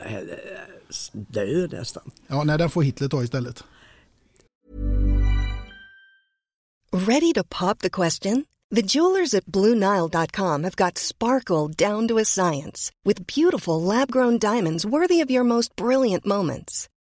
dö 1.13 1.67
nästan. 1.73 2.11
Ja, 2.27 2.45
nej, 2.45 2.59
den 2.59 2.71
får 2.71 2.83
Hitler 2.83 3.09
ta 3.09 3.23
istället. 3.23 3.65
Ready 6.93 7.33
to 7.33 7.45
pop 7.45 7.79
the 7.79 7.91
question? 7.91 8.45
The 8.75 8.83
jewelers 8.83 9.35
at 9.35 9.45
BlueNile.com 9.47 10.65
have 10.65 10.77
got 10.77 10.99
sparkle 10.99 11.69
down 11.69 12.09
to 12.09 12.19
a 12.19 12.25
science 12.25 12.91
with 13.05 13.27
beautiful 13.27 13.83
lab 13.83 14.11
grown 14.11 14.39
diamonds 14.39 14.85
worthy 14.87 15.21
of 15.21 15.31
your 15.31 15.45
most 15.45 15.77
brilliant 15.77 16.25
moments. 16.27 16.89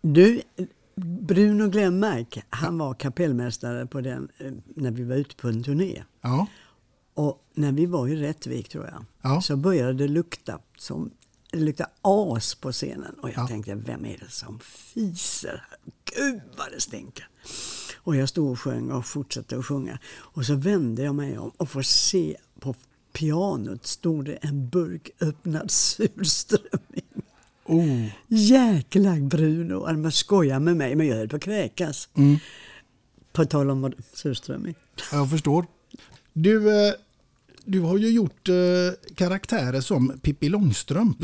Du, 0.00 0.42
Bruno 0.96 1.68
Glenmark, 1.68 2.42
han 2.50 2.78
var 2.78 2.94
kapellmästare 2.94 3.86
på 3.86 4.00
den 4.00 4.28
eh, 4.38 4.52
när 4.74 4.90
vi 4.90 5.04
var 5.04 5.16
ute 5.16 5.36
på 5.36 5.48
en 5.48 5.62
turné. 5.64 6.02
Ja. 6.20 6.46
Och 7.14 7.44
när 7.54 7.72
vi 7.72 7.86
var 7.86 8.08
i 8.08 8.16
Rättvik 8.16 8.68
tror 8.68 8.84
jag, 8.84 9.04
Ja. 9.22 9.40
så 9.40 9.56
började 9.56 9.92
det 9.92 10.08
lukta 10.08 10.58
som 10.78 11.10
det 11.52 11.58
luktade 11.58 11.90
as 12.02 12.54
på 12.54 12.72
scenen. 12.72 13.14
Och 13.22 13.28
jag 13.28 13.36
Ja. 13.38 13.46
tänkte, 13.48 13.74
vem 13.74 14.04
är 14.04 14.18
det 14.18 14.30
som 14.30 14.58
fiser? 14.60 15.64
Gud 16.16 16.40
vad 16.58 16.72
det 16.72 16.80
stinker! 16.80 17.28
Och 17.96 18.16
jag 18.16 18.28
stod 18.28 18.50
och 18.50 18.60
sjöng 18.60 18.90
och 18.90 19.06
fortsatte 19.06 19.58
att 19.58 19.66
sjunga. 19.66 19.98
Och 20.16 20.44
så 20.46 20.54
vände 20.54 21.02
jag 21.02 21.14
mig 21.14 21.38
om 21.38 21.50
och 21.56 21.68
får 21.70 21.82
se 21.82 22.36
på 22.60 22.74
pianot 23.12 23.86
stod 23.86 24.24
det 24.24 24.32
en 24.34 24.68
burk 24.68 25.10
öppnad 25.20 25.70
surströmming. 25.70 27.04
Oh. 27.68 28.06
Jäklar 28.28 29.20
Bruno! 29.20 29.86
Han 29.86 30.02
bara 30.02 30.10
skojar 30.10 30.60
med 30.60 30.76
mig, 30.76 30.96
men 30.96 31.06
jag 31.06 31.16
höll 31.16 31.28
på 31.28 31.36
att 31.36 31.42
kräkas. 31.42 32.08
Mm. 32.14 32.36
På 33.32 33.44
tal 33.44 33.70
om 33.70 33.92
surströmming. 34.12 34.74
Jag 35.12 35.30
förstår. 35.30 35.66
Du, 36.32 36.86
eh, 36.86 36.92
du 37.64 37.80
har 37.80 37.98
ju 37.98 38.10
gjort 38.10 38.48
eh, 38.48 38.54
karaktärer 39.14 39.80
som 39.80 40.18
Pippi 40.22 40.48
Långstrump. 40.48 41.18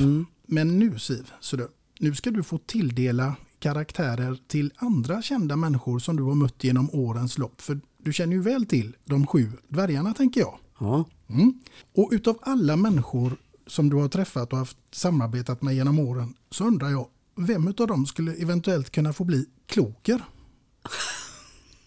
Men 0.47 0.79
nu 0.79 0.99
Siv, 0.99 1.31
så 1.41 1.57
du, 1.57 1.69
nu 2.01 2.15
ska 2.15 2.31
du 2.31 2.43
få 2.43 2.59
tilldela 2.59 3.37
karaktärer 3.59 4.39
till 4.47 4.73
andra 4.77 5.23
kända 5.23 5.57
människor 5.57 5.99
som 5.99 6.17
du 6.17 6.23
har 6.23 6.35
mött 6.35 6.65
genom 6.65 6.91
årens 6.93 7.39
lopp. 7.39 7.61
För 7.61 7.81
du 8.03 8.13
känner 8.13 8.33
ju 8.33 8.43
väl 8.43 8.67
till 8.67 8.97
de 9.05 9.27
sju 9.27 9.51
dvärgarna 9.69 10.15
tänker 10.15 10.41
jag. 10.41 10.59
Ja. 10.79 11.05
Mm. 11.29 11.61
Och 11.95 12.09
utav 12.13 12.39
alla 12.43 12.77
människor 12.77 13.37
som 13.67 13.91
du 13.91 13.97
har 13.97 14.09
träffat 14.09 14.53
och 14.53 14.59
haft 14.59 14.77
samarbetat 14.91 15.63
med 15.63 15.75
genom 15.75 15.99
åren 15.99 16.35
så 16.51 16.65
undrar 16.65 16.91
jag, 16.91 17.09
vem 17.37 17.69
utav 17.69 17.87
dem 17.87 18.07
skulle 18.07 18.35
eventuellt 18.35 18.91
kunna 18.91 19.13
få 19.13 19.25
bli 19.25 19.47
kloker? 19.67 20.25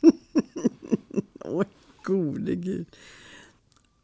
Åh, 1.45 1.63
gode 2.03 2.55
gud. 2.55 2.85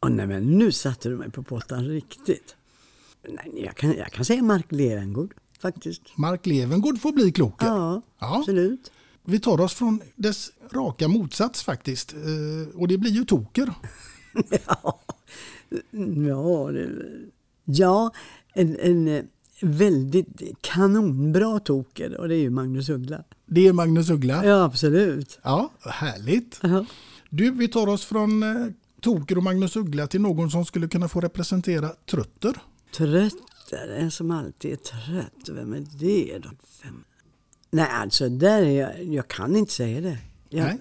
Åh, 0.00 0.10
nej, 0.10 0.26
men 0.26 0.58
nu 0.58 0.72
satte 0.72 1.08
du 1.08 1.16
mig 1.16 1.30
på 1.30 1.42
pottan 1.42 1.84
riktigt. 1.84 2.56
Nej, 3.28 3.62
jag, 3.64 3.76
kan, 3.76 3.92
jag 3.92 4.12
kan 4.12 4.24
säga 4.24 4.42
Mark 4.42 4.66
Levengood 4.72 5.32
faktiskt. 5.58 6.02
Mark 6.16 6.46
Levengood 6.46 7.00
får 7.00 7.12
bli 7.12 7.32
kloker. 7.32 7.66
Ja, 7.66 8.02
Ja. 8.18 8.38
absolut. 8.38 8.90
Vi 9.26 9.40
tar 9.40 9.60
oss 9.60 9.74
från 9.74 10.00
dess 10.16 10.52
raka 10.72 11.08
motsats 11.08 11.62
faktiskt. 11.62 12.12
Eh, 12.14 12.74
Och 12.80 12.88
det 12.88 12.98
blir 12.98 13.10
ju 13.10 13.24
toker. 13.24 13.74
Ja, 16.28 16.72
det, 16.72 16.92
ja 17.64 18.12
en, 18.54 18.76
en 18.80 19.08
eh, 19.08 19.24
väldigt 19.60 20.40
kanonbra 20.60 21.58
toker 21.60 22.20
och 22.20 22.28
det 22.28 22.34
är 22.34 22.40
ju 22.40 22.50
Magnus 22.50 22.88
Uggla. 22.88 23.24
Det 23.46 23.66
är 23.66 23.72
Magnus 23.72 24.10
Uggla. 24.10 24.44
Ja, 24.44 24.64
absolut. 24.64 25.38
Ja, 25.42 25.70
härligt. 25.84 26.60
Du, 27.30 27.50
vi 27.50 27.68
tar 27.68 27.86
oss 27.86 28.04
från 28.04 28.42
eh, 28.42 28.66
Toker 29.00 29.36
och 29.36 29.42
Magnus 29.42 29.76
Uggla 29.76 30.06
till 30.06 30.20
någon 30.20 30.50
som 30.50 30.64
skulle 30.64 30.88
kunna 30.88 31.08
få 31.08 31.20
representera 31.20 31.88
Trötter. 32.10 32.54
Trötter, 32.96 33.88
en 33.98 34.10
som 34.10 34.30
alltid 34.30 34.72
är 34.72 34.76
trött. 34.76 35.48
Vem 35.48 35.72
är 35.72 35.84
det 35.98 36.38
då? 36.38 36.48
Vem? 36.82 37.04
Nej, 37.70 37.88
alltså 37.90 38.28
där 38.28 38.62
är 38.62 38.80
jag, 38.80 39.04
jag 39.04 39.28
kan 39.28 39.56
inte 39.56 39.72
säga 39.72 40.00
det. 40.00 40.18
Jag, 40.48 40.64
Nej. 40.64 40.78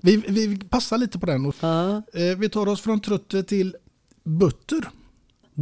Vi, 0.00 0.16
vi 0.16 0.58
passar 0.58 0.98
lite 0.98 1.18
på 1.18 1.26
den. 1.26 1.46
Och, 1.46 1.64
eh, 1.64 2.38
vi 2.38 2.48
tar 2.48 2.66
oss 2.66 2.80
från 2.80 3.00
Trötter 3.00 3.42
till 3.42 3.76
Butter. 4.24 4.88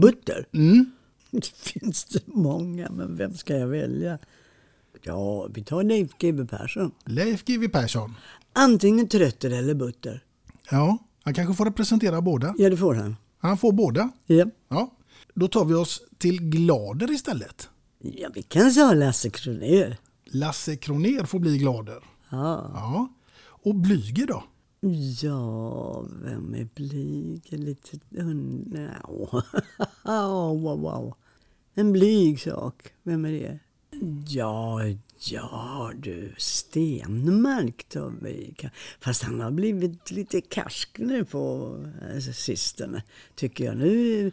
Butter? 0.00 0.46
Mm. 0.52 0.90
Det 1.30 1.46
finns 1.56 2.04
det 2.04 2.26
många, 2.26 2.90
men 2.90 3.16
vem 3.16 3.34
ska 3.34 3.56
jag 3.56 3.66
välja? 3.66 4.18
Ja, 5.02 5.46
vi 5.54 5.64
tar 5.64 5.82
Leif 5.82 6.10
GW 6.18 6.46
Persson. 6.46 6.90
Leif 7.04 7.44
GW 7.44 7.68
Persson. 7.68 8.14
Antingen 8.52 9.08
Trötter 9.08 9.50
eller 9.50 9.74
Butter. 9.74 10.24
Ja, 10.70 10.98
han 11.22 11.34
kanske 11.34 11.54
får 11.54 11.64
representera 11.64 12.20
båda. 12.20 12.54
Ja, 12.58 12.70
det 12.70 12.76
får 12.76 12.94
han. 12.94 13.16
Han 13.38 13.58
får 13.58 13.72
båda. 13.72 14.10
Ja. 14.26 14.46
Ja. 14.68 14.92
Då 15.34 15.48
tar 15.48 15.64
vi 15.64 15.74
oss 15.74 16.02
till 16.18 16.40
Glader 16.50 17.10
istället. 17.12 17.68
Ja, 17.98 18.28
vi 18.34 18.42
kan 18.42 18.72
säga 18.72 18.92
Lasse 18.92 19.30
Kronér. 19.30 19.96
Lasse 20.24 20.76
Kroner 20.76 21.24
får 21.24 21.38
bli 21.38 21.58
Glader. 21.58 21.98
Ja. 22.30 22.70
Ja. 22.74 23.08
Och 23.44 23.74
Blyger 23.74 24.26
då? 24.26 24.44
Ja, 25.22 26.06
vem 26.22 26.54
är 26.54 26.68
blyg? 26.74 27.42
Lite... 27.50 27.96
un- 28.10 28.90
Wow. 30.04 30.60
wow, 30.62 30.80
wow. 30.80 31.14
En 31.74 31.92
blyg 31.92 32.40
sak. 32.40 32.92
Vem 33.02 33.24
är 33.24 33.32
det? 33.32 33.58
Ja, 34.28 34.80
ja 35.30 35.92
du. 35.96 36.34
Stenmark 36.38 37.84
tar 37.88 38.12
vi. 38.22 38.54
Fast 39.00 39.22
han 39.22 39.40
har 39.40 39.50
blivit 39.50 40.10
lite 40.10 40.40
karsk 40.40 40.98
nu 40.98 41.24
på 41.24 41.74
eh, 42.12 42.18
sistone, 42.20 43.02
tycker 43.34 43.64
jag. 43.64 43.76
Nu, 43.76 44.32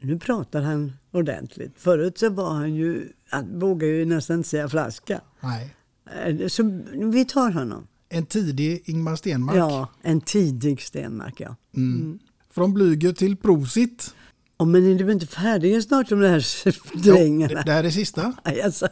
nu 0.00 0.18
pratar 0.18 0.62
han 0.62 0.92
ordentligt. 1.10 1.72
Förut 1.76 2.18
så 2.18 2.30
var 2.30 2.50
han 2.50 2.74
ju... 2.74 3.12
Han 3.28 3.58
vågar 3.58 3.88
ju 3.88 4.04
nästan 4.04 4.36
inte 4.36 4.48
säga 4.48 4.68
flaska. 4.68 5.20
Nej. 5.40 5.74
Eh, 6.26 6.46
Så 6.48 6.82
vi 6.92 7.24
tar 7.24 7.50
honom. 7.50 7.86
En 8.14 8.26
tidig 8.26 8.82
Ingmar 8.84 9.16
Stenmark. 9.16 9.56
Ja, 9.56 9.88
en 10.02 10.20
tidig 10.20 10.80
Stenmark, 10.82 11.40
ja. 11.40 11.56
Mm. 11.76 12.18
Från 12.50 12.74
Blyger 12.74 13.12
till 13.12 13.36
Prosit. 13.36 14.14
Oh, 14.58 14.66
men 14.66 14.86
är 14.86 14.94
du 15.04 15.12
inte 15.12 15.26
färdiga 15.26 15.82
snart 15.82 16.08
de 16.08 16.20
där 16.20 16.46
drängarna? 17.02 17.54
det, 17.54 17.62
det 17.66 17.72
här 17.72 17.84
är 17.84 17.90
sista. 17.90 18.32
Alltså, 18.64 18.88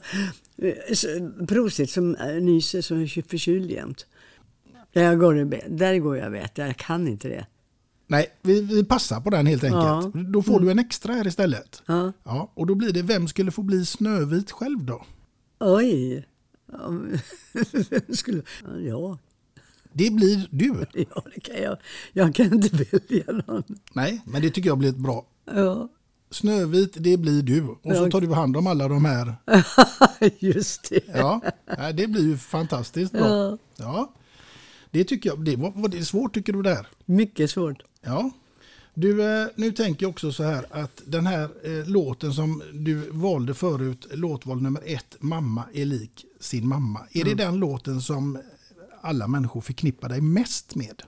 så- 0.95 1.47
Prosit 1.47 1.91
som 1.91 2.15
eh, 2.15 2.27
nyser 2.35 2.81
som 2.83 3.01
är 3.01 3.29
förkyld 3.29 3.71
jämt. 3.71 4.07
Där 4.93 5.15
går, 5.15 5.35
det, 5.35 5.63
där 5.69 5.99
går 5.99 6.17
jag 6.17 6.31
vet, 6.31 6.59
jag 6.59 6.77
kan 6.77 7.09
inte 7.09 7.29
det. 7.29 7.47
Nej, 8.07 8.27
vi, 8.43 8.61
vi 8.61 8.85
passar 8.85 9.21
på 9.21 9.31
den 9.31 9.47
helt 9.47 9.65
enkelt. 9.65 9.85
Ja. 9.85 10.11
Mm. 10.15 10.33
Då 10.33 10.43
får 10.43 10.61
du 10.61 10.71
en 10.71 10.79
extra 10.79 11.13
här 11.13 11.27
istället. 11.27 11.83
Ja. 11.87 12.13
Ja, 12.25 12.53
och 12.55 12.67
då 12.67 12.75
blir 12.75 12.93
det, 12.93 13.03
vem 13.03 13.29
skulle 13.29 13.51
få 13.51 13.63
bli 13.63 13.87
Snövit 13.87 14.51
själv 14.51 14.85
då? 14.85 15.05
Oj! 15.61 16.27
Ja, 16.73 16.89
vem 17.91 18.15
skulle, 18.17 18.43
ja, 18.89 19.19
Det 19.93 20.11
blir 20.11 20.49
du. 20.51 20.87
ja, 20.93 21.23
det 21.35 21.41
kan 21.41 21.63
jag. 21.63 21.77
Jag 22.13 22.35
kan 22.35 22.47
inte 22.53 22.77
välja 22.93 23.25
någon. 23.47 23.63
Nej, 23.93 24.21
men 24.25 24.43
det 24.43 24.51
tycker 24.51 24.69
jag 24.69 24.79
blir 24.79 24.89
ett 24.89 24.97
bra. 24.97 25.27
Ja, 25.55 25.89
Snövit, 26.31 26.97
det 26.99 27.17
blir 27.17 27.43
du. 27.43 27.63
Och 27.83 27.97
så 27.97 28.11
tar 28.11 28.21
du 28.21 28.33
hand 28.35 28.57
om 28.57 28.67
alla 28.67 28.89
de 28.89 29.05
här. 29.05 29.35
just 30.39 30.91
det. 30.91 31.05
Ja, 31.15 31.41
det 31.95 32.07
blir 32.07 32.23
ju 32.23 32.37
fantastiskt 32.37 33.13
bra. 33.13 33.29
Ja. 33.29 33.59
Ja. 33.77 34.13
Det 34.91 35.05
tycker 35.05 35.31
jag, 35.31 35.45
det 35.45 35.57
var, 35.57 35.73
var 35.75 35.89
det 35.89 36.05
svårt 36.05 36.35
tycker 36.35 36.53
du 36.53 36.63
där? 36.63 36.87
Mycket 37.05 37.51
svårt. 37.51 37.83
Ja. 38.03 38.31
Du, 38.95 39.23
eh, 39.43 39.49
nu 39.57 39.73
tänker 39.73 40.05
jag 40.05 40.11
också 40.11 40.33
så 40.33 40.43
här 40.45 40.67
att 40.71 41.03
den 41.07 41.27
här 41.27 41.43
eh, 41.81 41.89
låten 41.89 42.33
som 42.33 42.63
du 42.73 43.11
valde 43.11 43.55
förut, 43.55 44.07
låtval 44.15 44.63
nummer 44.63 44.83
ett, 44.87 45.17
Mamma 45.21 45.65
är 45.73 45.85
lik 45.85 46.25
sin 46.41 46.69
mamma. 46.69 47.01
Är 47.13 47.25
det 47.25 47.33
Mm. 47.33 47.37
den 47.37 47.57
låten 47.57 48.01
som 48.01 48.39
alla 49.01 49.27
människor 49.29 49.61
förknippar 49.61 50.09
dig 50.09 50.21
mest 50.21 50.75
med? 50.75 51.03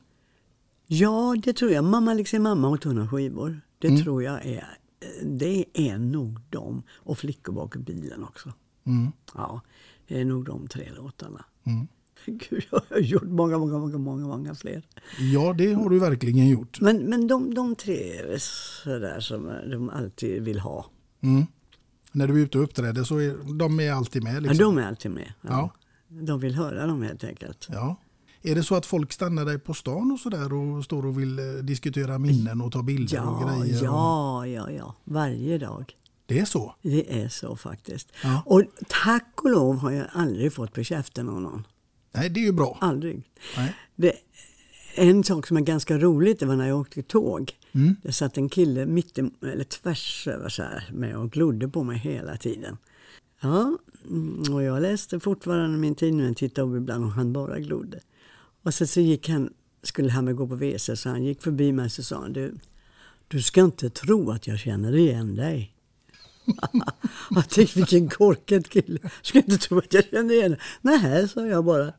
Ja, 0.86 1.36
det 1.44 1.52
tror 1.52 1.70
jag. 1.70 1.84
Mamma 1.84 2.14
liksom 2.14 2.42
mamma 2.42 2.68
och 2.68 2.80
tunna 2.80 3.08
skivor. 3.08 3.60
Det 3.78 3.88
Mm. 3.88 4.02
tror 4.02 4.22
jag 4.22 4.46
är, 4.46 4.78
det 5.24 5.64
är 5.74 5.98
nog 5.98 6.40
de. 6.50 6.82
Och 6.92 7.18
Flickor 7.18 7.52
bakom 7.52 7.82
bilen 7.82 8.24
också. 8.24 8.52
Mm. 8.86 9.12
Ja, 9.34 9.60
det 10.08 10.20
är 10.20 10.24
nog 10.24 10.44
de 10.44 10.68
tre 10.68 10.90
låtarna. 10.96 11.44
Gud, 12.50 12.64
jag 12.70 12.80
har 12.90 12.98
gjort 12.98 13.22
många, 13.22 13.58
många, 13.58 13.78
många, 13.78 13.98
många, 13.98 14.26
många 14.26 14.54
fler. 14.54 14.82
Ja, 15.18 15.52
det 15.58 15.72
har 15.72 15.90
du 15.90 15.98
verkligen 15.98 16.48
gjort. 16.48 16.80
Men, 16.80 16.96
men 16.98 17.26
de, 17.26 17.54
de 17.54 17.74
tre 17.76 18.12
är 18.18 18.38
sådär 18.84 19.20
som 19.20 19.46
de 19.70 19.90
alltid 19.90 20.42
vill 20.42 20.58
ha. 20.58 20.86
Mm. 21.20 21.46
När 22.12 22.26
du 22.28 22.34
är 22.34 22.38
ute 22.38 22.58
och 22.58 22.64
uppträder 22.64 23.04
så 23.04 23.18
är 23.18 23.58
de 23.58 23.80
är 23.80 23.92
alltid 23.92 24.22
med. 24.24 24.34
Ja, 24.36 24.40
Liksom. 24.40 24.58
de 24.58 24.78
är 24.78 24.86
alltid 24.86 25.10
med. 25.10 25.32
Ja. 25.40 25.70
De 26.08 26.40
vill 26.40 26.54
höra 26.54 26.86
dem 26.86 27.02
helt 27.02 27.24
enkelt. 27.24 27.68
Ja. 27.72 27.96
Är 28.42 28.54
det 28.54 28.62
så 28.62 28.74
att 28.74 28.86
folk 28.86 29.12
stannar 29.12 29.44
dig 29.44 29.58
på 29.58 29.74
stan 29.74 30.12
och 30.12 30.18
sådär 30.20 30.52
och 30.52 30.84
står 30.84 31.06
och 31.06 31.18
vill 31.20 31.38
eh, 31.38 31.44
diskutera 31.44 32.18
minnen 32.18 32.60
och 32.60 32.72
ta 32.72 32.82
bilder 32.82 33.20
och 33.28 33.42
Ja, 33.42 33.58
grejer? 33.60 33.84
ja, 33.84 34.46
ja, 34.46 34.70
ja. 34.70 34.94
Varje 35.04 35.58
dag. 35.58 35.96
Det 36.26 36.38
är 36.38 36.44
så? 36.44 36.74
Det 36.82 37.22
är 37.22 37.28
så 37.28 37.56
faktiskt. 37.56 38.12
Ja. 38.22 38.42
Och 38.46 38.62
tack 39.04 39.40
och 39.42 39.50
lov 39.50 39.76
har 39.78 39.90
jag 39.90 40.06
aldrig 40.12 40.52
fått 40.52 40.72
på 40.72 40.82
käften 40.82 41.28
av 41.28 41.40
någon. 41.40 41.66
Nej, 42.12 42.30
det 42.30 42.40
är 42.40 42.44
ju 42.44 42.52
bra. 42.52 42.78
Aldrig. 42.80 43.22
Nej. 43.56 43.76
Det 43.96 44.12
en 44.94 45.24
sak 45.24 45.46
som 45.46 45.56
är 45.56 45.60
ganska 45.60 45.98
roligt 45.98 46.40
det 46.40 46.46
var 46.46 46.56
när 46.56 46.68
jag 46.68 46.80
åkte 46.80 47.02
tåg. 47.02 47.52
Mm. 47.72 47.96
Det 48.02 48.12
satt 48.12 48.38
en 48.38 48.48
kille 48.48 48.86
mitt 48.86 49.18
i, 49.18 49.30
eller 49.42 49.64
tvärs 49.64 50.28
över 50.28 50.48
så 50.48 50.62
här 50.62 50.90
med 50.92 51.16
och 51.16 51.30
glodde 51.30 51.68
på 51.68 51.82
mig 51.82 51.98
hela 51.98 52.36
tiden. 52.36 52.76
Ja, 53.40 53.78
mm, 54.08 54.54
och 54.54 54.62
jag 54.62 54.82
läste 54.82 55.20
fortfarande 55.20 55.78
min 55.78 55.94
tidning 55.94 56.30
och 56.30 56.36
tittade 56.36 56.68
upp 56.68 56.76
ibland 56.76 57.04
och 57.04 57.12
han 57.12 57.32
bara 57.32 57.58
glodde. 57.58 58.00
Och 58.62 58.74
så, 58.74 58.86
så 58.86 59.00
gick 59.00 59.28
han, 59.28 59.52
skulle 59.82 60.10
han 60.10 60.36
gå 60.36 60.46
på 60.46 60.54
WC 60.54 60.90
så 60.94 61.08
han 61.08 61.24
gick 61.24 61.42
förbi 61.42 61.72
mig 61.72 61.84
och 61.84 61.92
så 61.92 62.02
sa 62.02 62.20
han 62.20 62.32
du, 62.32 62.54
du 63.28 63.42
ska 63.42 63.60
inte 63.60 63.90
tro 63.90 64.30
att 64.30 64.46
jag 64.46 64.58
känner 64.58 64.96
igen 64.96 65.36
dig. 65.36 65.74
jag 67.30 67.48
tänkte 67.48 67.78
vilken 67.78 68.08
korkad 68.08 68.68
kille. 68.70 68.98
Ska 69.22 69.38
inte 69.38 69.58
tro 69.58 69.78
att 69.78 69.92
jag 69.94 70.04
känner 70.10 70.34
igen. 70.34 70.56
Nej, 70.80 71.28
sa 71.28 71.46
jag 71.46 71.64
bara. 71.64 71.92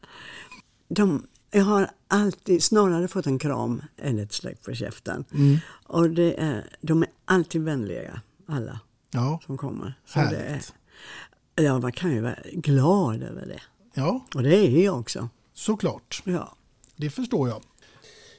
De, 0.89 1.27
jag 1.51 1.63
har 1.63 1.89
alltid 2.07 2.63
snarare 2.63 3.07
fått 3.07 3.27
en 3.27 3.39
kram 3.39 3.81
än 3.97 4.19
ett 4.19 4.33
släck 4.33 4.61
på 4.63 4.73
käften. 4.73 5.25
Mm. 5.33 5.57
Och 5.87 6.09
det 6.09 6.41
är, 6.41 6.67
de 6.81 7.03
är 7.03 7.09
alltid 7.25 7.61
vänliga, 7.61 8.21
alla 8.47 8.79
Ja, 9.11 9.39
som 9.45 9.57
kommer. 9.57 9.93
Så 10.05 10.19
det 10.19 10.37
är, 10.37 10.61
ja, 11.55 11.79
man 11.79 11.91
kan 11.91 12.11
ju 12.11 12.21
vara 12.21 12.35
glad 12.53 13.23
över 13.23 13.45
det. 13.45 13.61
Ja, 13.93 14.25
Och 14.35 14.43
det 14.43 14.55
är 14.55 14.83
jag 14.85 14.99
också. 14.99 15.29
såklart. 15.53 16.21
Ja. 16.25 16.55
Det 16.95 17.09
förstår 17.09 17.49
jag. 17.49 17.61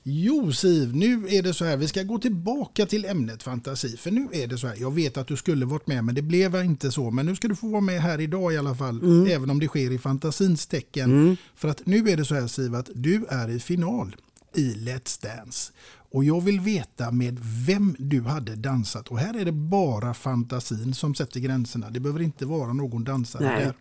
Jo 0.06 0.52
Siv, 0.52 0.96
nu 0.96 1.28
är 1.28 1.42
det 1.42 1.54
så 1.54 1.64
här, 1.64 1.76
vi 1.76 1.88
ska 1.88 2.02
gå 2.02 2.18
tillbaka 2.18 2.86
till 2.86 3.04
ämnet 3.04 3.42
fantasi. 3.42 3.96
För 3.96 4.10
nu 4.10 4.28
är 4.32 4.46
det 4.46 4.58
så 4.58 4.66
här, 4.66 4.76
jag 4.80 4.90
vet 4.90 5.16
att 5.16 5.26
du 5.26 5.36
skulle 5.36 5.66
varit 5.66 5.86
med 5.86 6.04
men 6.04 6.14
det 6.14 6.22
blev 6.22 6.54
inte 6.54 6.92
så. 6.92 7.10
Men 7.10 7.26
nu 7.26 7.36
ska 7.36 7.48
du 7.48 7.56
få 7.56 7.68
vara 7.68 7.80
med 7.80 8.02
här 8.02 8.20
idag 8.20 8.54
i 8.54 8.58
alla 8.58 8.74
fall. 8.74 9.02
Mm. 9.02 9.26
Även 9.26 9.50
om 9.50 9.60
det 9.60 9.68
sker 9.68 9.90
i 9.92 9.98
fantasins 9.98 10.66
tecken. 10.66 11.36
För 11.54 11.68
att 11.68 11.86
nu 11.86 12.08
är 12.08 12.16
det 12.16 12.24
så 12.24 12.34
här 12.34 12.46
Siv 12.46 12.74
att 12.74 12.90
du 12.94 13.24
är 13.28 13.50
i 13.50 13.60
final 13.60 14.16
i 14.54 14.74
Let's 14.74 15.22
Dance. 15.22 15.72
Och 16.10 16.24
jag 16.24 16.40
vill 16.40 16.60
veta 16.60 17.10
med 17.10 17.38
vem 17.66 17.96
du 17.98 18.22
hade 18.22 18.54
dansat. 18.56 19.08
Och 19.08 19.18
här 19.18 19.40
är 19.40 19.44
det 19.44 19.52
bara 19.52 20.14
fantasin 20.14 20.94
som 20.94 21.14
sätter 21.14 21.40
gränserna. 21.40 21.90
Det 21.90 22.00
behöver 22.00 22.22
inte 22.22 22.46
vara 22.46 22.72
någon 22.72 23.04
dansare 23.04 23.44
Nej. 23.44 23.64
där. 23.64 23.74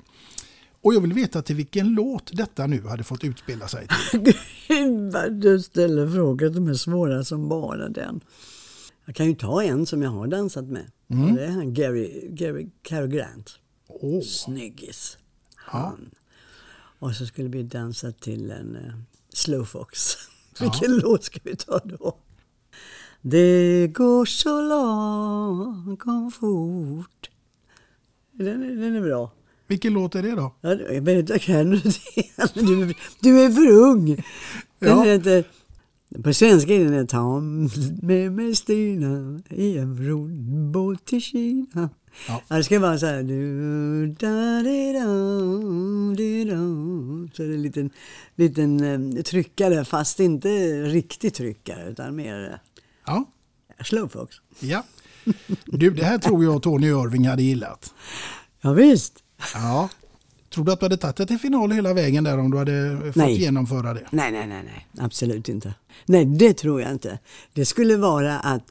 Och 0.84 0.94
jag 0.94 1.02
vill 1.02 1.14
veta 1.14 1.42
till 1.42 1.56
vilken 1.56 1.94
låt 1.94 2.32
detta 2.34 2.68
nu 2.68 2.88
hade 2.88 3.04
fått 3.04 3.24
utspela 3.24 3.68
sig 3.68 3.88
till. 4.12 5.12
Du 5.32 5.60
ställer 5.60 6.08
frågor 6.08 6.54
som 6.54 6.68
är 6.68 6.74
svåra 6.74 7.24
som 7.24 7.50
bara 7.50 7.90
den. 7.90 8.22
Jag 9.06 9.16
kan 9.16 9.26
ju 9.26 9.36
ta 9.36 9.64
en 9.64 9.86
som 9.86 10.02
jag 10.02 10.10
har 10.10 10.28
dansat 10.28 10.66
med. 10.66 10.92
Mm. 11.08 11.36
Det 11.36 11.46
är 11.46 11.50
han 11.50 11.74
Gary, 11.74 12.28
Gary 12.30 12.70
Cary 12.82 13.08
Grant. 13.08 13.60
Åh. 13.88 14.22
Snyggis. 14.22 15.18
Han. 15.56 16.10
Och 17.00 17.16
så 17.16 17.26
skulle 17.26 17.50
vi 17.50 17.64
dansa 17.64 18.12
till 18.12 18.52
en 18.52 18.76
uh, 18.76 18.94
Slowfox. 19.34 20.16
Vilken 20.60 20.98
låt 20.98 21.24
ska 21.24 21.40
vi 21.44 21.56
ta 21.56 21.80
då? 21.80 22.18
Det 23.22 23.88
går 23.88 24.26
så 24.26 24.62
lagom 24.62 26.32
fort. 26.32 27.30
Den 28.32 28.82
den 28.82 28.96
är 28.96 29.02
bra. 29.02 29.32
Vilken 29.68 29.94
låt 29.94 30.16
är 30.16 30.24
det 30.24 30.32
då? 30.36 30.56
Ja, 30.62 30.74
jag 30.74 31.02
vet 31.02 31.20
inte, 31.20 31.40
kan 31.40 31.70
du 31.70 31.78
det? 31.78 32.94
Du, 33.20 33.42
är 33.42 33.50
för 33.50 33.68
ung. 33.72 34.06
Den 34.80 34.90
Ja. 34.90 35.04
heter, 35.04 35.44
på 36.24 36.34
svenska 36.34 36.74
är 36.74 36.86
den 36.92 37.08
Ta 37.08 37.40
med 38.02 38.32
mig 38.32 38.56
Stina 38.56 39.42
i 39.50 39.78
en 39.78 40.08
roddbåt 40.08 41.06
till 41.06 41.22
Kina. 41.22 41.90
Ja. 42.28 42.42
Ja, 42.48 42.56
det 42.58 42.64
ska 42.64 42.80
vara 42.80 42.98
så 42.98 43.06
här. 43.06 43.24
Du, 43.24 44.08
da, 44.08 44.62
di, 44.64 44.94
da, 44.94 45.06
di, 46.18 46.44
da. 46.46 46.56
Så 47.34 47.42
det 47.44 47.50
är 47.50 47.54
en 47.54 47.62
liten, 47.62 47.90
liten 48.36 48.84
eh, 49.18 49.24
tryckare, 49.24 49.86
fast 49.86 50.20
inte 50.20 50.50
riktig 50.84 51.34
tryckare 51.34 51.90
utan 51.90 52.16
mer 52.16 52.60
Ja. 53.06 53.26
eh, 53.80 53.84
slowfox. 53.84 54.36
Ja. 54.60 54.84
Du, 55.66 55.90
det 55.90 56.04
här 56.06 56.18
tror 56.18 56.44
jag 56.44 56.64
Tony 56.64 56.88
Irving 56.88 57.28
hade 57.28 57.44
gillat. 57.44 57.94
Ja, 58.62 58.74
visst. 58.74 59.23
Ja. 59.54 59.90
Tror 60.54 60.66
du 60.66 60.72
att 60.72 60.80
du 60.80 60.86
hade 60.86 60.98
tagit 60.98 61.16
det 61.16 61.26
till 61.26 61.40
final 61.40 61.72
hela 61.72 61.94
vägen 61.94 62.24
där 62.24 62.38
om 62.38 62.52
du 62.52 62.58
hade 62.58 62.98
fått 63.06 63.16
Nej. 63.16 63.42
genomföra 63.42 63.94
det? 63.94 64.06
Nej, 64.12 64.32
nej, 64.32 64.48
nej, 64.48 64.64
nej, 64.64 64.88
absolut 65.00 65.50
inte. 65.50 65.74
Nej, 66.06 66.26
det 66.26 66.54
tror 66.54 66.82
jag 66.82 66.92
inte. 66.92 67.20
Det 67.54 67.66
skulle 67.66 67.98
vara 67.98 68.40
att 68.40 68.64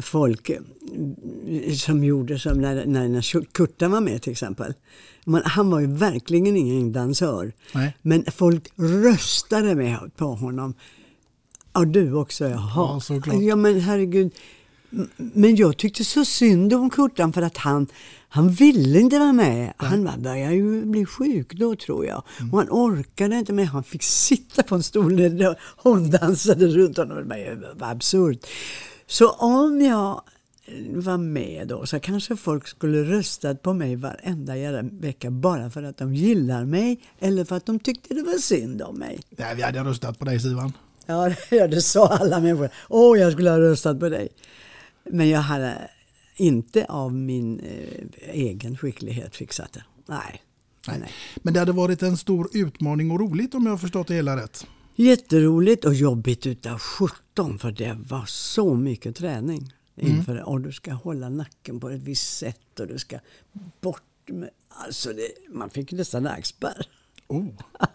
folk 0.00 0.50
eh, 0.50 0.60
som 1.74 2.04
gjorde 2.04 2.38
som 2.38 2.58
när, 2.58 2.86
när, 2.86 3.08
när 3.08 3.44
Kurtan 3.52 3.90
var 3.90 4.00
med 4.00 4.22
till 4.22 4.32
exempel. 4.32 4.74
Man, 5.24 5.42
han 5.44 5.70
var 5.70 5.80
ju 5.80 5.86
verkligen 5.86 6.56
ingen 6.56 6.92
dansör. 6.92 7.52
Nej. 7.74 7.96
Men 8.02 8.24
folk 8.32 8.68
röstade 8.76 9.74
med 9.74 9.98
på 10.16 10.24
honom. 10.24 10.74
Ja, 11.72 11.84
du 11.84 12.12
också, 12.12 12.48
jaha. 12.48 12.72
Ja, 12.76 13.00
såklart. 13.00 13.42
Ja, 13.42 13.56
men 13.56 13.80
herregud. 13.80 14.32
Men 15.16 15.56
jag 15.56 15.76
tyckte 15.76 16.04
så 16.04 16.24
synd 16.24 16.72
om 16.72 16.90
Kurtan 16.90 17.32
för 17.32 17.42
att 17.42 17.56
han, 17.56 17.86
han 18.28 18.50
ville 18.50 19.00
inte 19.00 19.18
vara 19.18 19.32
med. 19.32 19.72
Han 19.76 20.10
började 20.18 20.54
ju 20.54 20.84
bli 20.84 21.06
sjuk 21.06 21.52
då 21.52 21.76
tror 21.76 22.06
jag. 22.06 22.22
Mm. 22.40 22.52
Och 22.52 22.58
han 22.58 22.68
orkade 22.70 23.36
inte 23.36 23.52
med. 23.52 23.68
Han 23.68 23.84
fick 23.84 24.02
sitta 24.02 24.62
på 24.62 24.74
en 24.74 24.82
stol 24.82 25.14
när 25.14 25.58
hon 25.76 26.10
dansade 26.10 26.66
runt 26.66 26.96
honom. 26.96 27.28
Det 27.28 27.58
var 27.74 27.90
absurt. 27.90 28.46
Så 29.06 29.30
om 29.30 29.80
jag 29.80 30.22
var 30.90 31.18
med 31.18 31.68
då 31.68 31.86
så 31.86 32.00
kanske 32.00 32.36
folk 32.36 32.68
skulle 32.68 33.04
röstat 33.04 33.62
på 33.62 33.72
mig 33.72 33.96
varenda 33.96 34.56
jävla 34.56 34.82
vecka 34.82 35.30
bara 35.30 35.70
för 35.70 35.82
att 35.82 35.96
de 35.96 36.14
gillar 36.14 36.64
mig 36.64 37.00
eller 37.18 37.44
för 37.44 37.56
att 37.56 37.66
de 37.66 37.78
tyckte 37.78 38.14
det 38.14 38.22
var 38.22 38.38
synd 38.38 38.82
om 38.82 38.98
mig. 38.98 39.20
Nej, 39.30 39.54
vi 39.54 39.62
hade 39.62 39.80
röstat 39.80 40.18
på 40.18 40.24
dig 40.24 40.40
Sivan. 40.40 40.72
Ja, 41.06 41.32
det, 41.50 41.82
sa 41.82 42.08
alla 42.08 42.40
människor. 42.40 42.68
Åh, 42.88 43.18
jag 43.18 43.32
skulle 43.32 43.50
ha 43.50 43.60
röstat 43.60 44.00
på 44.00 44.08
dig. 44.08 44.28
Men 45.10 45.28
jag 45.28 45.40
hade 45.40 45.90
inte 46.36 46.84
av 46.84 47.14
min 47.14 47.60
eh, 47.60 48.32
egen 48.32 48.76
skicklighet 48.76 49.36
fixat 49.36 49.72
det. 49.72 49.84
Nej. 50.06 50.42
Nej. 50.88 50.98
nej. 51.00 51.10
Men 51.36 51.54
det 51.54 51.60
hade 51.60 51.72
varit 51.72 52.02
en 52.02 52.16
stor 52.16 52.48
utmaning 52.52 53.10
och 53.10 53.20
roligt 53.20 53.54
om 53.54 53.64
jag 53.64 53.72
har 53.72 53.78
förstått 53.78 54.08
det 54.08 54.14
hela 54.14 54.36
rätt. 54.36 54.66
Jätteroligt 54.94 55.84
och 55.84 55.94
jobbigt 55.94 56.46
utav 56.46 56.78
17 56.78 57.58
för 57.58 57.72
det 57.72 57.98
var 58.08 58.24
så 58.26 58.74
mycket 58.74 59.16
träning. 59.16 59.72
Mm. 59.96 60.16
Inför 60.16 60.34
det. 60.34 60.42
Och 60.42 60.60
du 60.60 60.72
ska 60.72 60.92
hålla 60.92 61.28
nacken 61.28 61.80
på 61.80 61.90
ett 61.90 62.00
visst 62.00 62.36
sätt 62.36 62.80
och 62.80 62.86
du 62.86 62.98
ska 62.98 63.18
bort 63.80 64.02
med... 64.26 64.50
Alltså, 64.68 65.12
det, 65.12 65.54
man 65.54 65.70
fick 65.70 65.92
nästan 65.92 66.22
nackspärr. 66.22 66.88
Oh. 67.28 67.46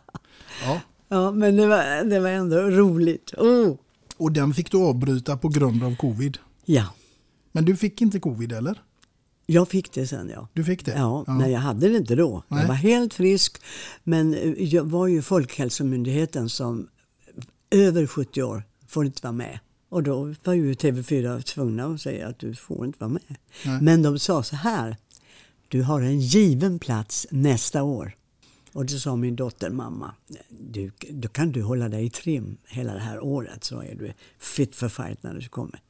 Ja. 0.66 0.82
Ja, 1.08 1.32
men 1.32 1.56
det 1.56 1.68
var, 1.68 2.04
det 2.04 2.20
var 2.20 2.30
ändå 2.30 2.58
roligt. 2.58 3.34
Oh. 3.34 3.76
Och 4.18 4.32
den 4.32 4.54
fick 4.54 4.72
du 4.72 4.78
avbryta 4.78 5.38
på 5.38 5.50
grund 5.50 5.84
av 5.84 5.96
covid. 5.96 6.38
Ja, 6.66 6.86
Men 7.52 7.66
du 7.66 7.76
fick 7.76 8.02
inte 8.02 8.20
covid 8.20 8.52
eller? 8.52 8.82
jag 9.52 9.70
fick 9.70 9.94
det 9.94 10.08
sen 10.08 10.32
ja. 10.36 10.48
Du 10.54 10.64
fick 10.64 10.86
det? 10.86 10.92
Ja, 10.92 11.24
men 11.28 11.52
jag 11.52 11.60
hade 11.60 11.90
det 11.90 11.98
inte 11.98 12.16
då. 12.16 12.44
Nej. 12.48 12.62
Jag 12.62 12.68
var 12.68 12.76
helt 12.76 13.14
frisk. 13.14 13.62
Men 14.04 14.34
eh, 14.34 14.64
jag 14.64 14.84
var 14.84 15.08
ju 15.08 15.22
Folkhälsomyndigheten 15.22 16.50
som 16.50 16.88
över 17.72 18.08
70 18.08 18.44
år 18.44 18.64
får 18.88 19.06
inte 19.06 19.22
vara 19.24 19.32
med. 19.32 19.60
Och 19.90 20.04
då 20.04 20.36
var 20.44 20.54
ju 20.54 20.74
TV4 20.74 21.42
tvungna 21.42 21.86
att 21.86 22.02
säga 22.02 22.28
att 22.28 22.40
du 22.40 22.56
får 22.56 22.86
inte 22.86 23.00
vara 23.00 23.10
med. 23.10 23.36
Nej. 23.66 23.82
Men 23.82 24.02
de 24.02 24.20
sa 24.20 24.44
så 24.44 24.56
här. 24.56 24.98
Du 25.68 25.84
har 25.84 26.02
en 26.02 26.20
given 26.20 26.80
plats 26.80 27.28
nästa 27.30 27.84
år. 27.84 28.16
Och 28.74 28.86
då 28.86 28.98
sa 28.98 29.16
min 29.16 29.36
dotter, 29.36 29.70
mamma, 29.70 30.16
du, 30.50 30.92
då 31.10 31.28
kan 31.28 31.52
du 31.52 31.62
hålla 31.62 31.90
dig 31.90 32.06
i 32.06 32.10
trim 32.10 32.58
hela 32.68 32.94
det 32.94 33.00
här 33.00 33.24
året 33.24 33.64
så 33.64 33.82
är 33.82 33.96
du 33.96 34.14
fit 34.40 34.76
for 34.76 34.90
fight 34.90 35.24
när 35.24 35.34
du 35.34 35.48
kommer. 35.48 35.82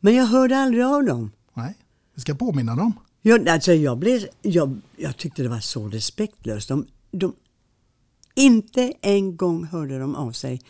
Men 0.00 0.14
jag 0.14 0.26
hörde 0.26 0.58
aldrig 0.58 0.84
av 0.84 1.04
dem. 1.04 1.30
Nej, 1.54 1.74
vi 2.14 2.20
ska 2.20 2.34
påminna 2.34 2.76
dem. 2.76 2.92
Jag, 3.22 3.48
alltså 3.48 3.72
jag, 3.72 3.98
blev, 3.98 4.20
jag, 4.42 4.80
jag 4.96 5.16
tyckte 5.16 5.42
det 5.42 5.48
var 5.48 5.60
så 5.60 5.88
respektlöst. 5.88 6.68
De, 6.68 6.86
de, 7.10 7.32
inte 8.34 8.92
en 9.00 9.36
gång 9.36 9.64
hörde 9.64 9.98
de 9.98 10.14
av 10.14 10.32
sig. 10.32 10.60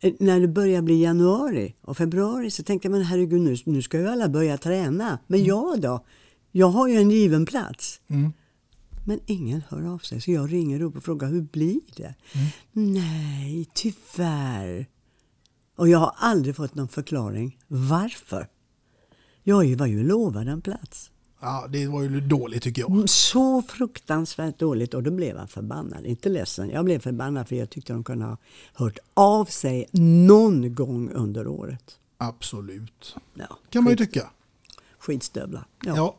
Eh, 0.00 0.12
När 0.18 0.40
det 0.40 0.48
började 0.48 0.82
bli 0.82 1.02
januari 1.02 1.74
och 1.80 1.96
februari 1.96 2.50
så 2.50 2.62
tänkte 2.62 2.86
jag, 2.88 2.92
men 2.92 3.02
herregud 3.02 3.40
nu, 3.40 3.56
nu 3.64 3.82
ska 3.82 3.98
ju 3.98 4.08
alla 4.08 4.28
börja 4.28 4.58
träna. 4.58 5.18
Men 5.26 5.44
jag 5.44 5.80
då? 5.80 6.04
Jag 6.52 6.68
har 6.68 6.88
ju 6.88 6.96
en 6.96 7.10
given 7.10 7.46
plats. 7.46 8.00
Mm. 8.08 8.32
Men 9.06 9.20
ingen 9.26 9.62
hör 9.68 9.94
av 9.94 9.98
sig 9.98 10.20
så 10.20 10.30
jag 10.30 10.52
ringer 10.52 10.82
upp 10.82 10.96
och 10.96 11.04
frågar, 11.04 11.28
hur 11.28 11.42
blir 11.42 11.80
det? 11.96 12.14
Nej, 12.72 13.68
tyvärr. 13.74 14.86
Och 15.76 15.88
jag 15.88 15.98
har 15.98 16.14
aldrig 16.16 16.56
fått 16.56 16.74
någon 16.74 16.88
förklaring. 16.88 17.58
Varför? 17.68 18.46
Jag 19.42 19.76
var 19.76 19.86
ju 19.86 20.04
lovad 20.04 20.48
en 20.48 20.60
plats. 20.60 21.10
Ja, 21.40 21.66
det 21.72 21.86
var 21.86 22.02
ju 22.02 22.20
dåligt 22.20 22.62
tycker 22.62 22.82
jag. 22.82 22.90
Mm, 22.90 23.06
Så 23.08 23.62
fruktansvärt 23.62 24.58
dåligt 24.58 24.94
och 24.94 25.02
då 25.02 25.10
blev 25.10 25.36
jag 25.36 25.50
förbannad. 25.50 26.06
Inte 26.06 26.28
ledsen, 26.28 26.70
jag 26.70 26.84
blev 26.84 26.98
förbannad 26.98 27.48
för 27.48 27.56
jag 27.56 27.70
tyckte 27.70 27.92
de 27.92 28.04
kunde 28.04 28.24
ha 28.24 28.36
hört 28.74 28.98
av 29.14 29.44
sig 29.44 29.86
någon 29.92 30.74
gång 30.74 31.10
under 31.10 31.46
året. 31.46 31.98
Absolut. 32.18 33.16
Ja, 33.34 33.58
Kan 33.70 33.84
man 33.84 33.90
ju 33.92 33.96
tycka. 33.96 34.30
Skitstövlar. 34.98 35.64
Ja. 35.84 36.16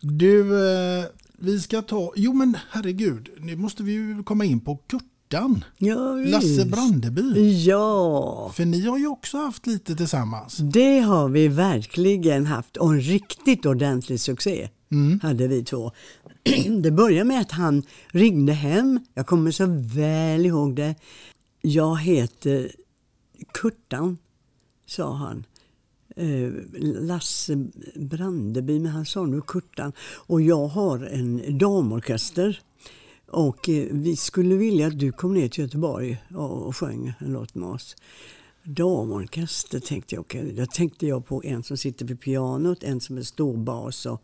Du, 0.00 0.40
eh, 0.68 1.04
vi 1.38 1.60
ska 1.60 1.82
ta... 1.82 2.12
Jo 2.16 2.32
men 2.32 2.56
herregud, 2.70 3.28
nu 3.38 3.56
måste 3.56 3.82
vi 3.82 3.92
ju 3.92 4.22
komma 4.22 4.44
in 4.44 4.60
på 4.60 4.76
Kurtan. 5.28 5.64
Ja. 5.78 6.14
Lasse 6.14 6.66
Brandeby. 6.66 7.52
Ja. 7.64 8.52
För 8.54 8.64
ni 8.64 8.86
har 8.86 8.98
ju 8.98 9.06
också 9.06 9.38
haft 9.38 9.66
lite 9.66 9.96
tillsammans. 9.96 10.56
Det 10.56 11.00
har 11.00 11.28
vi 11.28 11.48
verkligen 11.48 12.46
haft 12.46 12.76
och 12.76 12.92
en 12.92 13.00
riktigt 13.00 13.66
ordentlig 13.66 14.20
succé 14.20 14.68
hade 15.22 15.48
vi 15.48 15.64
två. 15.64 15.92
Det 16.82 16.90
började 16.90 17.24
med 17.24 17.40
att 17.40 17.52
han 17.52 17.82
ringde 18.08 18.52
hem, 18.52 19.00
jag 19.14 19.26
kommer 19.26 19.50
så 19.50 19.66
väl 19.94 20.46
ihåg 20.46 20.76
det. 20.76 20.94
Jag 21.62 22.00
heter 22.00 22.72
Kurtan, 23.52 24.18
sa 24.86 25.14
han. 25.14 25.44
Eh, 26.16 26.50
Lasse 26.80 27.66
Brandeby, 27.94 28.80
men 28.80 28.92
han 28.92 29.06
sa 29.06 29.26
nu 29.26 29.40
Kurtan. 29.46 29.92
Och 30.26 30.42
jag 30.42 30.66
har 30.66 30.98
en 30.98 31.58
damorkester. 31.58 32.60
Och 33.30 33.68
eh, 33.68 33.86
vi 33.90 34.16
skulle 34.16 34.54
vilja 34.54 34.86
att 34.86 34.98
du 34.98 35.12
kom 35.12 35.34
ner 35.34 35.48
till 35.48 35.64
Göteborg 35.64 36.22
och, 36.34 36.66
och 36.66 36.76
sjöng 36.76 37.12
en 37.18 37.32
låt 37.32 37.54
med 37.54 37.68
oss. 37.68 37.96
Damorkester 38.62 39.80
tänkte 39.80 40.14
jag. 40.14 40.20
Okay. 40.20 40.52
Då 40.52 40.66
tänkte 40.66 41.06
jag 41.06 41.26
på 41.26 41.42
en 41.44 41.62
som 41.62 41.76
sitter 41.76 42.04
vid 42.04 42.20
pianot, 42.20 42.82
en 42.82 43.00
som 43.00 43.18
är 43.18 43.22
storbas 43.22 44.06
och, 44.06 44.22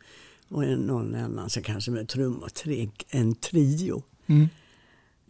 och 0.48 0.64
en, 0.64 0.78
någon 0.78 1.14
annan 1.14 1.50
som 1.50 1.62
kanske 1.62 1.90
med 1.90 2.08
trummor. 2.08 2.48
Tre, 2.48 2.90
en 3.08 3.34
trio. 3.34 4.02
Mm. 4.26 4.48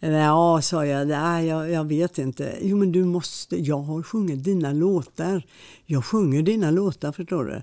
Ja, 0.00 0.60
sa 0.62 0.86
jag. 0.86 1.08
Nej, 1.08 1.46
jag, 1.46 1.70
jag 1.70 1.84
vet 1.84 2.18
inte. 2.18 2.58
Jo, 2.62 2.76
men 2.76 2.92
du 2.92 3.04
måste. 3.04 3.56
Jag 3.56 3.78
har 3.78 4.02
sjungit 4.02 4.44
dina 4.44 4.72
låtar. 4.72 5.42
Jag 5.86 6.04
sjunger 6.04 6.42
dina 6.42 6.70
låtar, 6.70 7.12
förstår 7.12 7.44
du. 7.44 7.62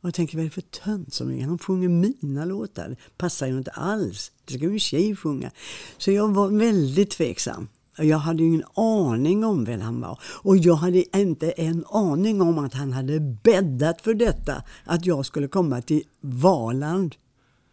Och 0.00 0.06
jag 0.06 0.14
tänker, 0.14 0.36
vad 0.36 0.44
är 0.44 0.48
det 0.48 0.54
för 0.54 0.60
tönt 0.60 1.14
som 1.14 1.30
är? 1.30 1.44
Han 1.44 1.58
sjunger 1.58 1.88
mina 1.88 2.44
låtar. 2.44 2.88
Det 2.88 2.96
passar 3.18 3.46
ju 3.46 3.58
inte 3.58 3.70
alls. 3.70 4.32
Det 4.44 4.54
ska 4.54 4.64
ju 4.64 4.72
en 4.72 4.80
tjej 4.80 5.16
sjunga. 5.16 5.50
Så 5.98 6.10
jag 6.10 6.34
var 6.34 6.48
väldigt 6.48 7.10
tveksam. 7.10 7.68
Jag 7.98 8.18
hade 8.18 8.42
ju 8.42 8.48
ingen 8.48 8.64
aning 8.74 9.44
om 9.44 9.64
vem 9.64 9.80
han 9.80 10.00
var. 10.00 10.18
Och 10.22 10.56
jag 10.56 10.74
hade 10.74 11.18
inte 11.18 11.50
en 11.50 11.84
aning 11.88 12.40
om 12.42 12.58
att 12.58 12.74
han 12.74 12.92
hade 12.92 13.20
bäddat 13.20 14.00
för 14.00 14.14
detta. 14.14 14.62
Att 14.84 15.06
jag 15.06 15.26
skulle 15.26 15.48
komma 15.48 15.82
till 15.82 16.02
Valand, 16.20 17.14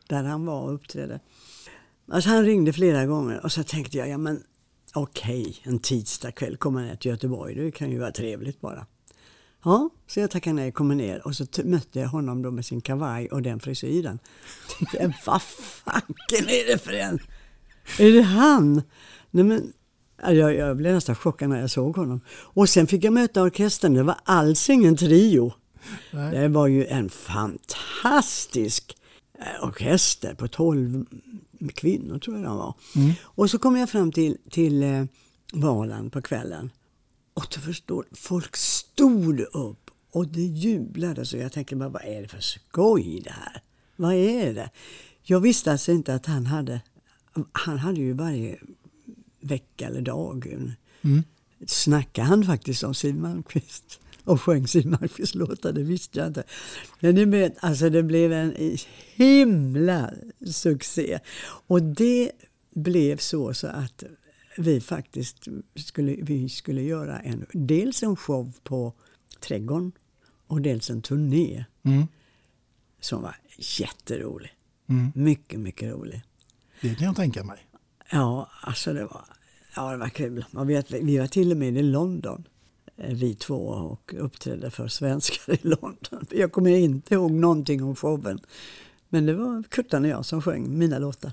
där 0.07 0.23
han 0.23 0.45
var 0.45 0.61
och 0.61 0.73
uppträdde. 0.73 1.19
Alltså 2.11 2.29
han 2.29 2.45
ringde 2.45 2.73
flera 2.73 3.05
gånger 3.05 3.43
och 3.43 3.51
så 3.51 3.63
tänkte 3.63 3.97
jag, 3.97 4.09
ja 4.09 4.17
men 4.17 4.43
okej, 4.93 5.41
okay, 5.41 5.53
en 5.63 5.79
tisdagkväll 5.79 6.57
kommer 6.57 6.83
ner 6.83 6.95
till 6.95 7.11
Göteborg, 7.11 7.55
det 7.55 7.71
kan 7.71 7.91
ju 7.91 7.99
vara 7.99 8.11
trevligt 8.11 8.61
bara. 8.61 8.85
Ja, 9.63 9.89
så 10.07 10.19
jag 10.19 10.31
tackade 10.31 10.55
nej, 10.55 10.71
kommer 10.71 10.95
ner 10.95 11.27
och 11.27 11.35
så 11.35 11.45
mötte 11.63 11.99
jag 11.99 12.07
honom 12.07 12.41
då 12.41 12.51
med 12.51 12.65
sin 12.65 12.81
kavaj 12.81 13.27
och 13.27 13.41
den 13.41 13.59
frisyren. 13.59 14.19
Tänkte, 14.77 15.13
vad 15.25 15.41
fanken 15.41 16.49
är 16.49 16.71
det 16.71 16.83
för 16.83 16.93
en? 16.93 17.19
Är 17.99 18.11
det 18.11 18.21
han? 18.21 18.81
Nej, 19.31 19.43
men, 19.43 19.73
jag, 20.21 20.55
jag 20.55 20.77
blev 20.77 20.93
nästan 20.93 21.15
chockad 21.15 21.49
när 21.49 21.61
jag 21.61 21.71
såg 21.71 21.95
honom. 21.95 22.21
Och 22.29 22.69
sen 22.69 22.87
fick 22.87 23.03
jag 23.03 23.13
möta 23.13 23.43
orkestern, 23.43 23.93
det 23.93 24.03
var 24.03 24.17
alls 24.23 24.69
ingen 24.69 24.97
trio. 24.97 25.53
Nej. 26.11 26.31
Det 26.31 26.47
var 26.47 26.67
ju 26.67 26.85
en 26.85 27.09
fantastisk 27.09 28.97
orkester 29.61 30.33
på 30.33 30.47
12 30.47 31.05
kvinnor 31.73 32.19
tror 32.19 32.35
jag 32.35 32.45
de 32.45 32.57
var. 32.57 32.73
Mm. 32.95 33.11
Och 33.21 33.49
så 33.49 33.59
kom 33.59 33.77
jag 33.77 33.89
fram 33.89 34.11
till, 34.11 34.37
till 34.49 34.83
eh, 34.83 35.05
Valand 35.53 36.11
på 36.11 36.21
kvällen. 36.21 36.71
Och 37.37 37.47
du 37.53 37.59
förstår, 37.59 38.05
folk 38.11 38.55
stod 38.55 39.39
upp 39.39 39.91
och 40.11 40.27
det 40.27 40.41
jublade 40.41 41.25
så 41.25 41.37
jag 41.37 41.51
tänkte 41.51 41.75
bara, 41.75 41.89
vad 41.89 42.05
är 42.05 42.21
det 42.21 42.27
för 42.27 42.39
skoj 42.39 43.21
det 43.23 43.31
här? 43.31 43.61
Vad 43.95 44.13
är 44.13 44.53
det? 44.53 44.69
Jag 45.23 45.39
visste 45.39 45.71
alltså 45.71 45.91
inte 45.91 46.13
att 46.13 46.25
han 46.25 46.45
hade, 46.45 46.81
han 47.51 47.77
hade 47.77 47.99
ju 47.99 48.13
varje 48.13 48.59
vecka 49.39 49.87
eller 49.87 50.01
dag 50.01 50.47
mm. 51.01 51.23
snackade 51.67 52.27
han 52.27 52.45
faktiskt 52.45 52.83
om 52.83 52.93
Siw 52.93 53.21
Malmkvist 53.21 53.99
och 54.23 54.41
sjöng 54.41 54.67
Siw 54.67 54.89
Malmkvists 54.89 55.35
låtar, 55.35 55.71
det 55.71 55.83
visste 55.83 56.19
jag 56.19 56.27
inte. 56.27 56.43
Men 56.99 57.15
det, 57.15 57.25
med, 57.25 57.55
alltså 57.59 57.89
det 57.89 58.03
blev 58.03 58.33
en 58.33 58.77
himla 59.15 60.11
succé. 60.45 61.19
Och 61.67 61.81
det 61.83 62.31
blev 62.73 63.17
så, 63.17 63.53
så 63.53 63.67
att 63.67 64.03
vi 64.57 64.81
faktiskt 64.81 65.47
skulle, 65.75 66.15
vi 66.21 66.49
skulle 66.49 66.81
göra 66.81 67.19
en, 67.19 67.45
dels 67.53 68.03
en 68.03 68.15
show 68.15 68.51
på 68.63 68.93
Trädgården 69.39 69.91
och 70.47 70.61
dels 70.61 70.89
en 70.89 71.01
turné 71.01 71.65
mm. 71.83 72.07
som 72.99 73.21
var 73.21 73.35
jätterolig. 73.79 74.53
Mm. 74.87 75.11
Mycket, 75.15 75.59
mycket 75.59 75.91
rolig. 75.91 76.21
Det 76.81 76.95
kan 76.95 77.05
jag 77.05 77.15
tänka 77.15 77.43
mig. 77.43 77.57
Ja, 78.11 78.49
alltså 78.61 78.93
det 78.93 79.05
var, 79.05 79.25
ja, 79.75 79.91
det 79.91 79.97
var 79.97 80.09
kul. 80.09 80.45
Man 80.51 80.67
vet, 80.67 80.91
vi 80.91 81.17
var 81.17 81.27
till 81.27 81.51
och 81.51 81.57
med 81.57 81.77
i 81.77 81.83
London 81.83 82.47
vi 82.97 83.35
två 83.35 83.67
och 83.67 84.13
uppträdde 84.17 84.71
för 84.71 84.87
svenskar 84.87 85.53
i 85.53 85.59
London. 85.61 86.25
Jag 86.31 86.51
kommer 86.51 86.69
inte 86.69 87.13
ihåg 87.13 87.31
någonting 87.31 87.83
om 87.83 87.95
showen. 87.95 88.39
Men 89.09 89.25
det 89.25 89.33
var 89.33 89.63
Kurtan 89.63 90.03
och 90.03 90.09
jag 90.09 90.25
som 90.25 90.41
sjöng 90.41 90.77
mina 90.77 90.99
låtar. 90.99 91.31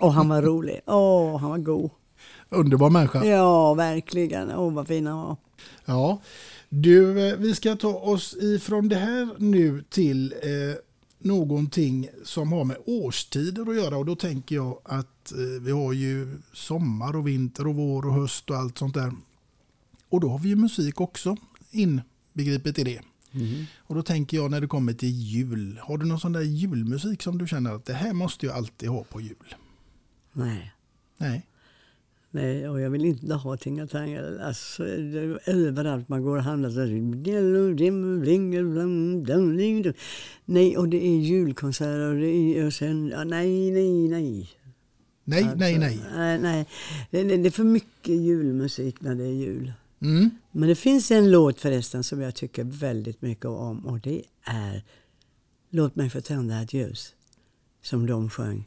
Och 0.00 0.12
han 0.12 0.28
var 0.28 0.42
rolig. 0.42 0.80
Åh, 0.86 0.96
oh, 0.96 1.38
han 1.38 1.50
var 1.50 1.58
god. 1.58 1.90
Underbar 2.48 2.90
människa. 2.90 3.24
Ja, 3.24 3.74
verkligen. 3.74 4.50
Åh, 4.50 4.68
oh, 4.68 4.72
vad 4.72 4.86
fin 4.86 5.06
han 5.06 5.18
var. 5.18 5.36
Ja, 5.84 6.20
du, 6.68 7.36
vi 7.36 7.54
ska 7.54 7.76
ta 7.76 7.94
oss 7.94 8.36
ifrån 8.36 8.88
det 8.88 8.96
här 8.96 9.28
nu 9.38 9.84
till 9.90 10.32
eh, 10.42 10.78
någonting 11.18 12.08
som 12.24 12.52
har 12.52 12.64
med 12.64 12.76
årstider 12.86 13.70
att 13.70 13.76
göra. 13.76 13.96
Och 13.96 14.06
då 14.06 14.16
tänker 14.16 14.54
jag 14.54 14.78
att 14.84 15.32
eh, 15.32 15.62
vi 15.62 15.70
har 15.70 15.92
ju 15.92 16.38
sommar 16.52 17.16
och 17.16 17.28
vinter 17.28 17.66
och 17.66 17.74
vår 17.74 18.06
och 18.06 18.14
höst 18.14 18.50
och 18.50 18.56
allt 18.56 18.78
sånt 18.78 18.94
där. 18.94 19.12
Och 20.08 20.20
då 20.20 20.28
har 20.28 20.38
vi 20.38 20.48
ju 20.48 20.56
musik 20.56 21.00
också 21.00 21.36
inbegripet 21.70 22.78
i 22.78 22.84
det. 22.84 23.00
Mm. 23.32 23.64
Och 23.78 23.94
då 23.94 24.02
tänker 24.02 24.36
jag 24.36 24.50
när 24.50 24.60
det 24.60 24.66
kommer 24.66 24.92
till 24.92 25.10
jul. 25.10 25.80
Har 25.82 25.98
du 25.98 26.06
någon 26.06 26.20
sån 26.20 26.32
där 26.32 26.40
julmusik 26.40 27.22
som 27.22 27.38
du 27.38 27.46
känner 27.46 27.74
att 27.74 27.84
det 27.84 27.92
här 27.92 28.12
måste 28.12 28.46
jag 28.46 28.56
alltid 28.56 28.88
ha 28.88 29.04
på 29.04 29.20
jul? 29.20 29.54
Nej. 30.38 30.72
Nej. 31.16 31.46
Nej, 32.30 32.68
och 32.68 32.80
jag 32.80 32.90
vill 32.90 33.04
inte 33.04 33.34
ha 33.34 33.56
tingatangel. 33.56 34.40
Alltså, 34.40 34.84
överallt 35.46 36.08
man 36.08 36.22
går 36.22 36.36
och 36.36 36.42
handlar 36.42 36.70
så 36.70 36.80
Nej, 40.44 40.76
och 40.76 40.88
det 40.88 41.06
är 41.06 41.18
julkonserter 41.18 42.08
och 42.08 42.16
det 42.16 42.58
är 42.58 42.66
och 42.66 42.72
sen, 42.72 43.06
nej, 43.26 43.70
nej, 43.70 44.08
nej. 44.08 44.50
Nej, 45.24 45.42
alltså, 45.42 45.58
nej, 45.58 45.78
nej. 45.78 46.00
Nej, 46.16 46.38
nej. 46.38 46.66
Det, 47.10 47.22
det, 47.22 47.36
det 47.36 47.48
är 47.48 47.50
för 47.50 47.64
mycket 47.64 48.14
julmusik 48.14 49.00
när 49.00 49.14
det 49.14 49.24
är 49.24 49.32
jul. 49.32 49.72
Mm. 50.00 50.30
Men 50.52 50.68
det 50.68 50.74
finns 50.74 51.10
en 51.10 51.30
låt 51.30 51.60
förresten 51.60 52.04
som 52.04 52.20
jag 52.20 52.34
tycker 52.34 52.64
väldigt 52.64 53.22
mycket 53.22 53.46
om 53.46 53.86
och 53.86 54.00
det 54.00 54.22
är 54.44 54.82
Låt 55.70 55.96
mig 55.96 56.10
få 56.10 56.20
tända 56.20 56.62
ett 56.62 56.72
ljus. 56.72 57.14
Som 57.82 58.06
de 58.06 58.30
sjöng. 58.30 58.64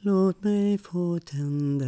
Låt 0.00 0.44
mig 0.44 0.78
få 0.78 1.18
tända 1.18 1.86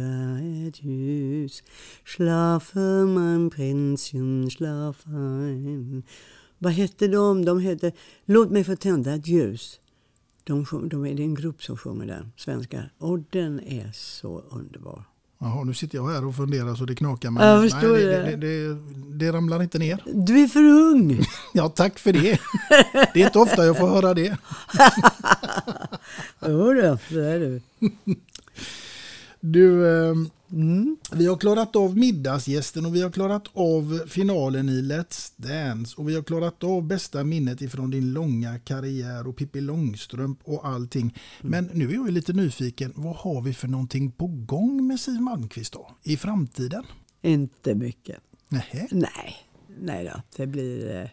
ett 0.67 0.83
ljus 0.83 1.63
Schlafe 2.03 3.05
mein 3.05 3.49
Prinzchen, 3.49 4.49
schlaf 4.49 5.05
ein 5.05 6.03
Vad 6.57 6.73
hette 6.73 7.07
de? 7.07 7.45
De 7.45 7.59
hette 7.59 7.91
Låt 8.25 8.51
mig 8.51 8.63
få 8.63 8.75
tända 8.75 9.13
ett 9.13 9.27
ljus. 9.27 9.79
De, 10.43 10.65
de 10.89 11.05
är, 11.05 11.15
det 11.15 11.21
är 11.21 11.25
en 11.25 11.35
grupp 11.35 11.63
som 11.63 11.77
sjunger 11.77 12.05
den, 12.05 12.31
svenska. 12.37 12.89
Och 12.97 13.19
den 13.29 13.59
är 13.59 13.91
så 13.91 14.39
underbar. 14.39 15.10
Jaha, 15.43 15.63
nu 15.63 15.73
sitter 15.73 15.97
jag 15.97 16.07
här 16.07 16.25
och 16.25 16.35
funderar 16.35 16.75
så 16.75 16.85
det 16.85 16.95
knakar. 16.95 17.31
Men 17.31 17.47
jag 17.47 17.71
förstår 17.71 17.93
nej, 17.93 18.05
det. 18.05 18.35
Det, 18.35 18.35
det, 18.35 18.77
det 19.25 19.31
ramlar 19.31 19.63
inte 19.63 19.79
ner. 19.79 20.03
Du 20.05 20.43
är 20.43 20.47
för 20.47 20.63
ung! 20.63 21.25
ja, 21.53 21.69
tack 21.69 21.99
för 21.99 22.13
det. 22.13 22.39
Det 23.13 23.21
är 23.21 23.25
inte 23.25 23.39
ofta 23.39 23.65
jag 23.65 23.77
får 23.77 23.87
höra 23.87 24.13
det. 24.13 24.37
jo, 26.45 26.73
det 26.73 26.87
är 26.87 27.39
du. 27.39 27.61
Du, 29.43 29.87
eh, 29.87 30.15
mm. 30.51 30.97
vi 31.11 31.27
har 31.27 31.37
klarat 31.37 31.75
av 31.75 31.97
middagsgästen 31.97 32.85
och 32.85 32.95
vi 32.95 33.01
har 33.01 33.09
klarat 33.09 33.43
av 33.53 34.01
finalen 34.07 34.69
i 34.69 34.81
Let's 34.81 35.33
Dance 35.35 35.95
och 35.97 36.09
vi 36.09 36.15
har 36.15 36.23
klarat 36.23 36.63
av 36.63 36.83
bästa 36.83 37.23
minnet 37.23 37.61
ifrån 37.61 37.91
din 37.91 38.13
långa 38.13 38.59
karriär 38.59 39.27
och 39.27 39.35
Pippi 39.35 39.61
Långstrump 39.61 40.39
och 40.43 40.67
allting. 40.67 41.17
Mm. 41.41 41.51
Men 41.51 41.69
nu 41.73 41.89
är 41.89 41.93
jag 41.93 42.11
lite 42.11 42.33
nyfiken, 42.33 42.93
vad 42.95 43.15
har 43.15 43.41
vi 43.41 43.53
för 43.53 43.67
någonting 43.67 44.11
på 44.11 44.27
gång 44.27 44.87
med 44.87 44.99
Siw 44.99 45.21
Malmkvist 45.23 45.73
då, 45.73 45.91
i 46.03 46.17
framtiden? 46.17 46.83
Inte 47.21 47.75
mycket. 47.75 48.17
Nähä. 48.49 48.87
Nej, 48.91 49.35
nej 49.79 50.05
då, 50.13 50.21
det 50.37 50.47
blir, 50.47 51.01
eh, 51.01 51.09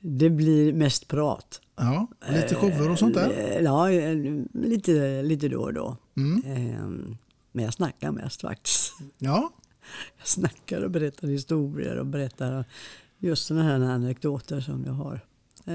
det 0.00 0.30
blir 0.30 0.72
mest 0.72 1.08
prat. 1.08 1.60
Ja, 1.76 2.06
lite 2.28 2.54
shower 2.54 2.90
och 2.90 2.98
sånt 2.98 3.14
där? 3.14 3.30
Eh, 3.30 3.62
Ja, 3.62 3.88
lite, 4.52 5.22
lite 5.22 5.48
då 5.48 5.60
och 5.60 5.74
då. 5.74 5.96
Mm. 6.16 7.16
Eh, 7.52 7.56
Men 7.56 7.64
jag 7.64 7.74
snackar 7.74 8.12
mest 8.12 8.40
faktiskt. 8.40 8.92
Ja. 9.18 9.52
Jag 10.18 10.26
snackar 10.26 10.82
och 10.82 10.90
berättar 10.90 11.28
historier 11.28 11.96
och 11.96 12.06
berättar 12.06 12.64
just 13.18 13.46
sådana 13.46 13.64
här 13.64 13.80
anekdoter 13.80 14.60
som 14.60 14.84
jag 14.86 14.92
har. 14.92 15.14
Eh, 15.66 15.72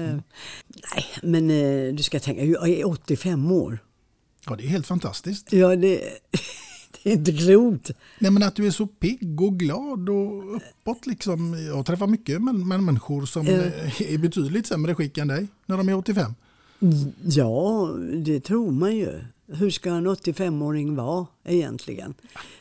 Nej, 0.94 1.04
men 1.22 1.50
eh, 1.50 1.94
du 1.94 2.02
ska 2.02 2.20
tänka, 2.20 2.44
jag 2.44 2.68
är 2.68 2.86
85 2.86 3.52
år. 3.52 3.78
Ja, 4.46 4.56
det 4.56 4.64
är 4.64 4.68
helt 4.68 4.86
fantastiskt. 4.86 5.52
Ja, 5.52 5.76
det, 5.76 6.00
det 7.02 7.10
är 7.10 7.14
inte 7.14 7.32
klokt. 7.32 7.90
Nej, 8.18 8.30
men 8.30 8.42
att 8.42 8.54
du 8.56 8.66
är 8.66 8.70
så 8.70 8.86
pigg 8.86 9.40
och 9.40 9.58
glad 9.58 10.08
och 10.08 10.56
uppåt 10.56 11.06
liksom. 11.06 11.54
Jag 11.66 11.86
träffar 11.86 12.06
mycket 12.06 12.42
men, 12.42 12.68
men 12.68 12.84
människor 12.84 13.26
som 13.26 13.46
Ja. 13.46 13.52
är 13.52 14.02
i 14.02 14.18
betydligt 14.18 14.66
sämre 14.66 14.94
skick 14.94 15.18
än 15.18 15.28
dig 15.28 15.46
när 15.66 15.76
de 15.76 15.88
är 15.88 15.94
85. 15.94 16.34
Ja, 17.24 17.88
det 18.24 18.40
tror 18.40 18.70
man 18.70 18.96
ju. 18.96 19.20
Hur 19.52 19.70
ska 19.70 19.90
en 19.90 20.06
85-åring 20.06 20.94
vara 20.96 21.26
egentligen? 21.44 22.14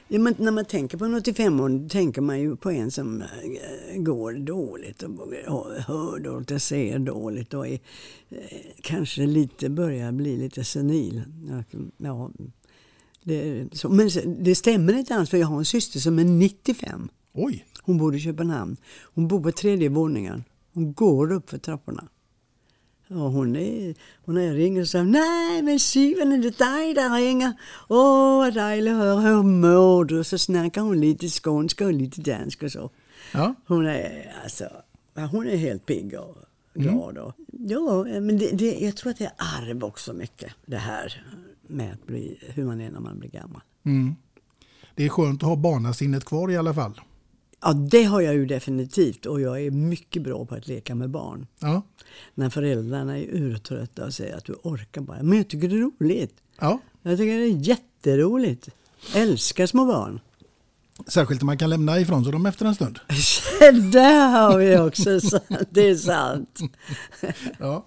Ja, 0.08 0.20
men 0.20 0.36
när 0.38 0.52
man 0.52 0.66
tänker 0.66 0.98
på 0.98 1.06
en 1.06 1.16
85-åring 1.16 1.90
tänker 1.90 2.22
man 2.22 2.40
ju 2.40 2.56
på 2.56 2.72
en 2.72 2.92
som 2.92 3.22
eh, 3.22 4.02
går 4.02 4.34
dåligt 4.34 5.04
och 5.04 5.34
hör 5.88 6.20
dåligt 6.20 6.52
och 6.52 6.62
ser 6.62 7.00
dåligt 7.00 7.54
och 7.54 7.68
är, 7.68 7.80
eh, 8.30 8.38
kanske 8.82 9.26
lite 9.26 9.70
börjar 9.70 10.12
bli 10.12 10.38
lite 10.38 10.64
senil. 10.64 11.24
Ja, 11.98 12.32
det, 13.24 13.68
så. 13.72 13.90
Men 13.90 14.10
det 14.44 14.56
stämmer 14.56 14.94
inte 14.94 15.16
alls 15.16 15.30
för 15.30 15.38
jag 15.38 15.48
har 15.48 15.58
en 15.58 15.66
syster 15.66 16.00
som 16.00 16.20
är 16.20 16.24
95. 16.24 17.10
Oj! 17.34 17.66
Hon 17.82 17.98
bor 17.98 18.16
i 18.16 18.20
Köpenhamn. 18.20 18.78
Hon 19.02 19.28
bor 19.28 19.44
på 19.44 19.52
tredje 19.52 19.90
våningen. 19.90 20.44
Hon 20.74 20.94
går 20.94 21.32
upp 21.32 21.50
för 21.50 21.58
trapporna. 21.58 22.08
Ja, 23.08 23.28
hon 23.28 23.55
är, 23.55 23.95
och 24.26 24.41
jag 24.41 24.55
ringer 24.55 24.86
så 24.86 25.03
nej 25.03 25.62
men 25.62 25.80
Syven 25.80 26.32
är 26.32 26.38
det 26.38 26.58
dig 26.58 26.93
där 26.93 27.16
ringer? 27.16 27.53
Åh 27.88 28.38
vad 28.38 28.53
dejligt 28.53 28.93
att 28.93 28.99
höra, 28.99 29.20
hur 29.20 29.43
mår 29.43 30.05
du? 30.05 30.24
Så 30.24 30.38
snackar 30.38 30.82
hon 30.82 30.99
lite 30.99 31.30
skånska 31.30 31.86
och 31.86 31.93
lite 31.93 32.22
dansk 32.22 32.64
och 32.64 32.72
så. 32.72 32.89
Ja. 33.34 33.55
Hon 33.68 33.88
är 33.88 34.36
alltså, 34.43 34.70
hon 35.32 35.47
är 35.47 35.58
helt 35.58 35.86
pigg 35.86 36.14
och 36.14 36.38
glad. 36.74 37.18
Och, 37.18 37.34
ja, 37.47 38.03
men 38.03 38.38
det, 38.38 38.51
det, 38.51 38.80
jag 38.80 38.97
tror 38.97 39.12
att 39.12 39.18
det 39.18 39.26
är 39.26 39.34
arv 39.38 39.84
också 39.84 40.14
mycket. 40.14 40.51
Det 40.66 40.78
här 40.78 41.24
med 41.68 41.93
att 41.93 42.08
bli, 42.08 42.39
hur 42.41 42.66
man 42.66 42.82
är 42.82 42.91
när 42.91 42.99
man 42.99 43.20
blir 43.20 43.30
gammal. 43.30 43.62
Mm. 43.84 44.16
Det 44.95 45.05
är 45.05 45.10
skönt 45.10 45.43
att 45.43 45.49
ha 45.49 45.55
barnasinnet 45.55 46.26
kvar 46.26 46.51
i 46.51 46.58
alla 46.58 46.74
fall. 46.74 47.01
Ja, 47.62 47.74
det 47.74 48.03
har 48.03 48.22
jag 48.22 48.34
ju 48.34 48.45
definitivt 48.45 49.26
och 49.26 49.41
jag 49.41 49.62
är 49.62 49.72
mycket 49.72 50.22
bra 50.22 50.45
på 50.45 50.55
att 50.55 50.68
leka 50.68 50.95
med 50.95 51.10
barn. 51.10 51.47
Ja. 51.60 51.82
När 52.36 52.49
föräldrarna 52.49 53.18
är 53.18 53.24
urtrötta 53.24 54.05
och 54.05 54.14
säger 54.14 54.38
att 54.38 54.45
du 54.45 54.53
orkar 54.53 55.01
bara. 55.01 55.24
Men 55.24 55.38
jag 55.38 55.47
tycker 55.47 55.68
det 55.68 55.76
är 55.76 55.91
roligt. 55.99 56.36
Ja. 56.60 56.80
Jag 57.01 57.18
tycker 57.18 57.38
det 57.38 57.45
är 57.45 57.68
jätteroligt. 57.68 58.70
Älskar 59.16 59.66
små 59.66 59.86
barn. 59.86 60.20
Särskilt 61.08 61.41
när 61.41 61.45
man 61.45 61.58
kan 61.58 61.70
lämna 61.70 61.99
ifrån 61.99 62.24
sig 62.24 62.34
dem 62.34 62.45
efter 62.45 62.66
en 62.66 62.76
stund. 62.76 62.99
Där 63.91 64.30
har 64.30 64.58
vi 64.58 64.78
också 64.78 65.20
sant. 65.20 65.68
Det 65.70 65.89
är 65.89 65.95
sant. 65.95 66.60
Ja. 67.60 67.86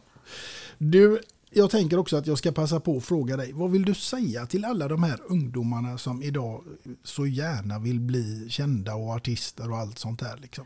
Du, 0.78 1.20
jag 1.50 1.70
tänker 1.70 1.98
också 1.98 2.16
att 2.16 2.26
jag 2.26 2.38
ska 2.38 2.52
passa 2.52 2.80
på 2.80 2.96
att 2.96 3.04
fråga 3.04 3.36
dig. 3.36 3.52
Vad 3.52 3.70
vill 3.70 3.84
du 3.84 3.94
säga 3.94 4.46
till 4.46 4.64
alla 4.64 4.88
de 4.88 5.02
här 5.02 5.20
ungdomarna 5.28 5.98
som 5.98 6.22
idag 6.22 6.64
så 7.04 7.26
gärna 7.26 7.78
vill 7.78 8.00
bli 8.00 8.46
kända 8.50 8.94
och 8.94 9.10
artister 9.10 9.70
och 9.70 9.76
allt 9.76 9.98
sånt 9.98 10.20
där? 10.20 10.36
Liksom? 10.36 10.64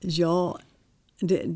Ja, 0.00 0.58
det, 1.20 1.46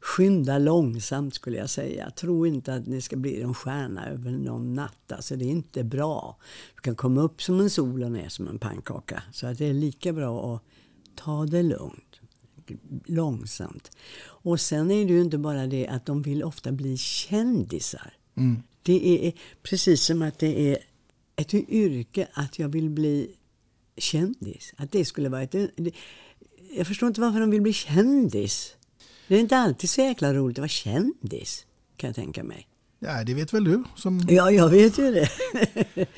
skynda 0.00 0.58
långsamt 0.58 1.34
skulle 1.34 1.56
jag 1.56 1.70
säga. 1.70 2.10
Tro 2.10 2.46
inte 2.46 2.74
att 2.74 2.86
ni 2.86 3.00
ska 3.00 3.16
bli 3.16 3.42
en 3.42 3.54
stjärna 3.54 4.08
över 4.08 4.30
någon 4.30 4.74
natt. 4.74 5.12
Alltså 5.12 5.36
det 5.36 5.44
är 5.44 5.50
inte 5.50 5.84
bra. 5.84 6.36
Du 6.74 6.80
kan 6.80 6.96
komma 6.96 7.20
upp 7.20 7.42
som 7.42 7.60
en 7.60 7.70
sol 7.70 8.02
och 8.02 8.12
ner 8.12 8.28
som 8.28 8.48
en 8.48 8.58
pannkaka. 8.58 9.22
Så 9.32 9.46
att 9.46 9.58
det 9.58 9.66
är 9.66 9.74
lika 9.74 10.12
bra 10.12 10.54
att 10.54 10.62
ta 11.14 11.46
det 11.46 11.62
lugnt. 11.62 12.11
Långsamt. 13.06 13.90
Och 14.24 14.60
sen 14.60 14.90
är 14.90 15.04
det 15.04 15.12
ju 15.12 15.20
inte 15.20 15.38
bara 15.38 15.66
det 15.66 15.86
att 15.86 16.06
de 16.06 16.22
vill 16.22 16.42
ofta 16.42 16.72
bli 16.72 16.96
kändisar. 16.96 18.14
Mm. 18.36 18.62
Det 18.82 19.26
är 19.26 19.32
precis 19.62 20.02
som 20.02 20.22
att 20.22 20.38
det 20.38 20.70
är 20.70 20.78
ett 21.36 21.54
yrke 21.54 22.28
att 22.32 22.58
jag 22.58 22.68
vill 22.68 22.90
bli 22.90 23.30
kändis. 23.96 24.74
Att 24.76 24.92
det 24.92 25.04
skulle 25.04 25.28
vara 25.28 25.42
ett... 25.42 25.54
Jag 26.76 26.86
förstår 26.86 27.06
inte 27.06 27.20
varför 27.20 27.40
de 27.40 27.50
vill 27.50 27.62
bli 27.62 27.72
kändis. 27.72 28.74
Det 29.28 29.36
är 29.36 29.40
inte 29.40 29.56
alltid 29.56 29.90
så 29.90 30.00
jäkla 30.00 30.34
roligt 30.34 30.58
att 30.58 30.62
vara 30.62 30.68
kändis, 30.68 31.66
kan 31.96 32.08
jag 32.08 32.14
tänka 32.14 32.44
mig. 32.44 32.68
Ja, 32.98 33.24
det 33.24 33.34
vet 33.34 33.54
väl 33.54 33.64
du? 33.64 33.84
Som... 33.96 34.26
Ja, 34.28 34.50
jag 34.50 34.68
vet 34.68 34.98
ju 34.98 35.12
det. 35.12 35.28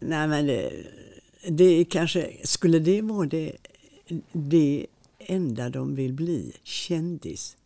Nej, 0.00 0.28
men 0.28 0.46
det, 0.46 0.86
det 1.48 1.84
kanske... 1.84 2.36
Skulle 2.44 2.78
det 2.78 3.02
vara 3.02 3.26
det, 3.26 3.56
det 4.32 4.86
enda 5.30 5.68
de 5.70 5.94
vill 5.94 6.12
bli? 6.12 6.52
Kändis? 6.62 7.56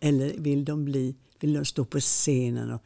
Eller 0.00 0.34
vill 0.38 0.64
de 0.64 0.84
bli... 0.84 1.14
Vill 1.40 1.52
de 1.52 1.64
stå 1.64 1.84
på 1.84 2.00
scenen 2.00 2.70
och... 2.70 2.82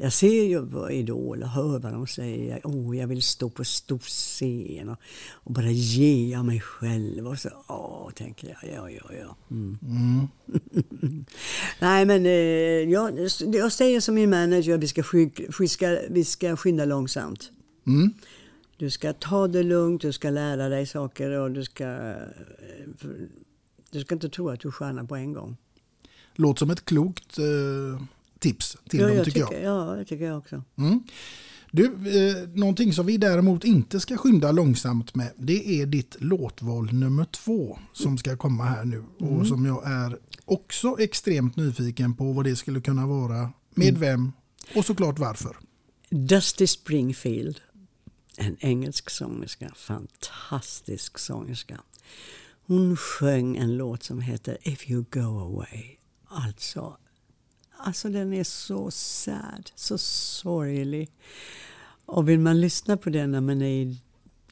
Jag 0.00 0.12
ser 0.12 0.44
ju 0.44 0.66
på 0.70 0.90
Idol 0.90 1.42
och 1.42 1.48
hör 1.48 1.78
vad 1.78 1.92
de 1.92 2.06
säger. 2.06 2.60
Åh, 2.64 2.96
jag 2.98 3.06
vill 3.06 3.22
stå 3.22 3.50
på 3.50 3.64
stor 3.64 3.98
scen 3.98 4.88
och, 4.88 4.96
och 5.30 5.52
bara 5.52 5.70
ge 5.70 6.36
av 6.36 6.44
mig 6.44 6.60
själv. 6.60 7.26
Och 7.28 7.38
så, 7.38 7.48
åh, 7.68 8.10
tänker 8.14 8.48
jag. 8.48 8.72
Ja, 8.74 8.90
ja, 8.90 9.10
ja. 9.20 9.36
Mm. 9.50 10.28
Nej, 11.80 12.04
men 12.06 12.26
eh, 12.26 12.32
jag, 12.92 13.28
jag 13.54 13.72
säger 13.72 14.00
som 14.00 14.14
min 14.14 14.30
manager, 14.30 14.78
vi 14.78 14.88
ska, 14.88 15.02
sky- 15.02 15.30
vi 15.60 15.68
ska, 15.68 15.98
vi 16.10 16.24
ska 16.24 16.56
skynda 16.56 16.84
långsamt. 16.84 17.50
Mm. 17.86 18.12
Du 18.76 18.90
ska 18.90 19.12
ta 19.12 19.48
det 19.48 19.62
lugnt, 19.62 20.02
du 20.02 20.12
ska 20.12 20.30
lära 20.30 20.68
dig 20.68 20.86
saker 20.86 21.30
och 21.30 21.50
du 21.50 21.64
ska... 21.64 21.84
eh, 21.84 22.14
för- 22.98 23.28
Du 23.90 24.00
ska 24.00 24.14
inte 24.14 24.28
tro 24.28 24.48
att 24.50 24.60
du 24.60 24.68
är 24.68 24.72
stjärna 24.72 25.04
på 25.04 25.16
en 25.16 25.32
gång. 25.32 25.56
Låter 26.34 26.58
som 26.58 26.70
ett 26.70 26.84
klokt 26.84 27.38
eh, 27.38 28.02
tips 28.38 28.76
till 28.88 29.00
ja, 29.00 29.06
dem 29.06 29.16
jag 29.16 29.24
tycker 29.24 29.40
jag. 29.40 29.62
Ja, 29.62 29.94
det 29.94 30.04
tycker 30.04 30.24
jag 30.24 30.38
också. 30.38 30.62
Mm. 30.76 31.02
Du, 31.70 31.84
eh, 31.84 32.48
någonting 32.48 32.92
som 32.92 33.06
vi 33.06 33.16
däremot 33.16 33.64
inte 33.64 34.00
ska 34.00 34.16
skynda 34.16 34.52
långsamt 34.52 35.14
med 35.14 35.32
det 35.36 35.80
är 35.82 35.86
ditt 35.86 36.16
låtval 36.20 36.92
nummer 36.92 37.24
två 37.24 37.78
som 37.92 38.18
ska 38.18 38.36
komma 38.36 38.64
här 38.64 38.84
nu 38.84 39.04
Mm. 39.20 39.32
och 39.36 39.46
som 39.46 39.66
jag 39.66 39.86
är 39.90 40.18
också 40.44 40.96
extremt 41.00 41.56
nyfiken 41.56 42.14
på 42.14 42.32
vad 42.32 42.44
det 42.44 42.56
skulle 42.56 42.80
kunna 42.80 43.06
vara, 43.06 43.52
med 43.74 43.88
Mm. 43.88 44.00
vem 44.00 44.32
och 44.74 44.84
såklart 44.84 45.18
varför. 45.18 45.56
Dusty 46.10 46.66
Springfield, 46.66 47.60
en 48.36 48.56
engelsk 48.60 49.10
sångerska, 49.10 49.72
fantastisk 49.76 51.18
sångerska. 51.18 51.80
Hon 52.68 52.96
sjöng 52.96 53.56
en 53.56 53.76
låt 53.76 54.02
som 54.02 54.20
heter 54.20 54.58
If 54.62 54.90
you 54.90 55.04
go 55.10 55.40
away. 55.40 55.96
Alltså, 56.24 56.96
alltså 57.76 58.08
den 58.08 58.32
är 58.32 58.44
så 58.44 58.90
sad, 58.90 59.70
så 59.74 59.98
sorglig. 59.98 61.10
Och 62.04 62.28
vill 62.28 62.38
man 62.38 62.60
lyssna 62.60 62.96
på 62.96 63.10
den 63.10 63.30
när 63.30 63.40
man 63.40 63.62
är 63.62 63.66
i, 63.66 64.00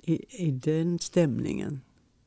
i, 0.02 0.44
i 0.46 0.50
den 0.50 0.98
stämningen, 0.98 1.80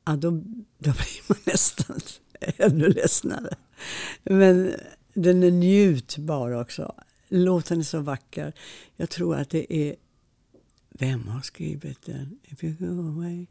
ja, 0.05 0.15
då, 0.15 0.31
då 0.77 0.91
blir 0.91 1.29
man 1.29 1.37
nästan 1.45 1.99
ännu 2.39 2.89
ledsnare. 2.89 3.55
Men 4.23 4.73
den 5.13 5.43
är 5.43 5.51
njutbar 5.51 6.51
också. 6.51 6.95
Låten 7.27 7.79
är 7.79 7.83
så 7.83 7.99
vacker. 7.99 8.53
Jag 8.95 9.09
tror 9.09 9.35
att 9.35 9.49
det 9.49 9.73
är... 9.73 9.95
Vem 10.89 11.27
har 11.27 11.41
skrivit 11.41 12.01
den? 12.05 12.39
If 12.43 12.63
you 12.63 12.73
go 12.73 13.07
away. 13.07 13.47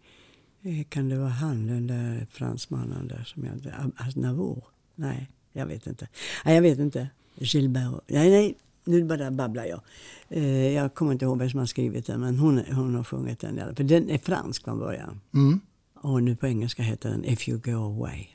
Eh, 0.63 0.85
Kan 0.89 1.09
det 1.09 1.19
vara 1.19 1.29
han, 1.29 1.67
den 1.67 1.87
där 1.87 2.27
fransmannen 2.31 3.09
där 3.09 3.25
som 3.25 3.45
jag 3.45 3.55
inte... 3.55 3.75
Aznavour? 3.97 4.65
Nej, 4.95 5.29
jag 5.53 5.67
vet 5.67 5.87
inte. 5.87 6.09
Nej, 6.45 6.55
jag 6.55 6.63
vet 6.63 6.79
inte. 6.79 7.09
Gilbert. 7.35 7.93
Nej, 8.07 8.31
nej. 8.31 8.55
Nu 8.85 9.05
bara 9.05 9.31
babblar 9.31 9.65
jag. 9.65 9.81
Eh, 10.29 10.73
Jag 10.73 10.95
kommer 10.95 11.13
inte 11.13 11.25
ihåg 11.25 11.39
vem 11.39 11.51
som 11.51 11.59
har 11.59 11.67
skrivit 11.67 12.07
den, 12.07 12.21
men 12.21 12.39
hon, 12.39 12.59
hon 12.73 12.95
har 12.95 13.05
sjungit 13.05 13.41
den. 13.41 13.77
För 13.77 13.85
den 13.85 14.11
är 14.11 14.19
fransk 14.19 14.65
från 14.65 14.79
början. 14.79 15.21
Mm. 15.35 15.61
Och 15.95 16.23
nu 16.23 16.37
på 16.37 16.47
engelska 16.47 16.83
heter 16.83 17.11
den 17.11 17.25
If 17.25 17.49
you 17.49 17.59
go 17.59 17.71
away. 17.77 18.27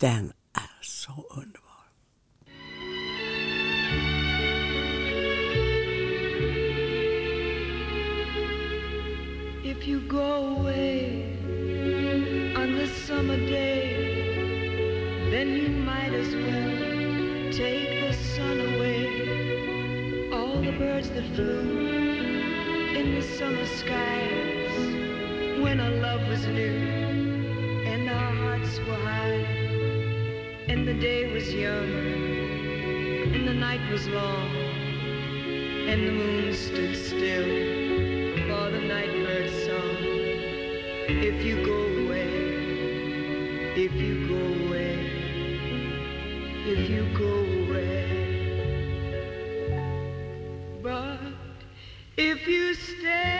Den 0.00 0.32
är 0.52 0.82
så 0.82 1.12
underbar. 1.12 1.62
If 9.64 9.86
you 9.88 10.00
go 10.08 10.18
away 10.58 11.25
summer 13.06 13.36
day, 13.36 15.30
then 15.30 15.54
you 15.56 15.68
might 15.68 16.12
as 16.12 16.34
well 16.34 17.52
take 17.52 18.00
the 18.00 18.12
sun 18.12 18.58
away. 18.60 20.30
All 20.32 20.60
the 20.60 20.72
birds 20.72 21.10
that 21.10 21.24
flew 21.36 21.86
in 22.98 23.14
the 23.14 23.22
summer 23.22 23.64
skies 23.64 24.74
when 25.62 25.78
our 25.78 25.94
love 26.06 26.26
was 26.26 26.46
new 26.48 26.78
and 27.92 28.10
our 28.10 28.32
hearts 28.42 28.80
were 28.80 28.96
high. 28.96 29.46
and 30.68 30.88
the 30.88 30.94
day 30.94 31.32
was 31.32 31.54
young, 31.54 31.92
and 33.34 33.46
the 33.46 33.54
night 33.54 33.88
was 33.92 34.08
long, 34.08 34.50
and 35.90 36.08
the 36.08 36.12
moon 36.12 36.52
stood 36.52 36.96
still 36.96 37.50
for 38.48 38.64
the 38.74 38.82
nightbird's 38.92 39.54
song. 39.64 39.96
If 41.08 41.44
you 41.44 41.64
go 41.64 41.95
if 43.76 43.92
you 43.92 44.26
go 44.26 44.68
away, 44.68 44.98
if 46.66 46.88
you 46.88 47.06
go 47.18 47.26
away, 47.68 48.62
but 50.82 51.18
if 52.16 52.48
you 52.48 52.72
stay, 52.74 53.35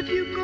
If 0.00 0.08
you 0.08 0.39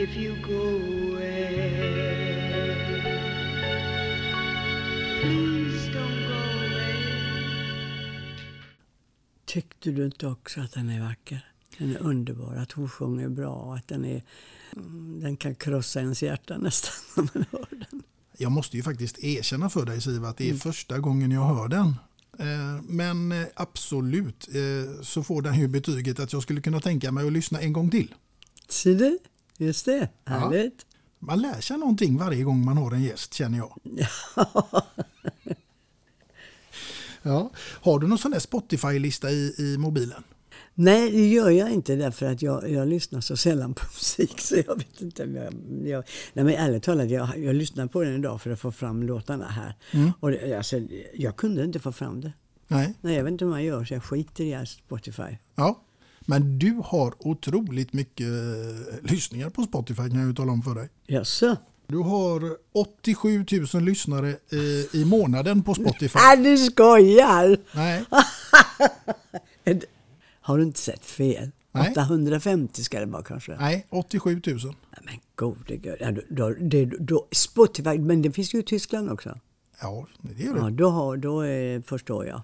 If 0.00 0.16
you 0.16 0.36
go 0.42 0.62
away, 1.12 1.54
please 5.20 5.90
don't 5.92 6.26
go 6.28 6.34
away. 6.34 6.94
Tyckte 9.44 9.90
du 9.90 10.04
inte 10.04 10.26
också 10.26 10.60
att 10.60 10.72
den 10.72 10.90
är 10.90 11.00
vacker? 11.00 11.46
Den 11.78 11.96
är 11.96 11.98
underbar, 11.98 12.54
att 12.54 12.72
hon 12.72 12.88
sjunger 12.88 13.28
bra, 13.28 13.74
att 13.74 13.88
den 13.88 14.04
är... 14.04 14.22
mm, 14.76 15.20
Den 15.20 15.36
kan 15.36 15.54
krossa 15.54 16.00
ens 16.00 16.22
hjärta 16.22 16.58
nästan 16.58 16.92
när 17.16 17.24
man 17.34 17.44
hör 17.52 17.66
den. 17.90 18.02
Jag 18.38 18.52
måste 18.52 18.76
ju 18.76 18.82
faktiskt 18.82 19.18
erkänna 19.18 19.70
för 19.70 19.86
dig 19.86 20.00
Siv 20.00 20.24
att 20.24 20.36
det 20.36 20.50
är 20.50 20.54
första 20.54 20.98
gången 20.98 21.30
jag 21.30 21.44
hör 21.44 21.68
den. 21.68 21.94
Eh, 22.38 22.82
Men 22.82 23.32
eh, 23.32 23.46
absolut 23.54 24.48
eh, 24.54 25.02
så 25.02 25.22
får 25.22 25.42
den 25.42 25.54
ju 25.60 25.68
betyget 25.68 26.20
att 26.20 26.32
jag 26.32 26.42
skulle 26.42 26.60
kunna 26.60 26.80
tänka 26.80 27.12
mig 27.12 27.26
att 27.26 27.32
lyssna 27.32 27.60
en 27.60 27.72
gång 27.72 27.90
till. 27.90 28.14
Ser 28.68 28.94
du? 28.94 29.18
Just 29.58 29.84
det, 29.86 30.08
härligt. 30.24 30.86
Man 31.18 31.40
lär 31.42 31.60
sig 31.60 31.78
någonting 31.78 32.16
varje 32.18 32.42
gång 32.44 32.64
man 32.64 32.76
har 32.76 32.92
en 32.92 33.02
gäst 33.02 33.34
känner 33.34 33.58
jag. 33.58 33.80
Ja. 37.22 37.50
Har 37.58 37.98
du 37.98 38.06
någon 38.06 38.18
sån 38.18 38.30
där 38.30 38.38
Spotify-lista 38.38 39.30
i, 39.30 39.54
i 39.58 39.78
mobilen? 39.78 40.22
Nej, 40.80 41.10
det 41.10 41.28
gör 41.28 41.50
jag 41.50 41.70
inte 41.70 41.96
därför 41.96 42.26
att 42.26 42.42
jag, 42.42 42.70
jag 42.70 42.88
lyssnar 42.88 43.20
så 43.20 43.36
sällan 43.36 43.74
på 43.74 43.84
musik 43.94 44.40
så 44.40 44.56
jag 44.56 44.76
vet 44.76 45.00
inte 45.00 45.24
om 45.24 45.34
jag... 45.34 45.54
jag 45.84 46.04
nej 46.32 46.44
men 46.44 46.54
ärligt 46.54 46.82
talat, 46.82 47.10
jag, 47.10 47.38
jag 47.38 47.54
lyssnade 47.54 47.88
på 47.88 48.02
den 48.02 48.14
idag 48.14 48.40
för 48.42 48.50
att 48.50 48.60
få 48.60 48.72
fram 48.72 49.02
låtarna 49.02 49.48
här. 49.48 49.74
Mm. 49.90 50.12
Och 50.20 50.30
det, 50.30 50.56
alltså, 50.56 50.80
jag 51.14 51.36
kunde 51.36 51.64
inte 51.64 51.78
få 51.78 51.92
fram 51.92 52.20
det. 52.20 52.32
Nej. 52.68 52.94
Nej, 53.00 53.16
jag 53.16 53.24
vet 53.24 53.32
inte 53.32 53.44
hur 53.44 53.50
man 53.50 53.64
gör 53.64 53.84
så 53.84 53.94
jag 53.94 54.04
skiter 54.04 54.44
i 54.44 54.66
Spotify. 54.66 55.36
Ja. 55.54 55.82
Men 56.20 56.58
du 56.58 56.80
har 56.84 57.14
otroligt 57.18 57.92
mycket 57.92 58.26
eh, 58.26 59.10
lyssningar 59.10 59.50
på 59.50 59.62
Spotify 59.62 60.10
kan 60.10 60.18
jag 60.18 60.28
ju 60.28 60.34
tala 60.34 60.52
om 60.52 60.62
för 60.62 60.74
dig. 60.74 60.88
Jaså? 61.06 61.56
Du 61.86 61.98
har 61.98 62.56
87 62.72 63.44
000 63.74 63.82
lyssnare 63.82 64.28
eh, 64.28 65.00
i 65.00 65.04
månaden 65.04 65.62
på 65.62 65.74
Spotify. 65.74 66.18
Nej, 66.22 66.36
du 66.36 66.56
skojar! 66.56 67.58
Nej. 67.72 68.04
Har 70.48 70.58
du 70.58 70.64
inte 70.64 70.80
sett 70.80 71.04
fel? 71.04 71.50
Nej. 71.72 71.90
850 71.90 72.84
ska 72.84 73.00
det 73.00 73.06
vara 73.06 73.22
kanske? 73.22 73.56
Nej, 73.56 73.86
87 73.90 74.42
000. 74.46 74.58
Men 75.04 75.14
gode 75.36 75.76
gud. 75.76 75.96
Ja, 76.00 76.12
då, 76.28 76.50
det, 76.50 76.84
då, 76.84 77.28
Spotify, 77.32 77.98
men 77.98 78.22
det 78.22 78.32
finns 78.32 78.54
ju 78.54 78.58
i 78.58 78.62
Tyskland 78.62 79.10
också. 79.10 79.38
Ja, 79.80 80.06
det 80.20 80.42
gör 80.42 80.54
det. 80.54 80.60
Ja, 80.60 80.70
då, 80.70 80.88
har, 80.88 81.16
då 81.16 81.40
är, 81.40 81.80
förstår 81.80 82.26
jag. 82.26 82.42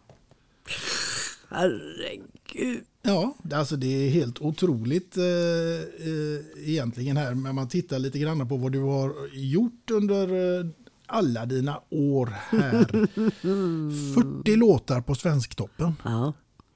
Herregud. 1.49 2.85
Ja, 3.03 3.35
alltså 3.53 3.77
det 3.77 3.87
är 3.87 4.11
helt 4.11 4.41
otroligt 4.41 5.17
eh, 5.17 5.25
eh, 5.25 6.69
egentligen 6.69 7.17
här. 7.17 7.35
Men 7.35 7.55
man 7.55 7.69
tittar 7.69 7.99
lite 7.99 8.19
grann 8.19 8.49
på 8.49 8.57
vad 8.57 8.73
du 8.73 8.81
har 8.81 9.13
gjort 9.33 9.91
under 9.91 10.59
eh, 10.61 10.67
alla 11.07 11.47
dina 11.47 11.81
år 11.91 12.35
här. 12.49 12.85
40 14.43 14.57
låtar 14.57 15.01
på 15.01 15.15
Svensktoppen. 15.15 15.93
Ja. 16.05 16.33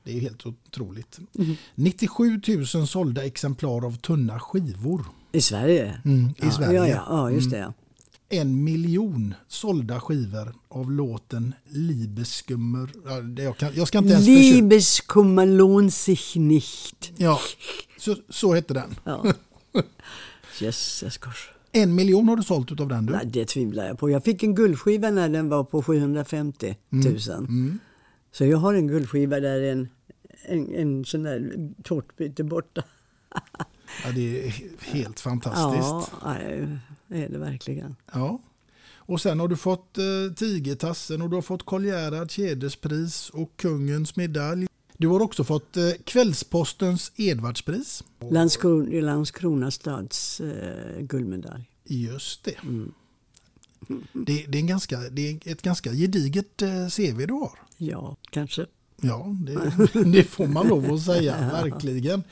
Det 0.08 0.16
är 0.16 0.20
helt 0.20 0.46
otroligt. 0.46 1.18
97 1.74 2.40
000 2.74 2.86
sålda 2.86 3.24
exemplar 3.24 3.86
av 3.86 3.96
tunna 3.96 4.40
skivor. 4.40 5.06
I 5.32 5.40
Sverige? 5.40 6.00
Mm, 6.04 6.28
I 6.28 6.34
ja, 6.36 6.50
Sverige. 6.50 6.78
Ja, 6.78 6.86
ja, 6.86 7.04
ja 7.08 7.30
just 7.30 7.50
det. 7.50 7.58
Mm. 7.58 7.72
En 8.28 8.64
miljon 8.64 9.34
sålda 9.48 10.00
skivor 10.00 10.54
av 10.68 10.92
låten 10.92 11.54
Liebeskummer. 11.68 12.90
Jag, 13.42 13.56
kan, 13.56 13.74
jag 13.74 13.88
ska 13.88 13.98
inte 13.98 14.10
ens. 14.10 14.26
Liebeskummer 14.26 15.46
lohnt 15.46 15.94
sich 15.94 16.36
nicht. 16.36 17.12
Ja, 17.16 17.40
så, 17.98 18.16
så 18.28 18.54
hette 18.54 18.74
den. 18.74 18.94
Ja. 19.04 19.24
Jösses 20.60 21.18
kors. 21.18 21.50
En 21.72 21.94
miljon 21.94 22.28
har 22.28 22.36
du 22.36 22.42
sålt 22.42 22.72
utav 22.72 22.88
den 22.88 23.06
du? 23.06 23.12
Nej, 23.12 23.26
det 23.26 23.44
tvivlar 23.44 23.86
jag 23.86 23.98
på. 23.98 24.10
Jag 24.10 24.24
fick 24.24 24.42
en 24.42 24.54
guldskiva 24.54 25.10
när 25.10 25.28
den 25.28 25.48
var 25.48 25.64
på 25.64 25.82
750 25.82 26.76
000. 26.90 27.18
Mm. 27.28 27.78
Så 28.32 28.44
jag 28.44 28.58
har 28.58 28.74
en 28.74 28.86
guldskiva 28.86 29.40
där 29.40 29.62
en, 29.62 29.88
en, 30.48 30.74
en 30.74 31.04
sån 31.04 31.22
där 31.22 31.70
tårtbit 31.82 32.40
borta. 32.40 32.82
Ja, 34.04 34.12
det 34.12 34.46
är 34.46 34.54
helt 34.80 35.20
fantastiskt. 35.20 36.12
Ja, 36.22 36.36
det 37.06 37.24
är 37.24 37.28
det 37.28 37.38
verkligen. 37.38 37.96
Ja. 38.12 38.40
Och 39.08 39.20
sen 39.20 39.40
har 39.40 39.48
du 39.48 39.56
fått 39.56 39.98
eh, 39.98 40.34
Tigertassen 40.36 41.22
och 41.22 41.30
du 41.30 41.36
har 41.36 41.42
fått 41.42 41.66
Karl 41.66 41.84
Gerhard 41.84 42.30
Kedespris 42.30 43.30
och 43.30 43.56
Kungens 43.56 44.16
medalj. 44.16 44.66
Du 44.96 45.08
har 45.08 45.20
också 45.20 45.44
fått 45.44 45.76
eh, 45.76 45.90
Kvällspostens 46.04 47.12
Edvardspris. 47.16 48.04
Landskrona, 48.30 49.00
Landskrona 49.00 49.70
stads 49.70 50.40
eh, 50.40 51.00
guldmedalj. 51.00 51.70
Just 51.84 52.44
det. 52.44 52.62
Mm. 52.62 52.92
Det, 54.12 54.44
det, 54.48 54.58
är 54.58 54.60
en 54.60 54.66
ganska, 54.66 54.98
det 54.98 55.30
är 55.30 55.52
ett 55.52 55.62
ganska 55.62 55.92
gediget 55.92 56.62
eh, 56.62 56.88
CV 56.88 57.26
du 57.26 57.32
har. 57.32 57.58
Ja, 57.76 58.16
kanske. 58.30 58.66
Ja, 59.02 59.26
det, 59.40 60.04
det 60.12 60.22
får 60.24 60.46
man 60.46 60.68
lov 60.68 60.92
att 60.92 61.02
säga, 61.02 61.36
verkligen. 61.52 62.22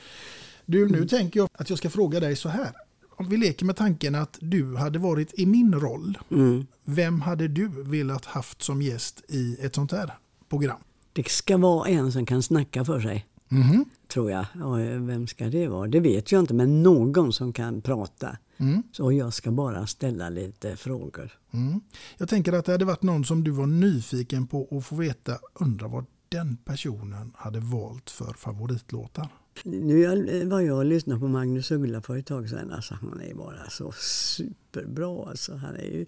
Du, 0.65 0.89
nu 0.89 1.07
tänker 1.07 1.39
jag 1.39 1.49
att 1.53 1.69
jag 1.69 1.79
ska 1.79 1.89
fråga 1.89 2.19
dig 2.19 2.35
så 2.35 2.49
här. 2.49 2.71
Om 3.19 3.29
vi 3.29 3.37
leker 3.37 3.65
med 3.65 3.75
tanken 3.75 4.15
att 4.15 4.37
du 4.41 4.75
hade 4.75 4.99
varit 4.99 5.33
i 5.39 5.45
min 5.45 5.73
roll, 5.75 6.17
Mm. 6.31 6.65
vem 6.85 7.21
hade 7.21 7.47
du 7.47 7.67
velat 7.67 8.25
haft 8.25 8.61
som 8.61 8.81
gäst 8.81 9.23
i 9.27 9.57
ett 9.61 9.75
sånt 9.75 9.91
här 9.91 10.11
program? 10.49 10.77
Det 11.13 11.27
ska 11.27 11.57
vara 11.57 11.87
en 11.89 12.11
som 12.11 12.25
kan 12.25 12.43
snacka 12.43 12.85
för 12.85 12.99
sig. 13.01 13.25
Mhm. 13.49 13.85
Tror 14.07 14.31
jag. 14.31 14.45
Och 14.63 14.79
vem 15.09 15.27
ska 15.27 15.45
det 15.45 15.67
vara? 15.67 15.87
Det 15.87 15.99
vet 15.99 16.31
jag 16.31 16.39
inte, 16.39 16.53
men 16.53 16.83
någon 16.83 17.33
som 17.33 17.53
kan 17.53 17.81
prata. 17.81 18.37
Mm. 18.57 18.83
Så 18.91 19.11
jag 19.11 19.33
ska 19.33 19.51
bara 19.51 19.87
ställa 19.87 20.29
lite 20.29 20.75
frågor. 20.75 21.31
Mm. 21.51 21.81
Jag 22.17 22.29
tänker 22.29 22.53
att 22.53 22.65
det 22.65 22.71
hade 22.71 22.85
varit 22.85 23.03
någon 23.03 23.25
som 23.25 23.43
du 23.43 23.51
var 23.51 23.67
nyfiken 23.67 24.47
på 24.47 24.67
att 24.77 24.85
få 24.85 24.95
veta, 24.95 25.37
undra 25.53 25.87
vad 25.87 26.05
den 26.29 26.57
personen 26.65 27.31
hade 27.35 27.59
valt 27.59 28.09
för 28.09 28.33
favoritlåtar. 28.33 29.27
Nu 29.63 29.99
jag- 29.99 30.45
var 30.45 30.61
jag 30.61 30.77
och 30.77 30.85
lyssnade 30.85 31.19
på 31.19 31.27
Magnus 31.27 31.71
Uggla 31.71 32.01
för 32.01 32.17
ett 32.17 32.25
tag 32.25 32.49
sedan. 32.49 32.71
Alltså, 32.71 32.93
han 33.01 33.21
är 33.21 33.33
bara 33.33 33.69
så 33.69 33.91
superbra. 33.91 35.29
Alltså, 35.29 35.55
han 35.55 35.75
är 35.75 35.83
ju 35.83 36.05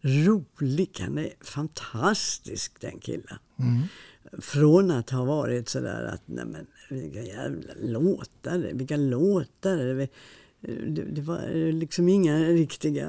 rolig. 0.00 0.90
Han 1.00 1.18
är 1.18 1.30
fantastisk 1.40 2.80
den 2.80 2.98
killen. 3.00 3.38
Mm. 3.58 3.82
Från 4.40 4.90
att 4.90 5.10
ha 5.10 5.24
varit 5.24 5.68
sådär 5.68 6.04
att, 6.14 6.22
nej 6.26 6.44
men 6.44 6.66
vilka 6.90 7.22
jävla 7.22 7.72
låtar, 7.82 8.58
vilka 8.72 8.96
låtar. 8.96 10.08
Det, 10.60 11.04
det, 11.04 11.20
var 11.20 11.72
liksom 11.72 12.08
inga 12.08 12.38
riktiga, 12.38 13.08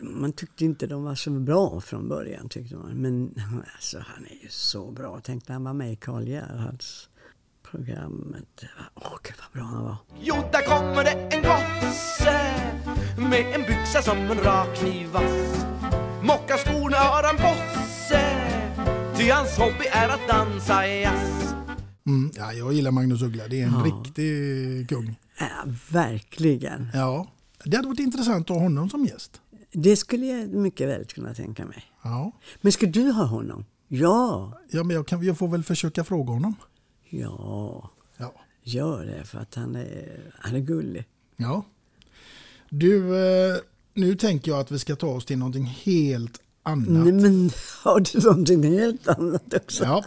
man 0.00 0.32
tyckte 0.32 0.64
inte 0.64 0.86
de 0.86 1.04
var 1.04 1.14
så 1.14 1.30
bra 1.30 1.80
från 1.80 2.08
början 2.08 2.48
tyckte 2.48 2.76
man. 2.76 2.92
Men 2.94 3.34
alltså 3.74 3.98
han 3.98 4.24
är 4.24 4.42
ju 4.42 4.48
så 4.48 4.90
bra. 4.90 5.20
Tänk 5.24 5.48
när 5.48 5.52
han 5.52 5.64
var 5.64 5.72
med 5.72 5.92
i 5.92 5.96
Karl 5.96 6.28
Gerhards 6.28 7.08
programmet. 7.70 8.64
Åh 8.94 9.18
gud 9.22 9.34
vad 9.38 9.52
bra 9.52 9.62
han 9.62 9.84
var. 9.84 9.96
Jo, 10.20 10.34
där 10.52 10.62
kommer 10.62 11.04
det 11.04 11.36
en 11.36 11.42
gosse 11.42 12.58
med 13.30 13.54
en 13.54 13.62
byxa 13.62 14.02
som 14.02 14.18
en 14.18 14.38
rak 14.38 14.76
knivvass. 14.76 15.64
Mockaskorna 16.22 16.96
har 16.96 17.22
han 17.22 17.36
på 17.36 17.54
sig, 18.08 18.36
ty 19.16 19.30
hans 19.30 19.58
hobby 19.58 19.86
är 19.92 20.08
att 20.08 20.28
dansa 20.28 20.86
jazz. 20.86 21.47
Mm. 22.08 22.30
Ja, 22.36 22.52
jag 22.52 22.72
gillar 22.72 22.90
Magnus 22.90 23.22
Uggla, 23.22 23.48
det 23.48 23.60
är 23.60 23.66
en 23.66 23.72
Ja. 23.72 23.84
riktig 23.84 24.88
kung. 24.88 25.18
Ja, 25.40 25.46
verkligen. 25.90 26.88
Ja, 26.94 27.26
det 27.64 27.76
hade 27.76 27.88
varit 27.88 28.00
intressant 28.00 28.50
att 28.50 28.56
ha 28.56 28.62
honom 28.62 28.90
som 28.90 29.04
gäst. 29.04 29.40
Det 29.72 29.96
skulle 29.96 30.26
jag 30.26 30.48
mycket 30.48 30.88
väl 30.88 31.04
kunna 31.04 31.34
tänka 31.34 31.64
mig. 31.66 31.84
Ja, 32.02 32.32
Men 32.60 32.72
ska 32.72 32.86
du 32.86 33.10
ha 33.10 33.24
honom? 33.24 33.64
Ja. 33.88 34.52
ja 34.70 34.84
men 34.84 34.96
jag, 34.96 35.06
kan, 35.06 35.22
jag 35.22 35.38
får 35.38 35.48
väl 35.48 35.62
försöka 35.64 36.04
fråga 36.04 36.32
honom. 36.32 36.54
Ja, 37.08 37.90
Ja. 38.16 38.32
gör 38.62 39.04
det 39.06 39.24
för 39.24 39.38
att 39.38 39.54
han 39.54 39.76
är, 39.76 40.32
han 40.38 40.54
är 40.54 40.60
gullig. 40.60 41.04
Ja. 41.36 41.64
Du, 42.70 43.16
eh, 43.16 43.56
nu 43.94 44.14
tänker 44.16 44.50
jag 44.50 44.60
att 44.60 44.70
vi 44.70 44.78
ska 44.78 44.96
ta 44.96 45.06
oss 45.06 45.24
till 45.26 45.38
någonting 45.38 45.64
helt 45.64 46.40
annat. 46.68 46.88
Nej, 46.88 47.12
men 47.12 47.50
har 47.82 48.00
du 48.00 48.20
någonting 48.20 48.62
helt 48.62 49.08
annat 49.08 49.54
också? 49.54 49.84
Ja, 49.84 50.04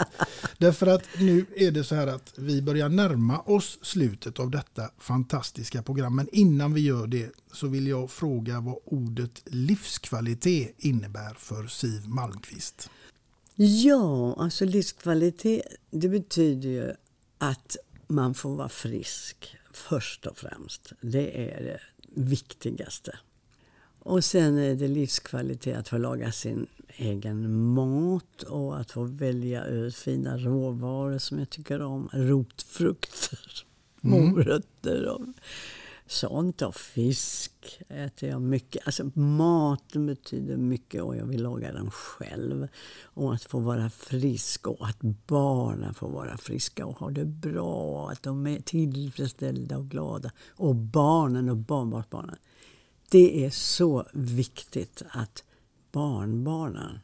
därför 0.57 0.87
att 0.87 1.03
nu 1.19 1.45
är 1.55 1.71
det 1.71 1.83
så 1.83 1.95
här 1.95 2.07
att 2.07 2.33
vi 2.35 2.61
börjar 2.61 2.89
närma 2.89 3.39
oss 3.39 3.79
slutet 3.81 4.39
av 4.39 4.51
detta 4.51 4.89
fantastiska 4.99 5.83
program. 5.83 6.15
Men 6.15 6.27
innan 6.31 6.73
vi 6.73 6.81
gör 6.81 7.07
det 7.07 7.29
så 7.53 7.67
vill 7.67 7.87
jag 7.87 8.11
fråga 8.11 8.59
vad 8.59 8.77
ordet 8.85 9.41
livskvalitet 9.45 10.75
innebär 10.77 11.33
för 11.33 11.67
Siv 11.67 12.07
Malmqvist. 12.07 12.89
Ja, 13.55 14.35
alltså 14.39 14.65
livskvalitet 14.65 15.61
det 15.91 16.09
betyder 16.09 16.69
ju 16.69 16.91
att 17.37 17.77
man 18.07 18.33
får 18.33 18.55
vara 18.55 18.69
frisk 18.69 19.55
först 19.73 20.25
och 20.25 20.37
främst. 20.37 20.91
Det 21.01 21.53
är 21.53 21.63
det 21.63 21.79
viktigaste. 22.21 23.19
Och 24.03 24.23
sen 24.23 24.57
är 24.57 24.75
det 24.75 24.87
livskvalitet 24.87 25.77
att 25.77 25.87
få 25.89 25.97
laga 25.97 26.31
sin 26.31 26.67
egen 26.87 27.65
mat 27.73 28.43
och 28.43 28.79
att 28.79 28.91
få 28.91 29.03
välja 29.03 29.65
ut 29.65 29.95
fina 29.95 30.37
råvaror 30.37 31.17
som 31.17 31.39
jag 31.39 31.49
tycker 31.49 31.81
om. 31.81 32.09
Rotfrukter, 32.13 33.65
Mm. 34.03 34.29
morötter 34.31 35.05
och 35.07 35.21
sånt. 36.07 36.61
Och 36.61 36.75
fisk 36.75 37.81
äter 37.89 38.29
jag 38.29 38.41
mycket. 38.41 38.87
Alltså 38.87 39.11
maten 39.19 40.05
betyder 40.05 40.57
mycket 40.57 41.03
och 41.03 41.15
jag 41.15 41.25
vill 41.25 41.43
laga 41.43 41.71
den 41.71 41.91
själv. 41.91 42.67
Och 43.03 43.33
att 43.33 43.43
få 43.43 43.59
vara 43.59 43.89
frisk 43.89 44.67
och 44.67 44.87
att 44.89 45.01
barnen 45.27 45.93
får 45.93 46.09
vara 46.09 46.37
friska 46.37 46.85
och 46.85 46.99
ha 46.99 47.09
det 47.09 47.25
bra. 47.25 48.09
Att 48.09 48.23
de 48.23 48.47
är 48.47 48.59
tillfredsställda 48.59 49.77
och 49.77 49.89
glada. 49.89 50.31
Och 50.55 50.75
barnen 50.75 51.49
och 51.49 51.57
barnbarnsbarnen. 51.57 52.35
Det 53.11 53.45
är 53.45 53.49
så 53.49 54.05
viktigt 54.13 55.01
att 55.09 55.43
barnbarnen 55.91 56.99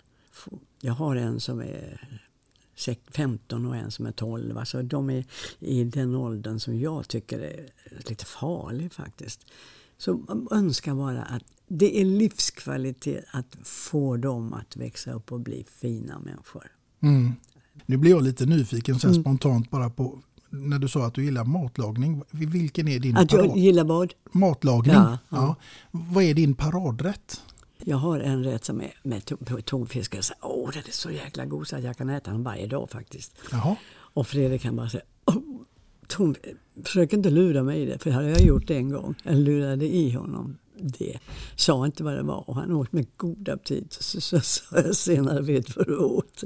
Jag 0.81 0.93
har 0.93 1.15
en 1.15 1.39
som 1.39 1.59
är 1.59 2.19
sek- 2.75 3.11
15 3.11 3.65
och 3.65 3.75
en 3.75 3.91
som 3.91 4.05
är 4.05 4.11
12. 4.11 4.57
Alltså 4.57 4.81
de 4.83 5.09
är 5.09 5.25
i 5.59 5.83
den 5.83 6.15
åldern 6.15 6.59
som 6.59 6.79
jag 6.79 7.07
tycker 7.07 7.39
är 7.39 7.69
lite 8.09 8.25
farlig 8.25 8.93
faktiskt. 8.93 9.45
Så 9.97 10.13
man 10.17 10.47
önskar 10.51 10.95
bara 10.95 11.23
att 11.23 11.43
det 11.67 12.01
är 12.01 12.05
livskvalitet 12.05 13.25
att 13.31 13.57
få 13.63 14.17
dem 14.17 14.53
att 14.53 14.75
växa 14.77 15.11
upp 15.13 15.31
och 15.31 15.39
bli 15.39 15.65
fina 15.69 16.19
människor. 16.19 16.71
Mm. 16.99 17.33
Nu 17.85 17.97
blir 17.97 18.11
jag 18.11 18.23
lite 18.23 18.45
nyfiken 18.45 18.99
så 18.99 19.07
Mm. 19.07 19.21
spontant 19.21 19.71
bara 19.71 19.89
på 19.89 20.21
när 20.49 20.79
du 20.79 20.87
sa 20.87 21.05
att 21.05 21.13
du 21.13 21.23
gillar 21.25 21.43
matlagning. 21.45 22.23
Vilken 22.31 22.87
är 22.87 22.99
din 22.99 23.17
Att 23.17 23.31
jag 23.31 23.57
gillar 23.57 23.83
vad? 23.83 24.13
Matlagning? 24.31 24.93
Ja, 24.93 25.17
Ja, 25.29 25.37
ja. 25.37 25.55
Vad 25.91 26.23
är 26.23 26.33
din 26.33 26.55
paradrätt? 26.55 27.41
Jag 27.83 27.97
har 27.97 28.19
en 28.19 28.43
rätt 28.43 28.65
som 28.65 28.81
är 28.81 28.93
med 29.03 29.21
to- 29.21 29.61
tonfisk. 29.61 30.15
Jag 30.15 30.23
säger, 30.23 30.39
Åh, 30.45 30.69
den 30.73 30.83
är 30.87 30.91
så 30.91 31.11
jäkla 31.11 31.45
god 31.45 31.67
så 31.67 31.75
att 31.75 31.83
jag 31.83 31.97
kan 31.97 32.09
äta 32.09 32.31
den 32.31 32.43
varje 32.43 32.67
dag 32.67 32.89
faktiskt. 32.89 33.35
Jaha. 33.51 33.75
Och 33.95 34.27
Fredrik 34.27 34.61
kan 34.61 34.75
bara 34.75 34.89
säga, 34.89 35.03
"Åh, 35.25 35.35
ton, 36.07 36.35
försök 36.83 37.13
inte 37.13 37.29
lura 37.29 37.63
mig 37.63 37.81
i 37.81 37.85
det, 37.85 37.99
för 37.99 38.09
det 38.09 38.15
hade 38.15 38.29
jag 38.29 38.41
gjort 38.41 38.69
en 38.69 38.89
gång. 38.89 39.15
Jag 39.23 39.35
lurade 39.35 39.85
i 39.85 40.11
honom 40.11 40.57
det. 40.79 41.19
Sa 41.55 41.85
inte 41.85 42.03
vad 42.03 42.13
det 42.13 42.23
var 42.23 42.49
och 42.49 42.55
han 42.55 42.71
åt 42.71 42.91
med 42.93 43.05
god 43.17 43.49
aptit. 43.49 43.93
Så 43.93 44.21
så 44.21 44.39
sa 44.39 44.63
jag 44.75 44.95
senare, 44.95 45.41
vet 45.41 45.75
vad 45.75 45.87
du 45.87 45.97
åt? 45.97 46.43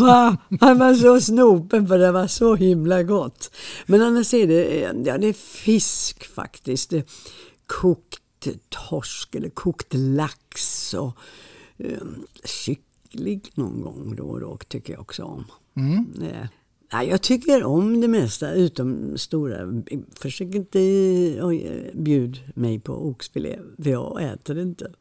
Va? 0.00 0.36
Han 0.60 0.78
var 0.78 0.94
så 0.94 1.20
snopen 1.20 1.88
för 1.88 1.98
det 1.98 2.12
var 2.12 2.26
så 2.26 2.54
himla 2.54 3.02
gott. 3.02 3.50
Men 3.86 4.02
annars 4.02 4.34
är 4.34 4.46
det, 4.46 4.92
ja, 5.04 5.18
det 5.18 5.26
är 5.26 5.32
fisk 5.32 6.34
faktiskt. 6.34 6.92
Kokt 7.66 8.18
torsk 8.68 9.34
eller 9.34 9.48
kokt 9.48 9.94
lax 9.94 10.94
och 10.94 11.18
um, 11.76 12.26
kyckling 12.44 13.40
någon 13.54 13.80
gång 13.80 14.16
då 14.16 14.24
och 14.24 14.40
då 14.40 14.58
tycker 14.68 14.92
jag 14.92 15.00
också 15.00 15.22
om. 15.22 15.44
Mm. 15.76 16.06
Eh, 16.22 16.46
Ja, 16.94 17.02
jag 17.02 17.22
tycker 17.22 17.64
om 17.64 18.00
det 18.00 18.08
mesta 18.08 18.52
utom 18.52 19.18
stora. 19.18 19.82
Försök 20.20 20.54
inte 20.54 20.78
oj, 21.42 21.90
bjud 21.94 22.40
mig 22.54 22.80
på 22.80 23.08
oxfilé, 23.08 23.58
för 23.82 23.90
jag 23.90 24.22
äter 24.22 24.58
inte. 24.58 24.92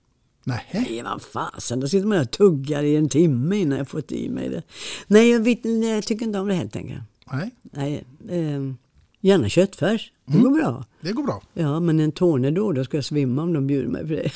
Nej. 0.43 0.65
Nej, 0.73 1.01
vad 1.03 1.21
fasen. 1.21 1.79
Då 1.79 1.87
sitter 1.87 2.07
man 2.07 2.19
och 2.21 2.31
tuggar 2.31 2.83
i 2.83 2.95
en 2.95 3.09
timme 3.09 3.55
innan 3.57 3.77
jag 3.77 3.87
fått 3.87 4.11
i 4.11 4.29
mig 4.29 4.49
det. 4.49 4.63
Nej, 5.07 5.29
jag, 5.29 5.39
vet, 5.39 5.63
nej, 5.63 5.89
jag 5.89 6.03
tycker 6.03 6.25
inte 6.25 6.39
om 6.39 6.47
det 6.47 6.53
helt 6.53 6.75
enkelt. 6.75 7.01
Nej. 7.31 7.51
Nej, 7.61 8.03
eh, 8.29 8.73
gärna 9.21 9.49
köttfärs. 9.49 10.11
Det 10.25 10.33
Mm. 10.37 10.43
går 10.43 10.59
bra. 10.59 10.85
Det 11.01 11.11
går 11.11 11.23
bra. 11.23 11.41
Ja, 11.53 11.79
men 11.79 11.99
en 11.99 12.11
tårne 12.11 12.51
då, 12.51 12.71
då 12.71 12.83
ska 12.83 12.97
jag 12.97 13.05
svimma 13.05 13.41
om 13.43 13.53
de 13.53 13.67
bjuder 13.67 13.87
mig 13.89 14.01
på 14.01 14.07
det. 14.13 14.31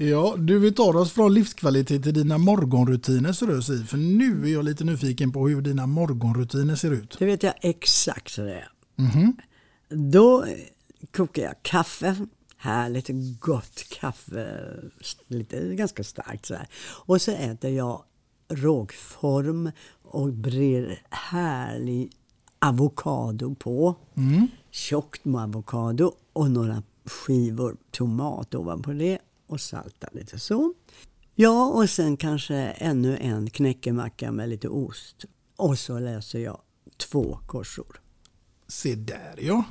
Ja, 0.00 0.34
du 0.38 0.58
vi 0.58 0.72
tar 0.72 0.96
oss 0.96 1.12
från 1.12 1.34
livskvalitet 1.34 2.02
till 2.02 2.14
dina 2.14 2.38
morgonrutiner 2.38 3.32
ser 3.32 3.46
du 3.46 3.62
Siv. 3.62 3.86
För 3.86 3.96
nu 3.96 4.44
är 4.48 4.52
jag 4.52 4.64
lite 4.64 4.84
nyfiken 4.84 5.32
på 5.32 5.48
hur 5.48 5.60
dina 5.60 5.86
morgonrutiner 5.86 6.74
ser 6.74 6.90
ut. 6.92 7.16
Det 7.18 7.24
vet 7.26 7.42
jag 7.42 7.54
exakt 7.60 8.38
hur 8.38 8.44
det 8.44 8.54
är. 8.54 8.68
Mhm. 8.96 9.36
Då 10.12 10.44
kokar 11.16 11.42
jag 11.42 11.54
kaffe. 11.62 12.16
Härligt 12.60 13.08
gott 13.40 13.88
kaffe. 13.88 14.74
Lite, 15.26 15.74
ganska 15.74 16.04
starkt 16.04 16.46
så 16.46 16.54
här. 16.54 16.68
Och 17.06 17.22
så 17.22 17.30
äter 17.30 17.70
jag 17.70 18.04
rågform 18.48 19.70
och 20.02 20.32
brer 20.32 21.02
härlig 21.10 22.12
avokado 22.58 23.54
på. 23.54 23.94
Mm. 24.14 24.46
Tjockt 24.70 25.24
med 25.24 25.42
avokado 25.42 26.12
och 26.32 26.50
några 26.50 26.82
skivor 27.04 27.76
tomat 27.90 28.54
ovanpå 28.54 28.92
det 28.92 29.18
och 29.46 29.60
salta 29.60 30.08
lite 30.12 30.38
så. 30.38 30.74
Ja, 31.34 31.66
och 31.66 31.90
sen 31.90 32.16
kanske 32.16 32.56
ännu 32.56 33.16
en 33.16 33.50
knäckemacka 33.50 34.32
med 34.32 34.48
lite 34.48 34.68
ost. 34.68 35.24
Och 35.56 35.78
så 35.78 35.98
läser 35.98 36.38
jag 36.38 36.60
två 36.96 37.38
korsord. 37.46 37.98
Se 38.68 38.94
där 38.94 39.34
ja. 39.40 39.64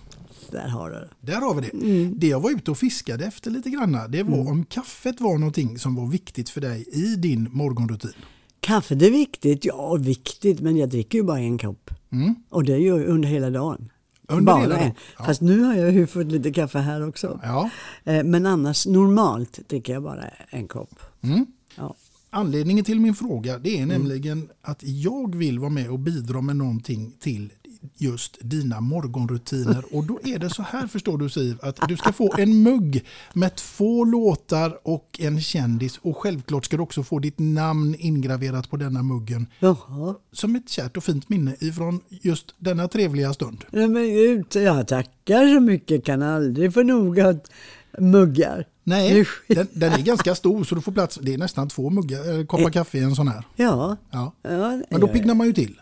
Där 0.51 0.67
har 0.67 0.89
du 0.89 0.95
det. 0.95 1.09
Där 1.21 1.41
har 1.41 1.53
vi 1.55 1.61
det. 1.61 1.73
Mm. 1.87 2.13
Det 2.19 2.27
jag 2.27 2.39
var 2.39 2.51
ute 2.51 2.71
och 2.71 2.77
fiskade 2.77 3.25
efter 3.25 3.51
lite 3.51 3.69
grann, 3.69 3.99
det 4.09 4.23
var 4.23 4.37
om 4.51 4.65
kaffet 4.65 5.21
var 5.21 5.37
någonting 5.37 5.79
som 5.79 5.95
var 5.95 6.07
viktigt 6.07 6.49
för 6.49 6.61
dig 6.61 6.85
i 6.91 7.15
din 7.15 7.49
morgonrutin. 7.51 8.11
Kaffe 8.59 8.95
det 8.95 9.07
är 9.07 9.11
viktigt, 9.11 9.65
ja 9.65 9.95
viktigt, 9.95 10.59
men 10.59 10.77
jag 10.77 10.89
dricker 10.89 11.17
ju 11.17 11.23
bara 11.23 11.39
en 11.39 11.57
kopp. 11.57 11.91
Mm. 12.11 12.35
Och 12.49 12.63
det 12.63 12.77
gör 12.77 12.99
jag 12.99 13.07
under 13.07 13.29
hela 13.29 13.49
dagen. 13.49 13.91
Under 14.27 14.43
bara 14.43 14.61
hela 14.61 14.75
en. 14.75 14.81
dagen? 14.81 14.95
Ja. 15.17 15.25
Fast 15.25 15.41
nu 15.41 15.63
har 15.63 15.73
jag 15.75 15.91
ju 15.93 16.07
fått 16.07 16.27
lite 16.27 16.51
kaffe 16.53 16.79
här 16.79 17.07
också. 17.07 17.39
Ja. 17.43 17.69
Eh, 18.03 18.23
Men 18.23 18.45
annars 18.45 18.85
normalt 18.87 19.59
dricker 19.69 19.93
jag 19.93 20.03
bara 20.03 20.23
en 20.49 20.67
kopp. 20.67 20.99
Mm. 21.21 21.45
Ja. 21.75 21.95
Anledningen 22.29 22.85
till 22.85 22.99
min 22.99 23.15
fråga 23.15 23.57
det 23.57 23.79
är 23.79 23.85
nämligen 23.85 24.49
att 24.61 24.83
jag 24.83 25.35
vill 25.35 25.59
vara 25.59 25.69
med 25.69 25.89
och 25.89 25.99
bidra 25.99 26.41
med 26.41 26.55
någonting 26.55 27.13
till 27.19 27.51
just 27.95 28.37
dina 28.41 28.79
morgonrutiner. 28.79 29.83
Och 29.91 30.03
då 30.03 30.19
är 30.23 30.39
det 30.39 30.49
så 30.49 30.61
här 30.61 30.87
förstår 30.87 31.17
du 31.17 31.29
Siv, 31.29 31.57
att 31.61 31.79
du 31.87 31.97
ska 31.97 32.13
få 32.13 32.35
en 32.37 32.63
mugg 32.63 33.05
med 33.33 33.55
två 33.55 34.05
låtar 34.05 34.77
och 34.83 35.19
en 35.19 35.41
kändis. 35.41 35.99
Och 36.01 36.17
självklart 36.17 36.65
ska 36.65 36.77
du 36.77 36.83
också 36.83 37.03
få 37.03 37.19
ditt 37.19 37.39
namn 37.39 37.95
ingraverat 37.99 38.69
på 38.69 38.77
denna 38.77 39.03
muggen. 39.03 39.47
Jaha. 39.59 40.15
Som 40.31 40.55
ett 40.55 40.69
kärt 40.69 40.97
och 40.97 41.03
fint 41.03 41.29
minne 41.29 41.55
ifrån 41.59 42.01
just 42.09 42.55
denna 42.57 42.87
trevliga 42.87 43.33
stund. 43.33 43.65
Nej, 43.71 43.87
men 43.87 44.03
gud, 44.03 44.45
jag 44.55 44.87
tackar 44.87 45.55
så 45.55 45.59
mycket. 45.59 46.05
Kan 46.05 46.21
aldrig 46.21 46.73
få 46.73 46.83
nog 46.83 47.19
att 47.19 47.51
muggar. 47.99 48.65
Nej, 48.83 49.25
den, 49.47 49.67
den 49.73 49.93
är 49.93 50.01
ganska 50.01 50.35
stor 50.35 50.63
så 50.63 50.75
du 50.75 50.81
får 50.81 50.91
plats. 50.91 51.19
Det 51.21 51.33
är 51.33 51.37
nästan 51.37 51.69
två 51.69 51.89
muggar, 51.89 52.39
eh, 52.39 52.45
koppar 52.45 52.69
kaffe 52.69 52.97
i 52.97 53.03
en 53.03 53.15
sån 53.15 53.27
här. 53.27 53.43
Ja. 53.55 53.97
Ja. 54.11 54.33
ja 54.41 54.81
Men 54.89 55.01
då 55.01 55.07
piggnar 55.07 55.35
man 55.35 55.47
ju 55.47 55.53
till. 55.53 55.81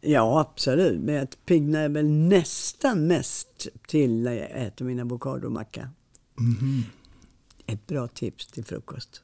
Ja, 0.00 0.40
absolut. 0.40 1.00
Men 1.00 1.14
jag 1.14 1.28
piggnar 1.46 1.88
väl 1.88 2.08
nästan 2.08 3.06
mest 3.06 3.68
till 3.86 4.22
när 4.22 4.32
jag 4.32 4.50
äter 4.50 4.84
min 4.84 5.00
avokadomacka. 5.00 5.90
Mhm. 6.40 6.84
Ett 7.66 7.86
bra 7.86 8.08
tips 8.08 8.46
till 8.46 8.64
frukost. 8.64 9.22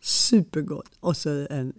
Supergott. 0.00 0.90
Och 1.00 1.16
så 1.16 1.46
en 1.50 1.72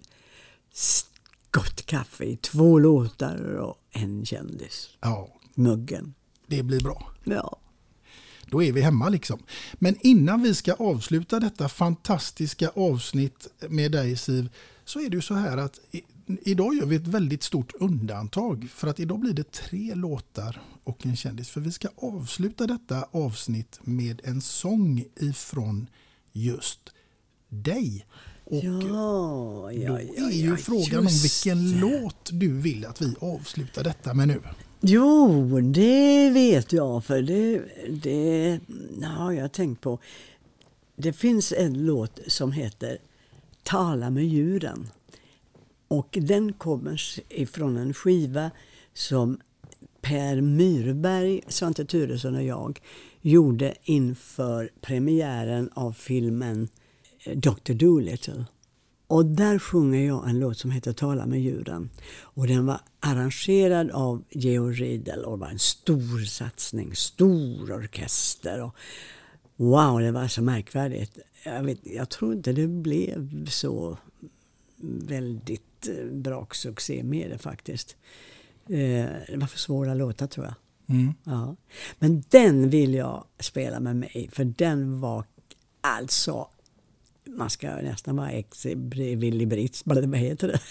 gott 1.51 1.85
kaffe 1.85 2.25
i 2.25 2.37
två 2.37 2.79
låtar 2.79 3.43
och 3.55 3.77
en 3.91 4.25
kändis. 4.25 4.89
Ja, 4.99 5.39
Muggen. 5.55 6.13
det 6.47 6.63
blir 6.63 6.83
bra. 6.83 7.11
Ja. 7.23 7.57
Då 8.45 8.63
är 8.63 8.71
vi 8.71 8.81
hemma 8.81 9.09
liksom. 9.09 9.39
Men 9.73 9.95
innan 10.01 10.41
vi 10.41 10.55
ska 10.55 10.73
avsluta 10.73 11.39
detta 11.39 11.69
fantastiska 11.69 12.69
avsnitt 12.69 13.47
med 13.69 13.91
dig 13.91 14.17
Siv 14.17 14.49
så 14.85 14.99
är 14.99 15.09
det 15.09 15.15
ju 15.15 15.21
så 15.21 15.33
här 15.33 15.57
att 15.57 15.79
idag 16.41 16.75
gör 16.75 16.85
vi 16.85 16.95
ett 16.95 17.07
väldigt 17.07 17.43
stort 17.43 17.73
undantag 17.79 18.67
för 18.73 18.87
att 18.87 18.99
idag 18.99 19.19
blir 19.19 19.33
det 19.33 19.51
tre 19.51 19.95
låtar 19.95 20.61
och 20.83 21.05
en 21.05 21.15
kändis. 21.15 21.49
För 21.49 21.61
vi 21.61 21.71
ska 21.71 21.87
avsluta 21.95 22.67
detta 22.67 23.07
avsnitt 23.11 23.79
med 23.83 24.21
en 24.23 24.41
sång 24.41 25.05
ifrån 25.19 25.87
just 26.31 26.79
dig. 27.49 28.05
Och 28.43 28.63
Ja, 28.63 28.71
då 28.71 29.69
ja, 29.73 29.99
ja, 30.17 30.27
är 30.29 30.31
ju 30.31 30.57
frågan 30.57 30.99
om 30.99 31.07
vilken 31.23 31.71
det. 31.71 31.79
låt 31.79 32.29
du 32.31 32.53
vill 32.61 32.85
att 32.85 33.01
vi 33.01 33.15
avslutar 33.19 33.83
detta 33.83 34.13
med 34.13 34.27
nu. 34.27 34.41
Jo, 34.81 35.59
det 35.61 36.29
vet 36.29 36.73
jag. 36.73 37.05
För 37.05 37.21
det, 37.21 37.61
det 38.03 38.59
har 39.03 39.31
jag 39.31 39.51
tänkt 39.51 39.81
på. 39.81 39.99
Det 40.95 41.13
finns 41.13 41.53
en 41.57 41.85
låt 41.85 42.19
som 42.27 42.51
heter 42.51 42.97
Tala 43.63 44.09
med 44.09 44.25
djuren. 44.27 44.87
Och 45.91 46.17
den 46.21 46.53
kommer 46.53 47.01
ifrån 47.29 47.77
en 47.77 47.93
skiva 47.93 48.51
som 48.93 49.39
Per 50.01 50.41
Myrberg, 50.41 51.41
Svante 51.47 51.85
Thuresson 51.85 52.35
och 52.35 52.43
jag 52.43 52.81
gjorde 53.21 53.73
inför 53.83 54.71
premiären 54.81 55.69
av 55.73 55.91
filmen 55.91 56.67
eh, 57.23 57.37
Dr. 57.37 57.73
Dolittle. 57.73 58.45
Och 59.07 59.25
där 59.25 59.59
sjunger 59.59 60.07
jag 60.07 60.29
en 60.29 60.39
låt 60.39 60.57
som 60.57 60.71
heter 60.71 60.93
Tala 60.93 61.25
med 61.25 61.41
djuren. 61.41 61.89
Och 62.21 62.47
den 62.47 62.65
var 62.65 62.81
arrangerad 62.99 63.91
av 63.91 64.23
Georg 64.29 64.75
Riedel 64.75 65.23
och 65.23 65.39
var 65.39 65.47
en 65.47 65.59
stor 65.59 66.25
satsning, 66.25 66.95
stor 66.95 67.71
orkester. 67.71 68.61
Och 68.61 68.75
wow, 69.55 69.99
det 69.99 70.11
var 70.11 70.27
så 70.27 70.41
märkvärdigt. 70.41 71.17
Jag, 71.43 71.63
vet, 71.63 71.79
jag 71.83 72.09
tror 72.09 72.33
inte 72.33 72.53
det 72.53 72.67
blev 72.67 73.45
så 73.45 73.97
väldigt 74.83 75.70
eh, 75.87 76.05
braksuccé 76.05 77.03
med 77.03 77.29
det 77.31 77.37
faktiskt. 77.37 77.95
Eh, 78.69 78.75
Det 79.27 79.37
var 79.37 79.47
för 79.47 79.59
svåra 79.59 79.93
låtar 79.93 80.27
tror 80.27 80.45
jag. 80.45 80.55
Mm. 80.95 81.13
Ja. 81.23 81.55
Men 81.99 82.23
den 82.29 82.69
vill 82.69 82.93
jag 82.93 83.23
spela 83.39 83.79
med 83.79 83.95
mig 83.95 84.29
för 84.31 84.43
den 84.43 84.99
var 84.99 85.25
alltså 85.81 86.47
man 87.25 87.49
ska 87.49 87.67
nästan 87.75 88.15
vara 88.15 88.31
ex-villibrits, 88.31 89.81
vad 89.85 90.15
heter 90.15 90.47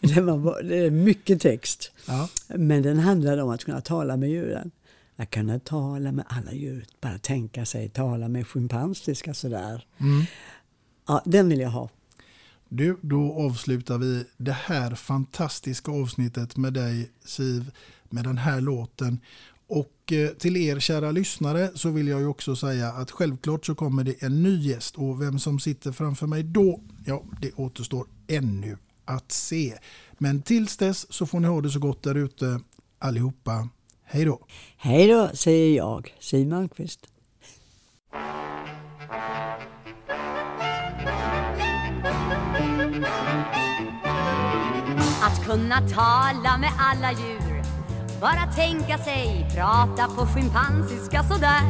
det? 0.00 0.20
var, 0.20 0.62
det 0.62 0.76
är 0.76 0.90
mycket 0.90 1.40
text. 1.40 1.92
Ja. 2.06 2.28
Men 2.48 2.82
den 2.82 2.98
handlade 2.98 3.42
om 3.42 3.50
att 3.50 3.64
kunna 3.64 3.80
tala 3.80 4.16
med 4.16 4.30
djuren. 4.30 4.70
Att 5.16 5.30
kunna 5.30 5.58
tala 5.60 6.12
med 6.12 6.24
alla 6.28 6.52
djur, 6.52 6.84
bara 7.00 7.18
tänka 7.18 7.64
sig 7.64 7.88
tala 7.88 8.28
med 8.28 8.46
schimpansiska 8.46 9.34
sådär. 9.34 9.86
Mm. 9.98 10.24
Ja, 11.08 11.22
den 11.24 11.48
vill 11.48 11.60
jag 11.60 11.70
ha. 11.70 11.88
Du, 12.72 12.96
då 13.00 13.32
avslutar 13.32 13.98
vi 13.98 14.24
det 14.36 14.52
här 14.52 14.94
fantastiska 14.94 15.92
avsnittet 15.92 16.56
med 16.56 16.72
dig 16.72 17.10
Siv 17.24 17.70
med 18.08 18.24
den 18.24 18.38
här 18.38 18.60
låten. 18.60 19.20
Och 19.66 20.12
eh, 20.12 20.28
till 20.28 20.56
er 20.56 20.80
kära 20.80 21.10
lyssnare 21.10 21.70
så 21.74 21.90
vill 21.90 22.08
jag 22.08 22.20
ju 22.20 22.26
också 22.26 22.56
säga 22.56 22.88
att 22.88 23.10
självklart 23.10 23.66
så 23.66 23.74
kommer 23.74 24.04
det 24.04 24.22
en 24.22 24.42
ny 24.42 24.60
gäst 24.60 24.96
och 24.96 25.22
vem 25.22 25.38
som 25.38 25.60
sitter 25.60 25.92
framför 25.92 26.26
mig 26.26 26.42
då, 26.42 26.80
ja 27.06 27.24
det 27.40 27.52
återstår 27.52 28.06
ännu 28.26 28.76
att 29.04 29.32
se. 29.32 29.78
Men 30.18 30.42
tills 30.42 30.76
dess 30.76 31.12
så 31.12 31.26
får 31.26 31.40
ni 31.40 31.48
ha 31.48 31.60
det 31.60 31.70
så 31.70 31.78
gott 31.78 32.02
där 32.02 32.14
ute 32.14 32.60
allihopa. 32.98 33.68
Hej 34.04 34.24
då! 34.24 34.46
Hej 34.76 35.08
då, 35.08 35.30
säger 35.34 35.76
jag, 35.76 36.14
Siw 36.20 36.50
Malmkvist. 36.50 37.06
Kunna 45.50 45.80
tala 45.80 46.58
med 46.58 46.70
alla 46.78 47.12
djur. 47.12 47.62
Bara 48.20 48.52
tänka 48.56 48.98
sig 48.98 49.46
prata 49.54 50.08
på 50.08 50.26
schimpansiska 50.26 51.22
sådär. 51.22 51.62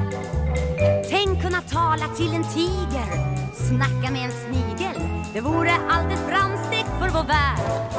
Tänk 1.10 1.42
kunna 1.42 1.60
tala 1.60 2.14
till 2.16 2.34
en 2.34 2.44
tiger 2.44 3.10
Snacka 3.54 4.12
med 4.12 4.24
en 4.24 4.32
snigel. 4.32 5.00
Det 5.34 5.40
vore 5.40 5.72
allt 5.90 6.12
ett 6.12 6.28
framsteg 6.28 6.84
för 6.98 7.08
vår 7.08 7.24
värld. 7.24 7.90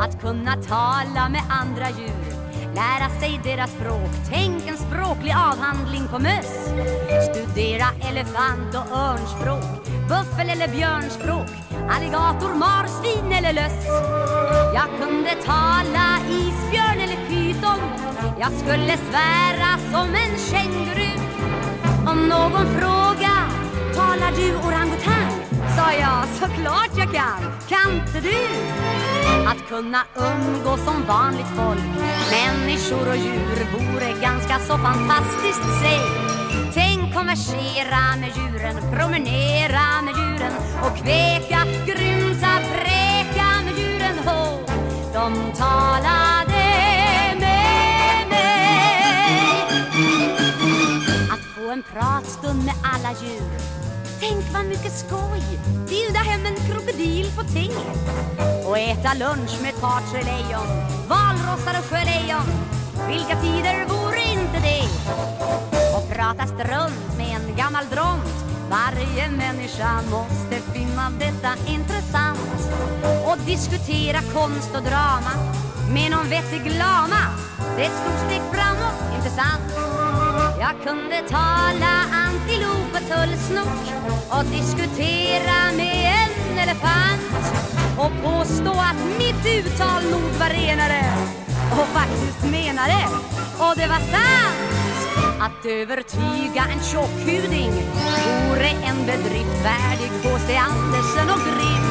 Att 0.00 0.20
kunna 0.20 0.62
tala 0.62 1.28
med 1.28 1.42
andra 1.48 1.90
djur 1.90 2.30
Lära 2.74 3.20
sig 3.20 3.40
deras 3.44 3.70
språk. 3.70 4.10
Tänk 4.30 4.68
en 4.68 4.76
språklig 4.76 5.32
avhandling 5.32 6.08
på 6.08 6.18
möss. 6.18 6.72
Studera 7.30 7.86
elefant 8.10 8.74
och 8.74 8.98
örnspråk. 8.98 9.99
Buffel 10.10 10.50
eller 10.50 10.68
björnspråk 10.68 11.50
Alligator, 11.90 12.54
marsvin 12.54 13.32
eller 13.32 13.52
löss 13.52 13.86
Jag 14.74 14.88
kunde 15.00 15.30
tala 15.44 16.06
isbjörn 16.28 16.98
eller 17.04 17.20
pyton 17.28 17.80
Jag 18.40 18.52
skulle 18.52 18.96
svära 18.96 19.70
som 19.92 20.08
en 20.14 20.34
känguru 20.50 21.12
Om 22.10 22.28
någon 22.28 22.66
fråga, 22.78 23.34
talar 23.94 24.32
du 24.36 24.56
orangutang? 24.68 25.32
Sa 25.76 25.92
jag, 25.92 26.28
såklart 26.28 26.90
jag 26.98 27.12
kan. 27.12 27.40
Kan 27.68 27.94
inte 27.94 28.20
du? 28.20 28.38
Att 29.46 29.68
kunna 29.68 30.02
umgås 30.14 30.84
som 30.84 31.04
vanligt 31.08 31.52
folk 31.56 31.84
Människor 32.30 33.08
och 33.08 33.16
djur 33.16 33.66
vore 33.72 34.20
ganska 34.20 34.58
så 34.58 34.78
fantastiskt, 34.78 35.80
säg 35.82 36.30
konversera 37.14 38.16
med 38.20 38.30
djuren, 38.36 38.76
promenera 38.92 40.02
med 40.02 40.14
djuren 40.16 40.52
och 40.82 40.96
kveka, 40.96 41.64
grymta, 41.86 42.52
präka 42.72 43.46
med 43.64 43.78
djuren. 43.78 44.18
Ho, 44.26 44.66
de 45.12 45.52
talade 45.56 46.64
med 47.40 48.28
mig. 48.28 49.58
Att 51.32 51.44
få 51.56 51.70
en 51.70 51.82
pratstund 51.82 52.64
med 52.64 52.74
alla 52.82 53.12
djur. 53.22 53.50
Tänk 54.20 54.44
vad 54.52 54.64
mycket 54.64 54.92
skoj! 54.92 55.42
Bilda 55.88 56.18
hem 56.18 56.46
en 56.46 56.56
krokodil 56.56 57.32
på 57.36 57.42
te. 57.42 57.68
Och 58.68 58.78
äta 58.78 59.14
lunch 59.14 59.62
med 59.62 59.74
ett 59.74 59.80
par 59.80 60.00
tre 60.10 60.22
lejon. 60.22 60.68
Valrossar 61.08 61.78
och 61.78 61.84
sjölejon. 61.84 62.48
Vilka 63.08 63.40
tider 63.40 63.86
vore 63.88 64.20
inte 64.20 64.58
det? 64.62 64.84
Prata 66.10 66.46
strunt 66.46 67.16
med 67.16 67.36
en 67.36 67.56
gammal 67.56 67.84
dront. 67.90 68.34
Varje 68.70 69.30
människa 69.30 70.02
måste 70.10 70.56
finna 70.72 71.10
detta 71.18 71.52
intressant. 71.66 72.70
Och 73.26 73.38
diskutera 73.46 74.20
konst 74.34 74.74
och 74.76 74.82
drama 74.82 75.32
med 75.94 76.10
någon 76.10 76.28
vettig 76.28 76.72
lama. 76.78 77.22
Det 77.76 77.82
är 77.82 77.86
ett 77.86 78.00
stort 78.02 78.20
steg 78.26 78.42
framåt, 78.52 79.16
inte 79.16 79.30
sant? 79.30 79.68
Jag 80.60 80.74
kunde 80.86 81.22
tala 81.28 81.94
antilop 82.26 82.90
och 82.92 83.06
tullsnok 83.12 83.80
och 84.30 84.44
diskutera 84.44 85.72
med 85.76 86.14
en 86.14 86.58
elefant 86.58 87.44
och 87.98 88.12
påstå 88.24 88.70
att 88.70 89.00
mitt 89.18 89.46
uttal 89.58 90.02
nog 90.10 90.30
var 90.40 90.50
renare 90.50 91.04
och 91.70 91.86
faktiskt 91.86 92.42
menade 92.42 93.06
och 93.58 93.74
det 93.76 93.86
var 93.86 94.00
sant 94.00 94.89
att 95.40 95.66
övertyga 95.66 96.62
en 96.72 96.82
tjockhuding 96.90 97.72
vore 98.48 98.70
en 98.90 99.06
bedrift 99.06 99.64
värdig 99.64 100.10
H.C. 100.24 100.56
Andersen 100.56 101.30
och 101.34 101.42
Grimm 101.46 101.86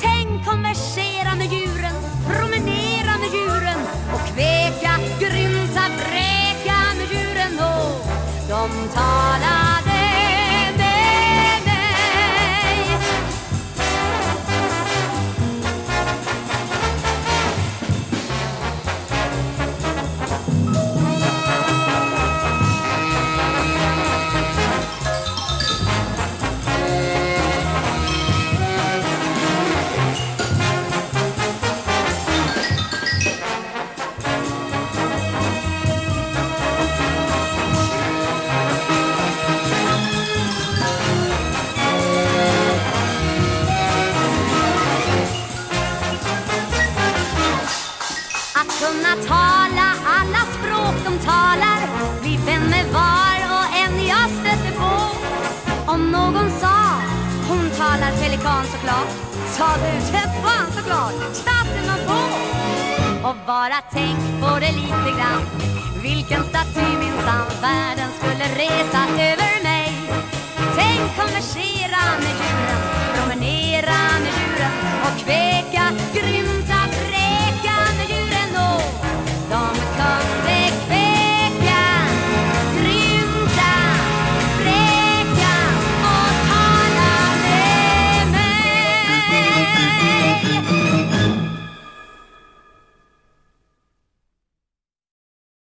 Tänk 0.00 0.46
konversera 0.46 1.34
med 1.34 1.52
djuren, 1.52 1.96
promenera 2.28 3.12
med 3.22 3.30
djuren 3.36 3.80
och 4.14 4.26
kveka, 4.28 4.92
grymta, 5.20 5.82
bräka 5.96 6.78
med 6.98 7.08
djuren 7.12 7.58
och 7.58 8.06
de 8.48 8.88
tar 8.94 9.25
glad, 60.86 61.14
stasen 61.32 61.84
var 61.90 62.00
på 62.08 62.20
Och 63.28 63.36
bara 63.46 63.78
tänk 63.92 64.18
på 64.40 64.58
det 64.60 64.72
lite 64.72 65.10
grann. 65.18 65.42
Vilken 66.02 66.42
staty 66.44 66.88
minsann 67.02 67.50
världen 67.62 68.10
skulle 68.18 68.44
resa 68.62 69.02
över 69.30 69.62
mig. 69.62 69.92
Tänk 70.76 71.16
konversera 71.18 72.02
med 72.24 72.34
djuren, 72.40 72.82
promenera 73.14 73.98
med 74.22 74.32
djuren 74.38 74.72
och 75.06 75.14
kväka 75.24 75.84
grymt 76.14 76.35